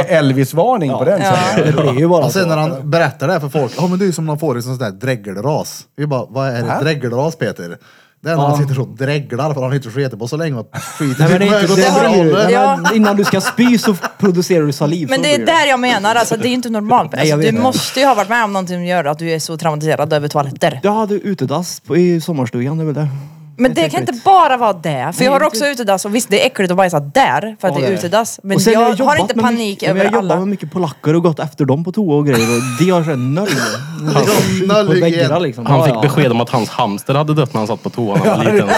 [0.90, 1.20] Elvis-varning på den.
[1.20, 1.36] Ja.
[1.56, 1.66] sen.
[1.76, 2.48] Det blir ju bara Och sen så.
[2.48, 4.58] när han berättar det här för folk, ja men det är ju som man får
[4.58, 5.82] i sån där dräggelras.
[5.96, 7.78] Vi bara, vad är ett dräggelras Peter?
[8.24, 10.64] Det är när han sitter och drägglar för att han inte skitit på så länge.
[10.98, 12.50] Skiter Nej, men det är inte, det ju, hållet.
[12.50, 12.76] Ja.
[12.82, 15.08] men innan du ska spy så producerar du saliv.
[15.08, 17.12] Men så det är blir där jag menar, alltså, det är ju inte normalt.
[17.12, 17.62] Nej, jag Alltså, vet du det.
[17.62, 20.28] måste ju ha varit med om någonting som gör att du är så traumatiserad över
[20.28, 20.80] toaletter.
[20.82, 23.08] Jag hade utedass på, i sommarstugan, det är väl det.
[23.56, 25.12] Men det kan inte bara vara det.
[25.14, 27.74] För jag har också utedass och visst det är äckligt att bajsa där för att
[27.74, 28.40] Ja, det det är utedass.
[28.42, 30.30] Men Och sen jag, har har jobbat inte med panik mycket, över Jag har jobbat
[30.30, 30.40] alla.
[30.40, 33.04] med mycket polacker och gått efter dem på toa och grejer och de har.
[33.04, 35.00] Skit på hygien.
[35.00, 35.66] väggarna liksom.
[35.66, 36.00] Han Ja, fick ja.
[36.02, 38.52] besked om att hans hamster hade dött när han satt på toan när han var
[38.52, 38.68] liten.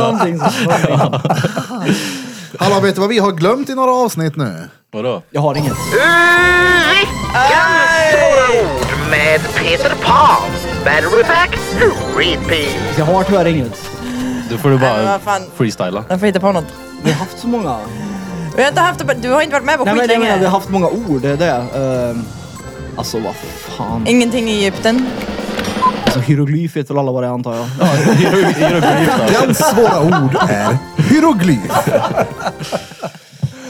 [0.00, 0.40] Någonting.
[2.58, 4.68] Hallå, vet du vad vi har glömt i några avsnitt nu?
[4.92, 5.22] Vadå?
[5.30, 5.72] Jag har inget.
[8.64, 10.50] ord med Peter Pan.
[10.84, 11.58] Battery pack,
[12.16, 12.98] repeat.
[12.98, 13.90] Jag har tyvärr inget.
[14.48, 15.42] Du får du Nej, men bara vad fan.
[15.56, 16.04] freestyla.
[16.08, 16.64] Jag får hitta på något.
[17.04, 17.80] Vi har haft så många.
[18.56, 20.44] Vi har inte haft du har inte varit med på Nej men jag menar, vi
[20.44, 21.50] har haft många ord, det är det.
[22.10, 22.24] Ehm,
[22.96, 24.06] alltså vad fan.
[24.06, 25.06] Ingenting i Egypten.
[26.04, 27.66] Alltså hieroglyf vet väl alla vad det är antar jag.
[29.28, 30.78] Veckans svåra ord är
[31.10, 31.72] hieroglyf.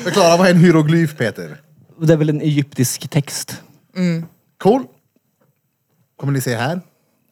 [0.05, 1.61] Förklara, vad är en hieroglyf Peter?
[2.01, 3.62] Det är väl en egyptisk text.
[4.62, 4.85] Cool.
[6.20, 6.81] Kommer ni se här?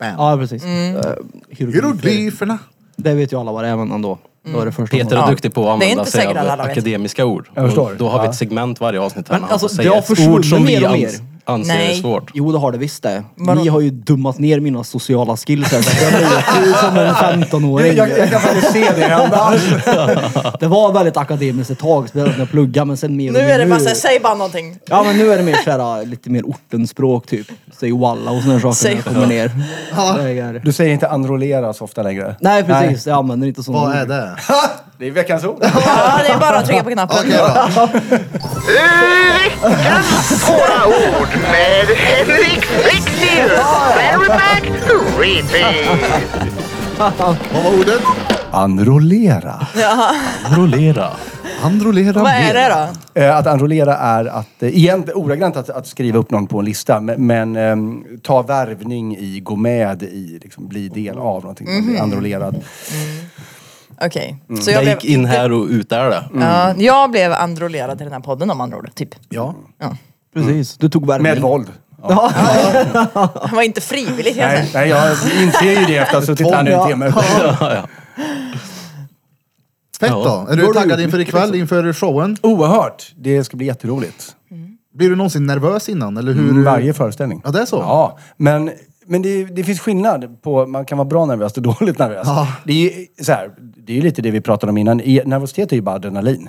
[0.02, 0.14] Bam.
[0.18, 0.64] Ja precis.
[0.64, 0.96] Mm.
[0.96, 1.02] Uh,
[1.50, 2.08] hieroglyfer.
[2.08, 2.58] Hieroglyferna.
[2.96, 4.18] Det vet ju alla vad det är men ändå.
[4.52, 6.20] Då är det första Peter som- är duktig på att Det är använda inte sig
[6.22, 6.60] säkert av vet.
[6.66, 7.48] akademiska ord.
[7.54, 7.90] Jag förstår.
[7.90, 8.30] Och Då har vi Ja.
[8.30, 10.34] ett segment varje avsnitt här Men när han alltså, får det säga har ett försvunnit
[10.38, 11.31] ord som vi mer och ans mer.
[11.44, 11.90] Anser Nej.
[11.98, 12.30] är svårt.
[12.34, 13.22] Jo det har det visst det.
[13.36, 13.60] Vadå?
[13.62, 15.82] Ni har ju dummat ner mina sociala skills här.
[15.82, 17.96] så Jag låter ju som en 15-åring.
[17.96, 19.52] Jag, jag kan faktiskt se det hända.
[20.60, 23.38] Det var väldigt akademiskt ett tag, speciellt när jag pluggade men sen mer och Nu
[23.38, 24.78] mer är det bara såhär, säg bara någonting.
[24.84, 27.46] Ja men nu är det mer såhär, lite mer ortenspråk typ.
[27.80, 29.50] Säg walla och sådana saker Säg när jag kommer ner.
[30.24, 32.36] Det är- Du säger inte enrollera så ofta längre.
[32.40, 34.36] Nej precis, jag använder inte sådana Vad är det?
[34.98, 35.56] Det är veckans ord.
[35.60, 37.16] Ja, det är bara att trycka på knappen.
[37.20, 37.88] Okej då.
[38.66, 43.60] Veckans svåra ord med Henrik Fexeus.
[44.28, 44.70] Pack,
[45.18, 45.98] repeat.
[46.98, 48.00] Vad var ordet?
[48.50, 49.66] Anrollera.
[50.56, 51.10] Rollera.
[51.62, 53.20] Androlera Vad är det då?
[53.20, 56.64] Eh, Att anrollera är att, eh, igen ordagrant att, att skriva upp någon på en
[56.64, 61.86] lista, men, men ehm, ta värvning i, gå med i, liksom, bli del av någonting.
[61.86, 62.64] Blir Anrollerad.
[64.06, 64.36] Okej.
[64.60, 66.24] Så Jag jag blev, gick in här och ut där det.
[66.34, 69.14] ja, jag blev androlerad till den här podden om andra ord, typ.
[69.28, 69.54] Ja.
[69.80, 69.96] Ja.
[70.34, 71.32] Precis, du tog värvning.
[71.32, 71.66] Med våld.
[72.08, 72.14] Det
[73.52, 75.04] var inte frivilligt kan jag Nej, säga.
[75.04, 77.12] nej, jag inser ju det efter att ha suttit här nu en timme.
[80.00, 80.46] Fett då.
[80.50, 82.36] Är du taggad inför ikväll, inför showen?
[82.42, 83.12] Oerhört.
[83.16, 84.36] Det ska bli jätteroligt.
[84.94, 86.16] Blir du någonsin nervös innan?
[86.16, 86.50] Eller hur?
[86.50, 87.40] Mm, Varje föreställning.
[87.44, 87.76] Ja, det är så?
[87.76, 88.70] Ja, men,
[89.06, 92.22] men det, det finns skillnad på, man kan vara bra nervös och dåligt nervös.
[92.26, 92.48] Ja.
[92.64, 95.00] Det är ju så här, det är lite det vi pratade om innan.
[95.00, 96.48] I- Nervositet är ju bara adrenalin.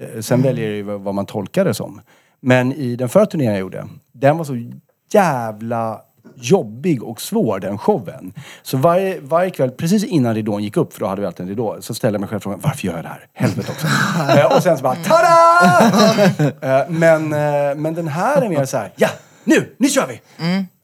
[0.00, 2.00] Eh, Sen väljer det ju vad man tolkar det som.
[2.40, 4.70] Men i den förra turneringen jag gjorde, den var så
[5.12, 6.00] jävla
[6.36, 8.32] jobbig och svår den showen.
[8.62, 11.48] Så varje, varje kväll, precis innan ridån gick upp, för då hade vi alltid en
[11.48, 13.26] ridå, så ställde jag mig själv frågan, varför gör jag det här?
[13.32, 13.86] Helvete också.
[14.38, 15.30] Eh, och sen så bara, tada!
[16.80, 17.28] Eh, men,
[17.82, 19.08] men den här är mer så här, ja,
[19.44, 20.20] nu, nu kör vi!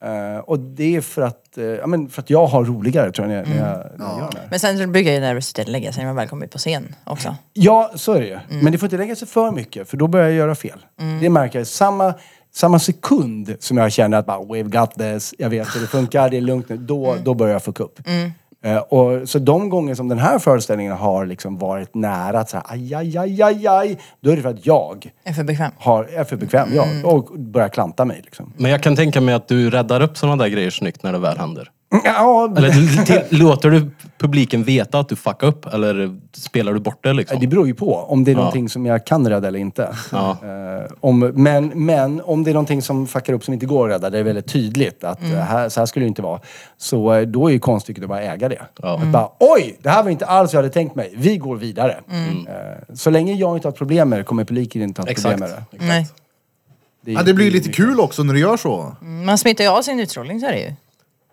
[0.04, 3.28] Eh, och det är för att, eh, ja, men för att jag har roligare tror
[3.32, 4.48] jag, när, när jag, när jag gör det.
[4.50, 6.94] Men sen så brukar ju nervositeten lägga sig när man väl kommer ut på scen
[7.04, 7.36] också.
[7.52, 8.38] Ja, så är det ju.
[8.62, 10.78] Men det får inte lägga sig för mycket, för då börjar jag göra fel.
[11.20, 11.66] Det märker jag.
[11.66, 12.14] Samma,
[12.54, 16.30] samma sekund som jag känner att bara, we've got this, jag vet hur det funkar,
[16.30, 18.00] det är lugnt nu, då, då börjar jag fucka upp.
[18.66, 22.62] Eh, och, så de gånger som den här föreställningen har liksom varit nära att säga
[22.66, 25.72] aj, aj, aj, aj, aj, då är det för att jag Jag är för bekväm.
[25.78, 28.20] har, är för bekväm, ja, och börjar klanta mig.
[28.24, 28.52] Liksom.
[28.56, 31.18] Men jag kan tänka mig att du räddar upp sådana där grejer snyggt när det
[31.18, 31.70] väl händer.
[32.04, 35.66] Ja, Eller till, låter du publiken veta att du fuckar upp?
[35.66, 37.40] Eller spelar du bort det liksom?
[37.40, 39.96] Det beror ju på om det är någonting som jag kan rädda eller inte.
[40.12, 40.30] Ja.
[40.30, 43.94] Eh, om, men, men om det är någonting som fuckar upp som inte går att
[43.94, 46.40] rädda, det är väldigt tydligt att eh, här, så här skulle det inte vara.
[46.76, 48.62] Så eh, då är ju konststycket att bara äga det.
[48.82, 48.98] Ja.
[49.02, 49.78] Att bara, oj!
[49.82, 51.14] Det här var inte alls jag hade tänkt mig.
[51.16, 51.92] Vi går vidare.
[52.10, 55.40] Eh, så länge jag inte har problem med det kommer publiken inte ha problem Exakt.
[55.70, 55.86] med det.
[55.86, 56.08] Nej.
[57.00, 58.96] Det, Ja, det blir lite kul också när du gör så.
[59.00, 60.72] Man smittar ju av sin utstrålning så är det ju.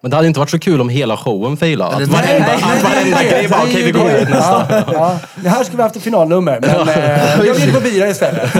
[0.03, 2.03] Men det hade inte varit så kul om hela showen failade.
[2.03, 4.65] Att varenda, att varenda grej bara, okej vi går till nästa.
[4.69, 5.19] Ja, ja.
[5.35, 8.51] Det här skulle vi haft ett finalnummer, men eh, jag vill gå vidare istället.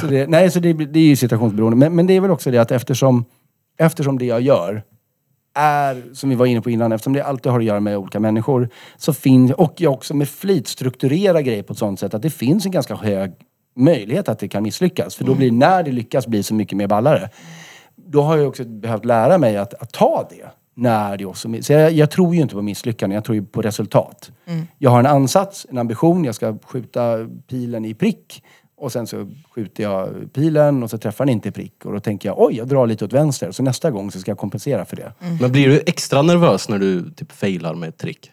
[0.00, 1.76] Så det, nej, så det, det är ju situationsberoende.
[1.76, 3.24] Men, men det är väl också det att eftersom,
[3.78, 4.82] eftersom det jag gör
[5.54, 8.20] är, som vi var inne på innan, eftersom det alltid har att göra med olika
[8.20, 12.22] människor, så finns, och jag också med flit strukturerar grejer på ett sånt sätt att
[12.22, 13.32] det finns en ganska hög
[13.76, 15.16] möjlighet att det kan misslyckas.
[15.16, 17.30] För då blir, när det lyckas, blir så mycket mer ballare.
[18.10, 20.48] Då har jag också behövt lära mig att, att ta det.
[20.74, 23.62] När det också, så jag, jag tror ju inte på misslyckande, jag tror ju på
[23.62, 24.30] resultat.
[24.78, 28.42] Jag har en ansats, en ambition, jag ska skjuta pilen i prick.
[28.76, 31.84] Och sen så skjuter jag pilen och så träffar den inte i prick.
[31.84, 33.52] Och då tänker jag, oj, jag drar lite åt vänster.
[33.52, 35.12] Så nästa gång så ska jag kompensera för det.
[35.40, 38.32] Men blir du extra nervös när du typ failar med ett trick?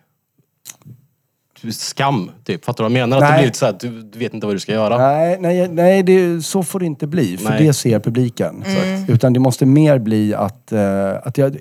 [1.72, 2.66] Skam, typ.
[2.66, 3.18] Fattar du vad jag menar?
[3.18, 3.38] Att det Nej.
[3.38, 4.98] blir lite så här, att du, du vet inte vad du ska göra.
[4.98, 7.38] Nej, nej, nej det, så får det inte bli.
[7.38, 7.66] För Nej.
[7.66, 8.64] det ser publiken.
[9.08, 11.58] Utan det måste mer bli att, eh, att jag...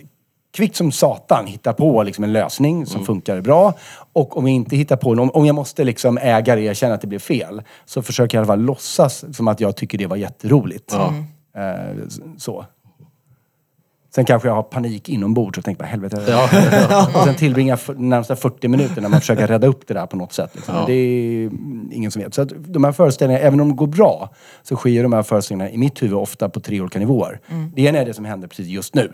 [0.57, 3.75] kvickt som satan hitta på liksom en lösning som funkar bra.
[4.13, 6.95] Och om jag inte hittar på om, om jag måste liksom äga det, jag känner
[6.95, 9.99] att det blev fel, så försöker jag i alla fall låtsas som att jag tycker
[9.99, 10.93] det var jätteroligt.
[10.93, 12.09] Eh,
[12.39, 12.65] så.
[14.15, 16.17] Sen kanske jag har panik inombords och tänker bara helvete.
[17.15, 20.17] och sen tillbringar de närmsta 40 minuter när man försöker rädda upp det där på
[20.17, 20.51] något sätt.
[20.55, 20.75] Liksom.
[20.87, 22.35] Det är mm, ingen som vet.
[22.35, 24.31] Så att de här föreställningarna, även om de går bra,
[24.63, 27.41] så sker de här föreställningarna i mitt huvud ofta på tre olika nivåer.
[27.75, 29.13] Det ena är det som händer precis just nu.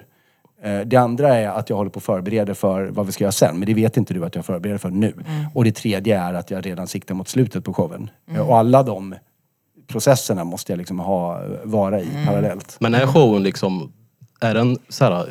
[0.63, 3.33] Eh, Det andra är att jag håller på att förbereda för vad vi ska göra
[3.33, 3.59] sen.
[3.59, 5.15] Men det vet inte du att jag förbereder för nu.
[5.55, 8.11] Och det tredje är att jag redan siktar mot slutet på showen.
[8.35, 9.15] Eh, Och alla de
[9.89, 12.77] processerna måste jag liksom ha, vara i parallellt.
[12.81, 13.93] Men är showen liksom,
[14.41, 15.27] är den så här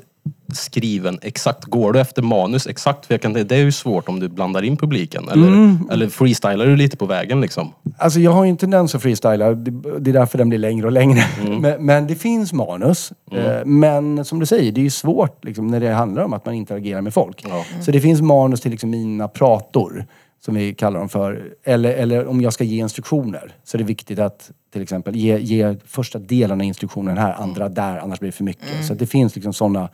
[0.54, 1.64] skriven exakt?
[1.66, 3.06] Går du efter manus exakt?
[3.06, 5.30] För jag kan, det är ju svårt om du blandar in publiken.
[5.30, 5.90] Eller, Mm.
[5.92, 7.74] eller freestylar du lite på vägen liksom?
[7.98, 9.52] Alltså jag har ju en tendens att freestyla.
[9.54, 11.24] Det det är därför den blir längre och längre.
[11.60, 13.12] Men, men det finns manus.
[13.32, 16.46] Eh, Men som du säger, det är ju svårt liksom, när det handlar om att
[16.46, 17.46] man interagerar med folk.
[17.82, 20.06] Så det finns manus till liksom mina prator,
[20.40, 21.54] som vi kallar dem för.
[21.64, 25.38] Eller, eller om jag ska ge instruktioner, så är det viktigt att till exempel ge,
[25.38, 28.86] ge första delen av instruktionen här, andra där, annars blir det för mycket.
[28.86, 29.90] Så att det finns liksom sådana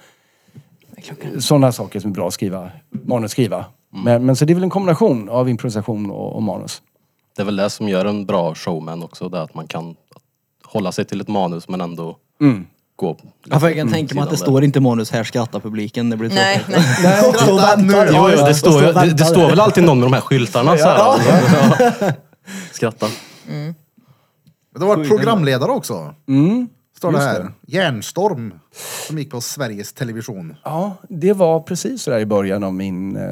[1.39, 3.65] såna saker som är bra att skriva, manusskriva.
[3.89, 6.81] Men, men så det är väl en kombination av improvisation och, och manus.
[7.35, 9.29] Det är väl det som gör en bra showman också.
[9.29, 9.95] Det att man kan
[10.63, 12.17] hålla sig till ett manus men ändå
[12.95, 13.17] gå...
[13.45, 16.09] Ja, för jag kan tänka mig att det står inte manus här skrattar publiken.
[16.09, 16.81] Det blir Nej, nej.
[18.13, 20.77] Jo, jo, det, står, ju- det, det står väl alltid någon med de här skyltarna
[20.77, 20.97] så här.
[20.97, 21.17] Ja.
[22.71, 23.07] Skratta.
[24.75, 26.15] Du har varit programledare också.
[26.27, 26.67] Mm.
[26.97, 27.51] Står det här.
[27.67, 28.53] Järnstorm.
[29.07, 30.55] Som gick på Sveriges Television.
[30.63, 33.23] Ja, det var precis så där i början av min eh,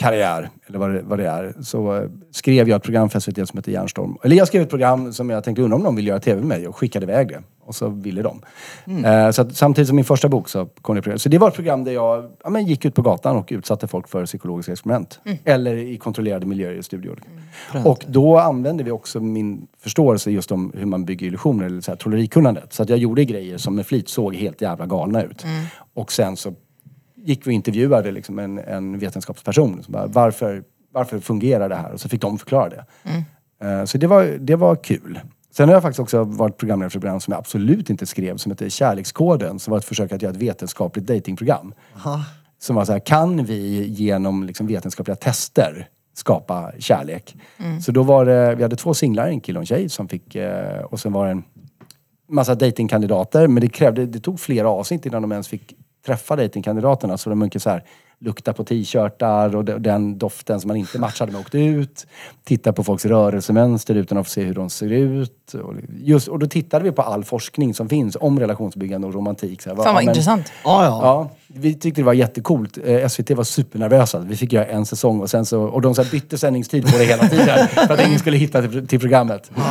[0.00, 1.54] karriär, eller vad det, vad det är.
[1.62, 4.18] Så eh, skrev jag ett program för SVT som heter Järnstorm.
[4.22, 6.48] Eller jag skrev ett program som jag tänkte undra om de vill göra tv med
[6.48, 7.42] mig och skickade iväg det.
[7.64, 8.40] Och så ville de.
[9.04, 11.18] Eh, så att, samtidigt som min första bok så kom det program.
[11.18, 13.88] Så det var ett program där jag ja, men gick ut på gatan och utsatte
[13.88, 15.20] folk för psykologiska experiment.
[15.44, 17.22] Eller i kontrollerade miljöer i studior.
[17.84, 21.90] Och då använde vi också min förståelse just om hur man bygger illusioner, eller så
[21.90, 22.72] här, trollerikunnandet.
[22.72, 25.44] Så att jag gjorde grejer som med flit såg helt jävla galna ut.
[25.94, 26.54] Och sen så
[27.24, 29.82] gick vi och intervjuade liksom en, en vetenskapsperson.
[29.82, 31.92] Som bara, varför, varför fungerar det här?
[31.92, 32.84] Och så fick de förklara det.
[33.62, 35.20] Eh, så det var, det var kul.
[35.52, 38.36] Sen har jag faktiskt också varit programledare för ett program som jag absolut inte skrev,
[38.36, 41.74] som heter Kärlekskoden, som var ett försök att göra ett vetenskapligt datingprogram.
[42.58, 47.36] Som var så här, kan vi genom liksom vetenskapliga tester skapa kärlek?
[47.82, 50.34] Så då var det, vi hade två singlar, en kille och en tjej som fick,
[50.34, 51.42] eh, och sen var det en
[52.28, 55.74] massa datingkandidater men det krävde, det tog flera avsnitt innan de ens fick
[56.06, 57.84] träffa datingkandidaterna så de mycket så här
[58.22, 62.06] lukta på t-shirtar och de- den doften som man inte matchade med åkte ut.
[62.44, 65.54] Titta på folks rörelsemönster utan att få se hur de ser ut.
[65.54, 69.62] Och, just, och då tittade vi på all forskning som finns om relationsbyggande och romantik.
[69.62, 70.52] Så här, Fan vad ja, men- intressant.
[70.64, 71.00] Ja, ja.
[71.02, 72.78] Ja, vi tyckte det var jättecoolt.
[72.84, 74.18] Eh, SVT var supernervösa.
[74.18, 77.04] Vi fick göra en säsong och sen så, och de så bytte sändningstid på det
[77.04, 79.50] hela tiden för att ingen skulle hitta till, till programmet.
[79.56, 79.62] Eh,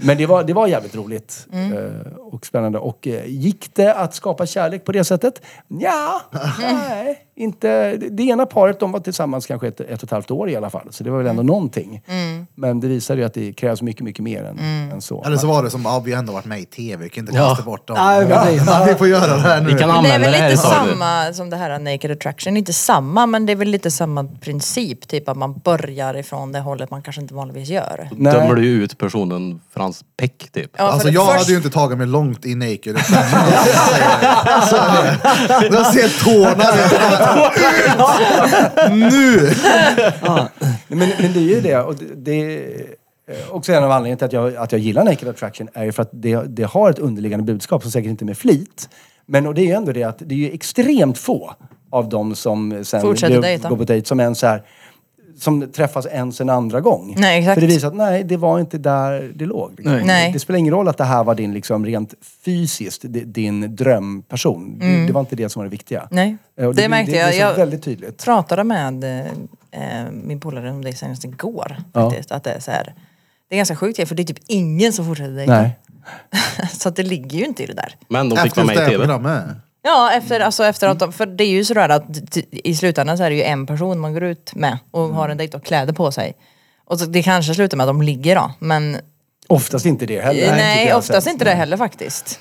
[0.00, 2.78] Men det var, det var jävligt roligt eh, och spännande.
[2.78, 5.42] Och gick det att skapa kärlek på det sättet?
[5.68, 6.20] Ja,
[6.60, 7.96] nej, inte.
[7.96, 10.70] Det, ena paret de var tillsammans kanske ett, ett och ett halvt år i alla
[10.70, 10.86] fall.
[10.90, 12.02] Så det var väl ändå någonting.
[12.54, 14.58] Men det visade ju att det krävs mycket, mycket mer än,
[14.92, 15.24] än så.
[15.24, 17.22] Eller så var det som, ja vi har ändå varit med i tv, vi kan
[17.28, 17.48] inte Ja.
[17.48, 17.96] kasta bort dem.
[18.00, 18.62] Nej, precis.
[18.66, 19.66] Ja, vi får göra det här nu.
[19.72, 21.05] Vi kan Men det är använda väl det här lite samma...
[21.06, 22.56] samma som det här Naked Attraction.
[22.56, 25.08] Inte samma men det är väl lite samma princip.
[25.08, 28.08] Typ att man börjar ifrån det hållet man kanske inte vanligtvis gör.
[28.16, 28.32] Nej.
[28.32, 30.70] Dömer du ju ut personen för hans peck typ.
[30.76, 32.98] Ja, Alltså jag först- hade ju inte tagit mig långt i naked.
[34.68, 35.76] Så är det.
[35.76, 36.66] Jag ser tårna.
[38.96, 39.54] Nu!
[40.88, 41.78] Men, men det är ju det.
[41.78, 42.64] Och det, det
[43.28, 45.92] eh, också en av anledningarna till att jag, att jag gillar Naked Attraction är ju
[45.92, 48.88] för att det, det har ett underliggande budskap som säkert inte är med flit.
[49.26, 51.54] Men och det är ju ändå det att det är ju extremt få
[51.90, 53.68] av dem som sen Fortsätter går- dejta.
[53.68, 54.62] går på dejt som ens är
[55.38, 57.14] som träffas ens en andra gång.
[57.18, 57.54] Nej, exakt.
[57.54, 59.70] För det visar att nej, det var inte där det låg.
[59.76, 59.92] Liksom.
[59.92, 60.04] Nej.
[60.04, 60.32] Nej.
[60.32, 64.78] Det spelar ingen roll att det här var din liksom rent fysiskt, di- din drömperson.
[64.78, 65.98] Det, det var inte det som var det viktiga.
[66.00, 66.08] Mm.
[66.10, 67.28] Nej, Eh, och det märkte det, jag.
[67.28, 68.24] Det så Jag- väldigt tydligt.
[68.24, 69.20] pratade med eh,
[69.70, 71.76] eh, min polare om det senast igår.
[71.92, 72.10] Ja.
[72.10, 72.32] Faktiskt.
[72.32, 72.94] Att det är så här.
[73.48, 75.60] Det är ganska sjukt för det är typ ingen som fortsätter dejta.
[75.62, 75.70] Nej.
[76.72, 77.96] så att det ligger ju inte i det där.
[78.08, 78.98] Men de fick Efter vara med i tv.
[78.98, 79.44] programmet.
[79.82, 82.04] Ja, efter, alltså efter att de, för det är ju sådär att
[82.50, 85.36] i slutändan så är det ju en person man går ut med och har en
[85.36, 86.34] dejt och kläder på sig.
[86.84, 88.96] Och så, det kanske slutar med att de ligger då, men
[89.48, 90.50] Oftast inte det heller.
[90.56, 91.32] nej, jag oftast sen.
[91.32, 92.40] inte det heller faktiskt.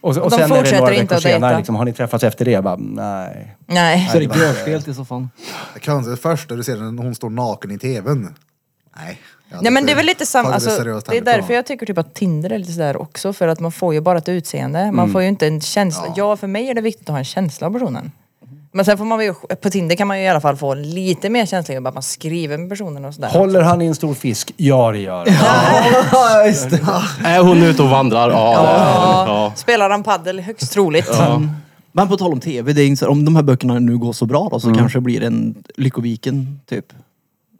[0.00, 1.58] Och, och De sen är det fortsätter några inte att senare, dejta.
[1.58, 2.50] liksom, har ni träffats efter det?
[2.50, 3.56] Jag bara, nej.
[3.66, 4.08] Nej.
[4.12, 5.28] Så är det görspel i så fall.
[5.74, 8.34] Det konstigt, först när du ser när hon står naken i tvn.
[8.96, 9.18] Nej.
[9.60, 10.70] Nej men det är väl lite samma, alltså,
[11.08, 13.72] det är därför jag tycker typ att Tinder är lite sådär också för att man
[13.72, 14.92] får ju bara ett utseende.
[14.92, 16.04] Man får ju inte en känsla.
[16.16, 16.36] Ja.
[16.36, 18.12] för mig är det viktigt att ha en känsla av personen.
[18.72, 21.30] Men sen får man ju, på Tinder kan man ju i alla fall få lite
[21.30, 23.28] mer känsla att man skriver med personen och sådär.
[23.28, 24.52] Håller han i en stor fisk?
[24.56, 25.26] Ja, det gör han.
[26.12, 26.80] Ja, just det.
[27.24, 28.30] Är hon ute och vandrar?
[28.30, 29.04] Ja, det är hon.
[29.08, 29.24] Ja.
[29.28, 29.52] Ja.
[29.56, 31.10] Spelar han paddel högst troligt.
[31.92, 34.12] Men på tal om tv, det är inte så, om de här böckerna nu går
[34.12, 34.78] så bra då så Mm.
[34.78, 36.84] kanske det blir en Lyckoviken typ.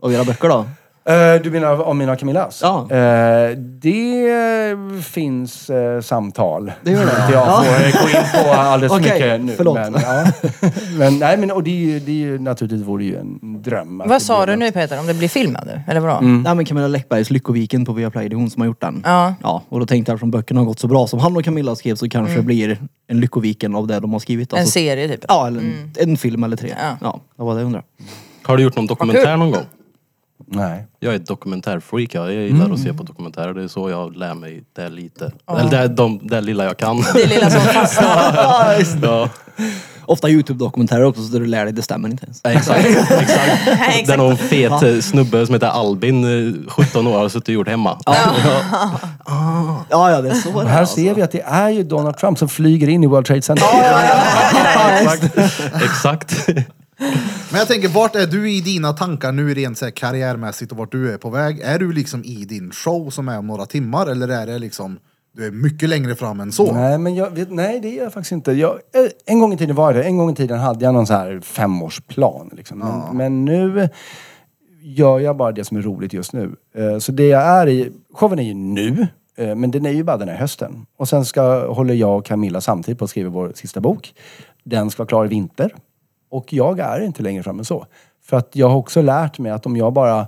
[0.03, 0.65] Av era böcker då?
[1.09, 2.61] Eh, du menar om mina Camillas?
[2.63, 2.91] Ja.
[2.91, 6.73] Eh, det finns eh, samtal.
[6.85, 7.21] Det gör det?
[7.23, 9.55] Inte jag får gå in på alldeles för Okej, mycket nu.
[9.57, 9.75] förlåt.
[9.77, 10.27] Men, ja.
[10.99, 14.01] men, nej, men och det är ju, det är ju naturligtvis vore ju en dröm.
[14.01, 15.01] att Vad sa du nu Peter?
[15.01, 15.81] Om det blir filmad nu?
[15.89, 16.21] Eller vadå?
[16.21, 19.03] Nej men Camilla Läckbergs Lyckoviken på Viaplay, det är hon som har gjort den.
[19.05, 19.35] Ja.
[19.43, 21.77] Ja, och då tänkte jag eftersom böckerna har gått så bra som han och Camilla
[21.77, 24.53] skrev så kanske det blir en Lyckoviken av det de har skrivit.
[24.53, 25.25] En Alltså- serie typ?
[25.29, 26.75] Ja, eller en, en film eller tre.
[26.83, 26.97] Ja.
[27.01, 27.21] Ja.
[27.37, 27.85] det var det jag undrade.
[28.43, 29.63] Har du gjort någon dokumentär någon gång?
[30.47, 30.87] Nej.
[31.01, 32.15] Jag är ett dokumentärfreak.
[32.15, 33.55] Jag gillar att se på dokumentärer.
[33.55, 35.33] Det är så jag lär mig det lite.
[35.51, 37.05] Eller det, de, det lilla jag kan.
[37.15, 38.85] Det lilla som fastnar.
[39.03, 39.29] ja.
[40.09, 42.41] Ofta Youtube-dokumentärer också så där du lär dig, det stämmer inte ens.
[42.45, 43.11] Exakt, exakt.
[43.21, 44.07] exakt.
[44.07, 47.55] Det är någon fet eh, snubbe som heter Albin, eh, 17 år, har suttit och
[47.55, 47.99] gjort hemma.
[48.07, 50.95] Ja, ja det är så det är, här alltså.
[50.95, 53.67] ser vi att det är ju Donald Trump som flyger in i World Trade Center.
[55.01, 55.39] Exakt.
[55.83, 56.49] exakt.
[57.51, 60.79] Men jag tänker, vart är du i dina tankar nu rent så här karriärmässigt och
[60.79, 61.61] vart du är på väg?
[61.61, 64.99] Är du liksom i din show som är om några timmar eller är det liksom,
[65.37, 66.73] du är mycket längre fram än så?
[66.73, 68.53] Nej, men jag vet, nej, det är jag faktiskt inte.
[68.53, 70.03] Jag, eh, en gång i tiden var det.
[70.05, 72.51] En gång i tiden hade jag någon så här femårsplan.
[72.57, 72.79] Liksom.
[72.79, 73.89] Men, men nu
[74.83, 76.57] gör jag bara det som är roligt just nu.
[76.77, 79.07] Eh, Så det jag är i, showen är ju nu.
[79.37, 80.87] eh, Men den är ju bara den här hösten.
[80.99, 84.15] Och sen ska, håller jag och Camilla samtidigt på att skriva vår sista bok.
[84.65, 85.75] Den ska vara klar i vinter.
[86.31, 87.87] Och jag är inte längre fram än så.
[88.25, 90.27] För att jag har också lärt mig att om jag bara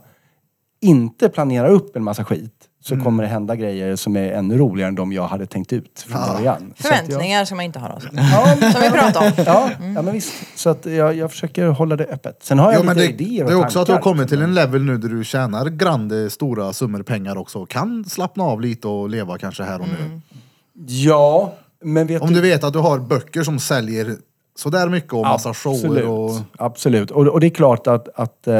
[0.81, 3.05] inte planerar upp en massa skit så Mm.
[3.05, 6.21] kommer det hända grejer som är ännu roligare än de jag hade tänkt ut från
[6.37, 6.75] början.
[6.79, 8.01] Så att jag- Förväntningar ska man inte ha då.
[8.01, 9.33] Som vi pratade om.
[9.47, 10.33] Ja, ja men visst.
[10.59, 12.37] Så att jag, jag försöker hålla det öppet.
[12.43, 14.11] Sen har jag Jo, lite det, idéer det och är också att du har tankar,
[14.13, 18.05] kommit till en level nu där du tjänar grande stora summor pengar också och kan
[18.05, 20.21] slappna av lite och leva kanske här och nu.
[20.87, 21.53] Ja,
[21.85, 24.17] men vet Om du vet att du har böcker som säljer
[24.61, 26.31] sådär mycket och massa shower och...
[26.59, 27.11] Absolut.
[27.11, 28.09] Och, och det är klart att...
[28.15, 28.55] att eh,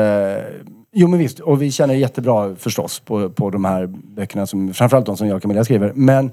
[0.93, 5.07] jo men visst, och vi känner jättebra förstås på, på de här böckerna, som, framförallt
[5.07, 5.93] de som jag och Camilla skriver.
[5.95, 6.33] Men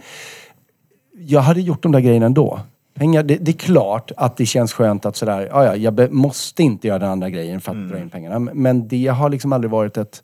[1.17, 2.59] jag hade gjort de där grejerna ändå.
[2.93, 6.09] Pengar, det, det är klart att det känns skönt att sådär, ja ja, jag be,
[6.09, 8.39] måste inte göra den andra grejen för att dra in pengarna.
[8.39, 10.23] Men det har liksom aldrig varit ett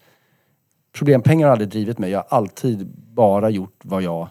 [0.97, 1.21] problem.
[1.21, 2.11] Pengar har aldrig drivit mig.
[2.11, 4.27] Jag har alltid bara gjort vad jag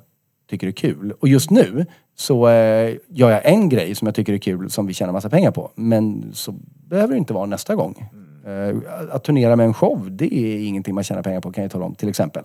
[0.53, 1.13] tycker är kul.
[1.21, 4.87] Och just nu så eh, gör jag en grej som jag tycker är kul som
[4.87, 5.71] vi tjänar massa pengar på.
[5.75, 6.55] Men så
[6.89, 8.09] behöver det inte vara nästa gång.
[8.47, 8.77] Eh,
[9.13, 11.85] att turnera med en show, det är ingenting man tjänar pengar på kan jag tala
[11.85, 12.45] om till exempel.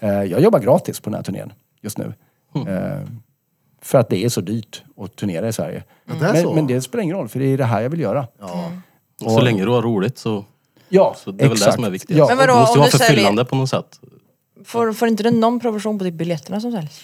[0.00, 2.14] Eh, jag jobbar gratis på den här turnén just nu.
[2.54, 3.08] Eh,
[3.80, 5.82] för att det är så dyrt att turnera i Sverige.
[6.04, 8.00] Ja, är men, men det spelar ingen roll för det är det här jag vill
[8.00, 8.26] göra.
[9.20, 10.44] Så länge du har roligt så,
[10.88, 12.16] Ja, så det är väl det som är viktigt.
[12.16, 12.26] Ja.
[12.28, 14.00] Men vadå, det måste ju vara du säljer- förfyllande på något sätt.
[14.64, 17.02] Får, får inte du någon provision på typ biljetterna som säljs?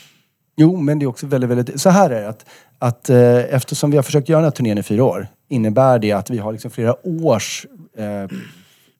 [0.61, 1.81] Jo, men det är också väldigt, väldigt...
[1.81, 2.47] Så här är det att,
[2.79, 6.13] att eh, eftersom vi har försökt göra den här turnén i fyra år innebär det
[6.13, 7.67] att vi har liksom flera års
[7.99, 8.37] eh,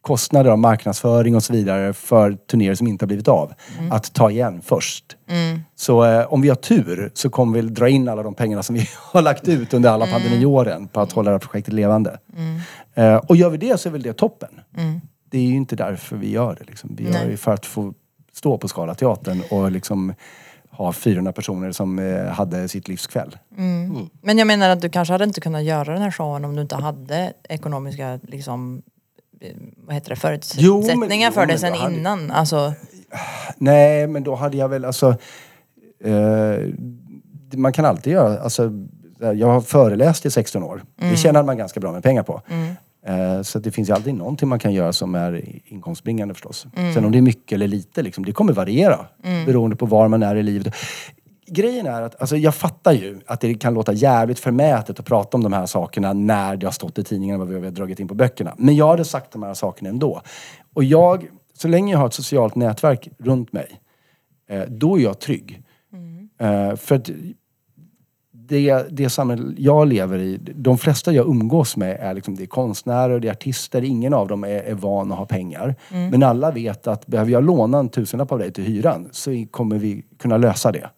[0.01, 3.53] kostnader av marknadsföring och så vidare för turnéer som inte har blivit av.
[3.91, 5.17] Att ta igen först.
[5.77, 8.75] Så eh, om vi har tur så kommer vi dra in alla de pengarna som
[8.75, 12.19] vi har lagt ut under alla pandemiåren på att hålla det här projektet levande.
[12.95, 14.61] Eh, och gör vi det så är väl det toppen.
[15.31, 16.65] Det är ju inte därför vi gör det.
[16.65, 16.91] Liksom.
[16.97, 17.29] Vi gör Nej.
[17.31, 17.95] det för att få
[18.33, 20.15] stå på Scalateatern och liksom
[20.79, 23.37] ha 400 personer som eh, hade sitt livskväll.
[24.23, 26.63] Men jag menar att du kanske hade inte kunnat göra den här showen om du
[26.63, 28.83] inte hade ekonomiska liksom,
[29.41, 32.31] eh, vad heter det, förutsättningar jo, för det men sen hade- innan.
[32.31, 32.73] Alltså,
[33.57, 35.17] Nej, men då hade jag väl alltså...
[36.05, 36.69] Eh,
[37.57, 38.41] man kan alltid göra...
[38.41, 38.71] Alltså,
[39.35, 40.83] jag har föreläst i 16 år.
[40.97, 42.43] Det tjänar man ganska bra med pengar på.
[42.49, 42.73] Eh,
[43.43, 46.67] så det finns ju alltid någonting man kan göra som är inkomstbringande förstås.
[46.95, 49.07] Sen om det är mycket eller lite, liksom, det kommer variera.
[49.47, 50.75] Beroende på var man är i livet.
[51.51, 55.37] Grejen är att, alltså jag fattar ju att det kan låta jävligt förmätet att prata
[55.37, 58.09] om de här sakerna när det har stått i tidningarna vad vi har dragit in
[58.09, 58.55] på böckerna.
[58.59, 60.23] Men jag hade sagt de här sakerna ändå.
[60.75, 63.81] Och jag, så länge jag har ett socialt nätverk runt mig,
[64.49, 65.63] eh, då är jag trygg.
[66.41, 67.11] Eh, för att
[68.49, 72.47] det, det samhälle jag lever i, de flesta jag umgås med är, liksom, det är
[72.47, 75.75] konstnärer, det är artister, ingen av dem är, är van att ha pengar.
[76.11, 79.79] Men alla vet att behöver jag låna en tusenlapp av dig till hyran så kommer
[79.79, 80.91] vi kunna lösa det.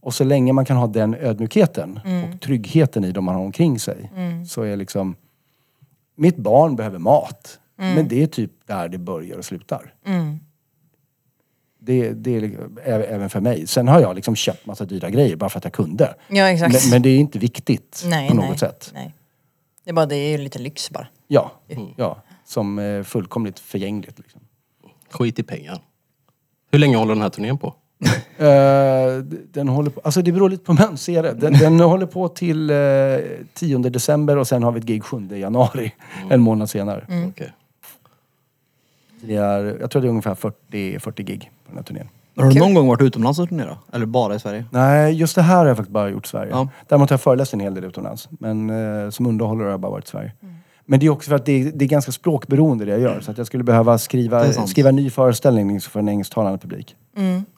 [0.00, 2.00] Och så länge man kan ha den ödmjukheten
[2.34, 4.10] och tryggheten i de man har omkring sig
[4.48, 5.14] så är liksom
[6.16, 7.58] mitt barn behöver mat.
[7.76, 9.94] Men det är typ där det börjar och slutar.
[11.86, 13.66] Det, det är liksom- även för mig.
[13.66, 16.14] Sen har jag liksom köpt massa dyra grejer bara för att jag kunde.
[16.28, 16.72] ja exakt.
[16.72, 18.90] Men, men det är inte viktigt nej, på något nej, sätt.
[18.94, 19.14] Nej.
[19.84, 21.06] Det är bara det är ju lite lyx bara.
[21.28, 21.52] Ja,
[21.96, 22.22] ja.
[22.44, 24.18] Som är fullkomligt förgängligt.
[24.18, 24.40] Liksom.
[25.10, 25.82] Skit i pengar.
[26.70, 27.74] Hur länge håller den här turnén på?
[28.38, 29.16] Eh,
[29.52, 31.22] den håller på, alltså det beror lite på mönster.
[31.22, 32.76] Den, den håller på till eh,
[33.54, 35.92] 10 december och sen har vi ett gig 7 januari.
[36.30, 37.06] En månad senare.
[37.28, 37.52] Okej.
[39.20, 42.08] Det är, jag tror det är ungefär 40, 40 gig på den här turnén.
[42.36, 43.78] Har du någon gång varit utomlands och turnerat?
[43.92, 44.64] Eller bara i Sverige?
[44.70, 46.50] Nej, just det här har jag faktiskt bara gjort i Sverige.
[46.50, 46.68] Ja.
[46.88, 48.28] Däremot har jag föreläst en hel del utomlands.
[48.30, 48.70] Men
[49.04, 50.32] eh, som underhållare har jag bara varit i Sverige.
[50.86, 53.20] Men det är också för att det är, det är ganska språkberoende det jag gör.
[53.20, 56.96] Så att jag skulle behöva skriva, skriva en ny föreställning för en engelsktalande publik.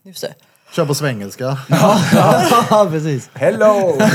[0.04, 0.34] Just det.
[0.72, 1.58] Kör på svengelska.
[1.68, 3.30] Ja, precis.
[3.34, 3.98] Hello!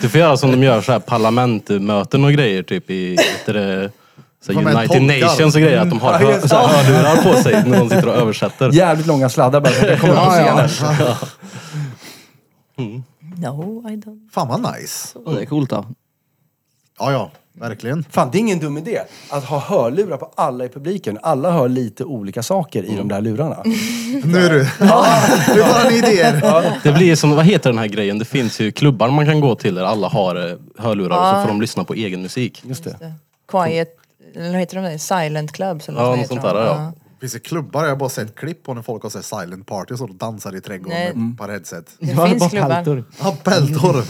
[0.00, 3.90] Du får göra som de gör så här parlamentmöten och grejer typ i heter det,
[4.44, 5.02] så United.
[5.02, 5.80] Nations och grejer.
[5.80, 6.48] Att de har Ja, hö, just det.
[6.48, 8.70] så här hörlurar på sig när de sitter och översätter.
[8.72, 10.68] Jävligt långa sladdar bara jag kommer på scenen.
[13.36, 14.30] No, I don't.
[14.32, 15.18] Fan vad nice.
[15.26, 15.84] Ja, det är coolt då.
[16.98, 17.30] Ja, ja.
[17.58, 18.04] Verkligen.
[18.10, 19.00] Fan, det är ingen dum idé.
[19.30, 21.18] Att ha hörlurar på alla i publiken.
[21.22, 23.62] Alla hör lite olika saker i de där lurarna.
[24.24, 24.58] Nu är du.
[24.58, 26.72] Nu får han idéer.
[26.82, 28.18] Det blir som, vad heter den här grejen?
[28.18, 31.42] Det finns ju klubbar man kan gå till där alla har eh, hörlurar och så
[31.42, 32.62] får de lyssna på egen musik.
[32.64, 33.12] Just det.
[33.48, 33.88] Quiet,
[34.36, 34.98] eller heter de där?
[34.98, 36.92] Silent clubs eller Ja, något sånt där, ja.
[37.20, 37.82] Finns det klubbar?
[37.82, 40.60] Jag har bara sett klipp på när folk har här silent party och dansar i
[40.60, 41.14] trädgården Nej.
[41.14, 41.84] med ett par headset.
[41.98, 43.04] Det finns klubbar.
[43.22, 44.02] Ja, bältor.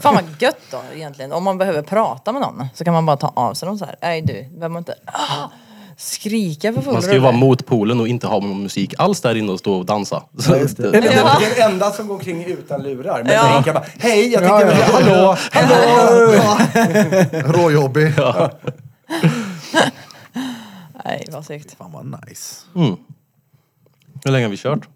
[0.00, 1.32] Fan vad gött då egentligen.
[1.32, 3.84] Om man behöver prata med någon så kan man bara ta av sig dem så
[3.84, 3.96] här.
[4.02, 5.50] Nej du, behöver man inte ah,
[5.96, 7.40] skrika för full Man ska ju vara rulle.
[7.44, 10.22] motpolen och inte ha någon musik alls där inne och stå och dansa.
[10.38, 11.36] Så, Det är den, Ja.
[11.40, 13.22] det är den enda som går omkring utan lurar.
[13.24, 13.46] Men Ja.
[13.48, 13.54] ja.
[13.54, 16.58] tänker bara, hej jag tänkte, hallå, hallå!
[17.52, 18.12] Råjobbig.
[21.04, 21.72] Nej vad segt.
[21.74, 22.64] Fan vad nice.
[24.24, 24.88] Hur länge har vi kört?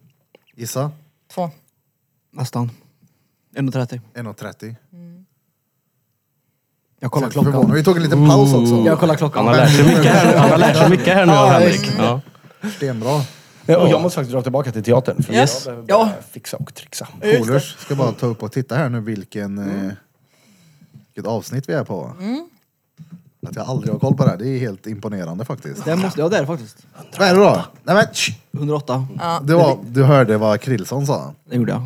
[0.57, 0.90] Gissa?
[1.35, 1.51] Två.
[2.31, 2.70] Nästan.
[3.57, 4.01] 1.30.
[4.15, 4.74] 1.30.
[7.01, 7.53] Jag kollar Förvånad.
[7.55, 7.74] klockan.
[7.74, 8.74] Vi tog en liten paus också.
[8.74, 9.47] Jag kollar Han klockan.
[9.47, 11.93] har lärt sig mycket här, han har lärt sig mycket här nu av Henrik.
[11.99, 12.20] Ja.
[12.77, 13.20] Stenbra.
[13.66, 15.23] Ja, Och jag måste faktiskt dra tillbaka till teatern.
[15.23, 15.66] För Yes.
[15.66, 17.09] jag behöver bara fixa och trixa.
[17.23, 17.77] Coolers.
[17.78, 19.93] Ska bara ta upp och titta här nu vilken, eh,
[21.07, 22.16] vilket avsnitt vi är på.
[23.48, 25.85] Att jag aldrig har koll på det här, det är helt imponerande faktiskt.
[25.85, 26.77] Det måste, ja det är det faktiskt.
[27.19, 27.64] Vad är det då?
[27.82, 28.31] Nej men, tsch.
[28.52, 29.06] 108.
[29.43, 31.32] det var, du hörde vad Krillson sa.
[31.51, 31.82] Det gjorde jag.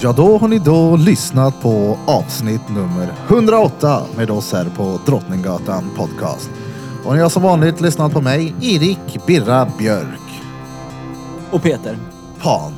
[0.00, 5.90] Ja, då har ni då lyssnat på avsnitt nummer 108 med oss här på Drottninggatan
[5.96, 6.50] Podcast.
[7.04, 10.42] Och ni har som vanligt lyssnat på mig, Erik Birra Björk.
[11.50, 11.96] Och Peter.
[12.40, 12.72] Pan.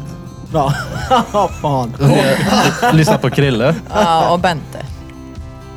[0.52, 0.74] Ja.
[1.62, 1.92] Fan.
[2.92, 3.74] Lyssna på Krille.
[3.90, 4.83] Ja, och Bente.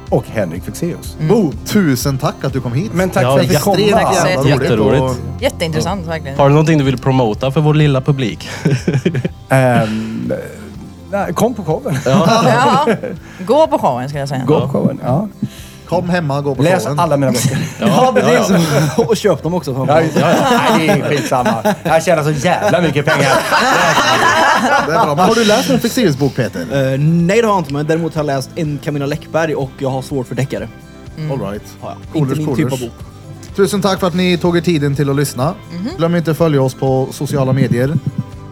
[0.10, 1.18] Och Henrik Fexeus.
[1.32, 2.92] Oh, tusen tack att du kom hit.
[2.94, 3.78] Men tack Ja, för att jag fick komma.
[3.78, 4.78] Extremt Tack så jävla jättemycket.
[4.80, 4.94] roligt.
[4.94, 5.20] Jätteroligt.
[5.38, 6.38] Och Jätteintressant verkligen.
[6.38, 8.50] Har du någonting du vill promota för vår lilla publik?
[9.50, 10.34] Ehm,
[11.12, 12.00] nej, kom på showen.
[12.06, 12.88] Ja.
[13.40, 14.44] Gå på showen skulle jag säga.
[14.48, 15.00] Gå på showen.
[15.06, 15.28] Ja.
[15.90, 17.00] Kom hemma, gå på Läs showen.
[17.00, 17.58] alla mina böcker.
[17.80, 18.68] Ja, precis.
[18.98, 19.86] Och köp dem också.
[19.88, 20.36] Ja, just det.
[20.70, 21.54] Nej, det är skitsamma.
[21.84, 23.32] Jag tjänar så jävla mycket pengar.
[24.88, 25.26] Det är bra.
[25.26, 26.62] Har du läst en Fexeus bok Peter?
[26.62, 29.72] Eh, nej det har jag inte, men däremot har jag läst en Camilla Läckberg och
[29.80, 30.68] jag har svårt för deckare.
[31.32, 31.64] All right.
[31.82, 31.98] Har jag.
[32.14, 32.82] Coolers, inte min typ av coolers.
[32.98, 33.56] bok.
[33.56, 35.54] Tusen tack för att ni tog er tiden till att lyssna.
[35.98, 37.94] Glöm inte att följa oss på sociala medier.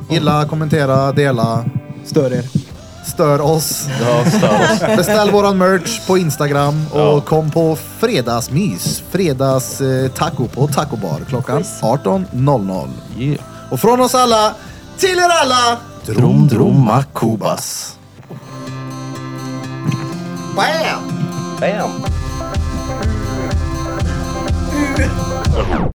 [0.09, 1.65] Gilla, kommentera, dela,
[2.05, 2.45] Stör er.
[3.05, 3.87] stör oss.
[4.01, 4.97] Ja, stör oss.
[4.97, 7.21] Beställ våran merch på Instagram och Ja.
[7.21, 9.03] kom på fredagsmys.
[9.11, 12.89] Fredags eh, taco på Taco Bar klockan 18.00.
[13.17, 13.39] Yeah.
[13.71, 14.55] Och från oss alla
[14.97, 17.97] till er alla, Drom Drom Makubas.
[20.53, 21.01] Bam!
[21.57, 22.05] Bam!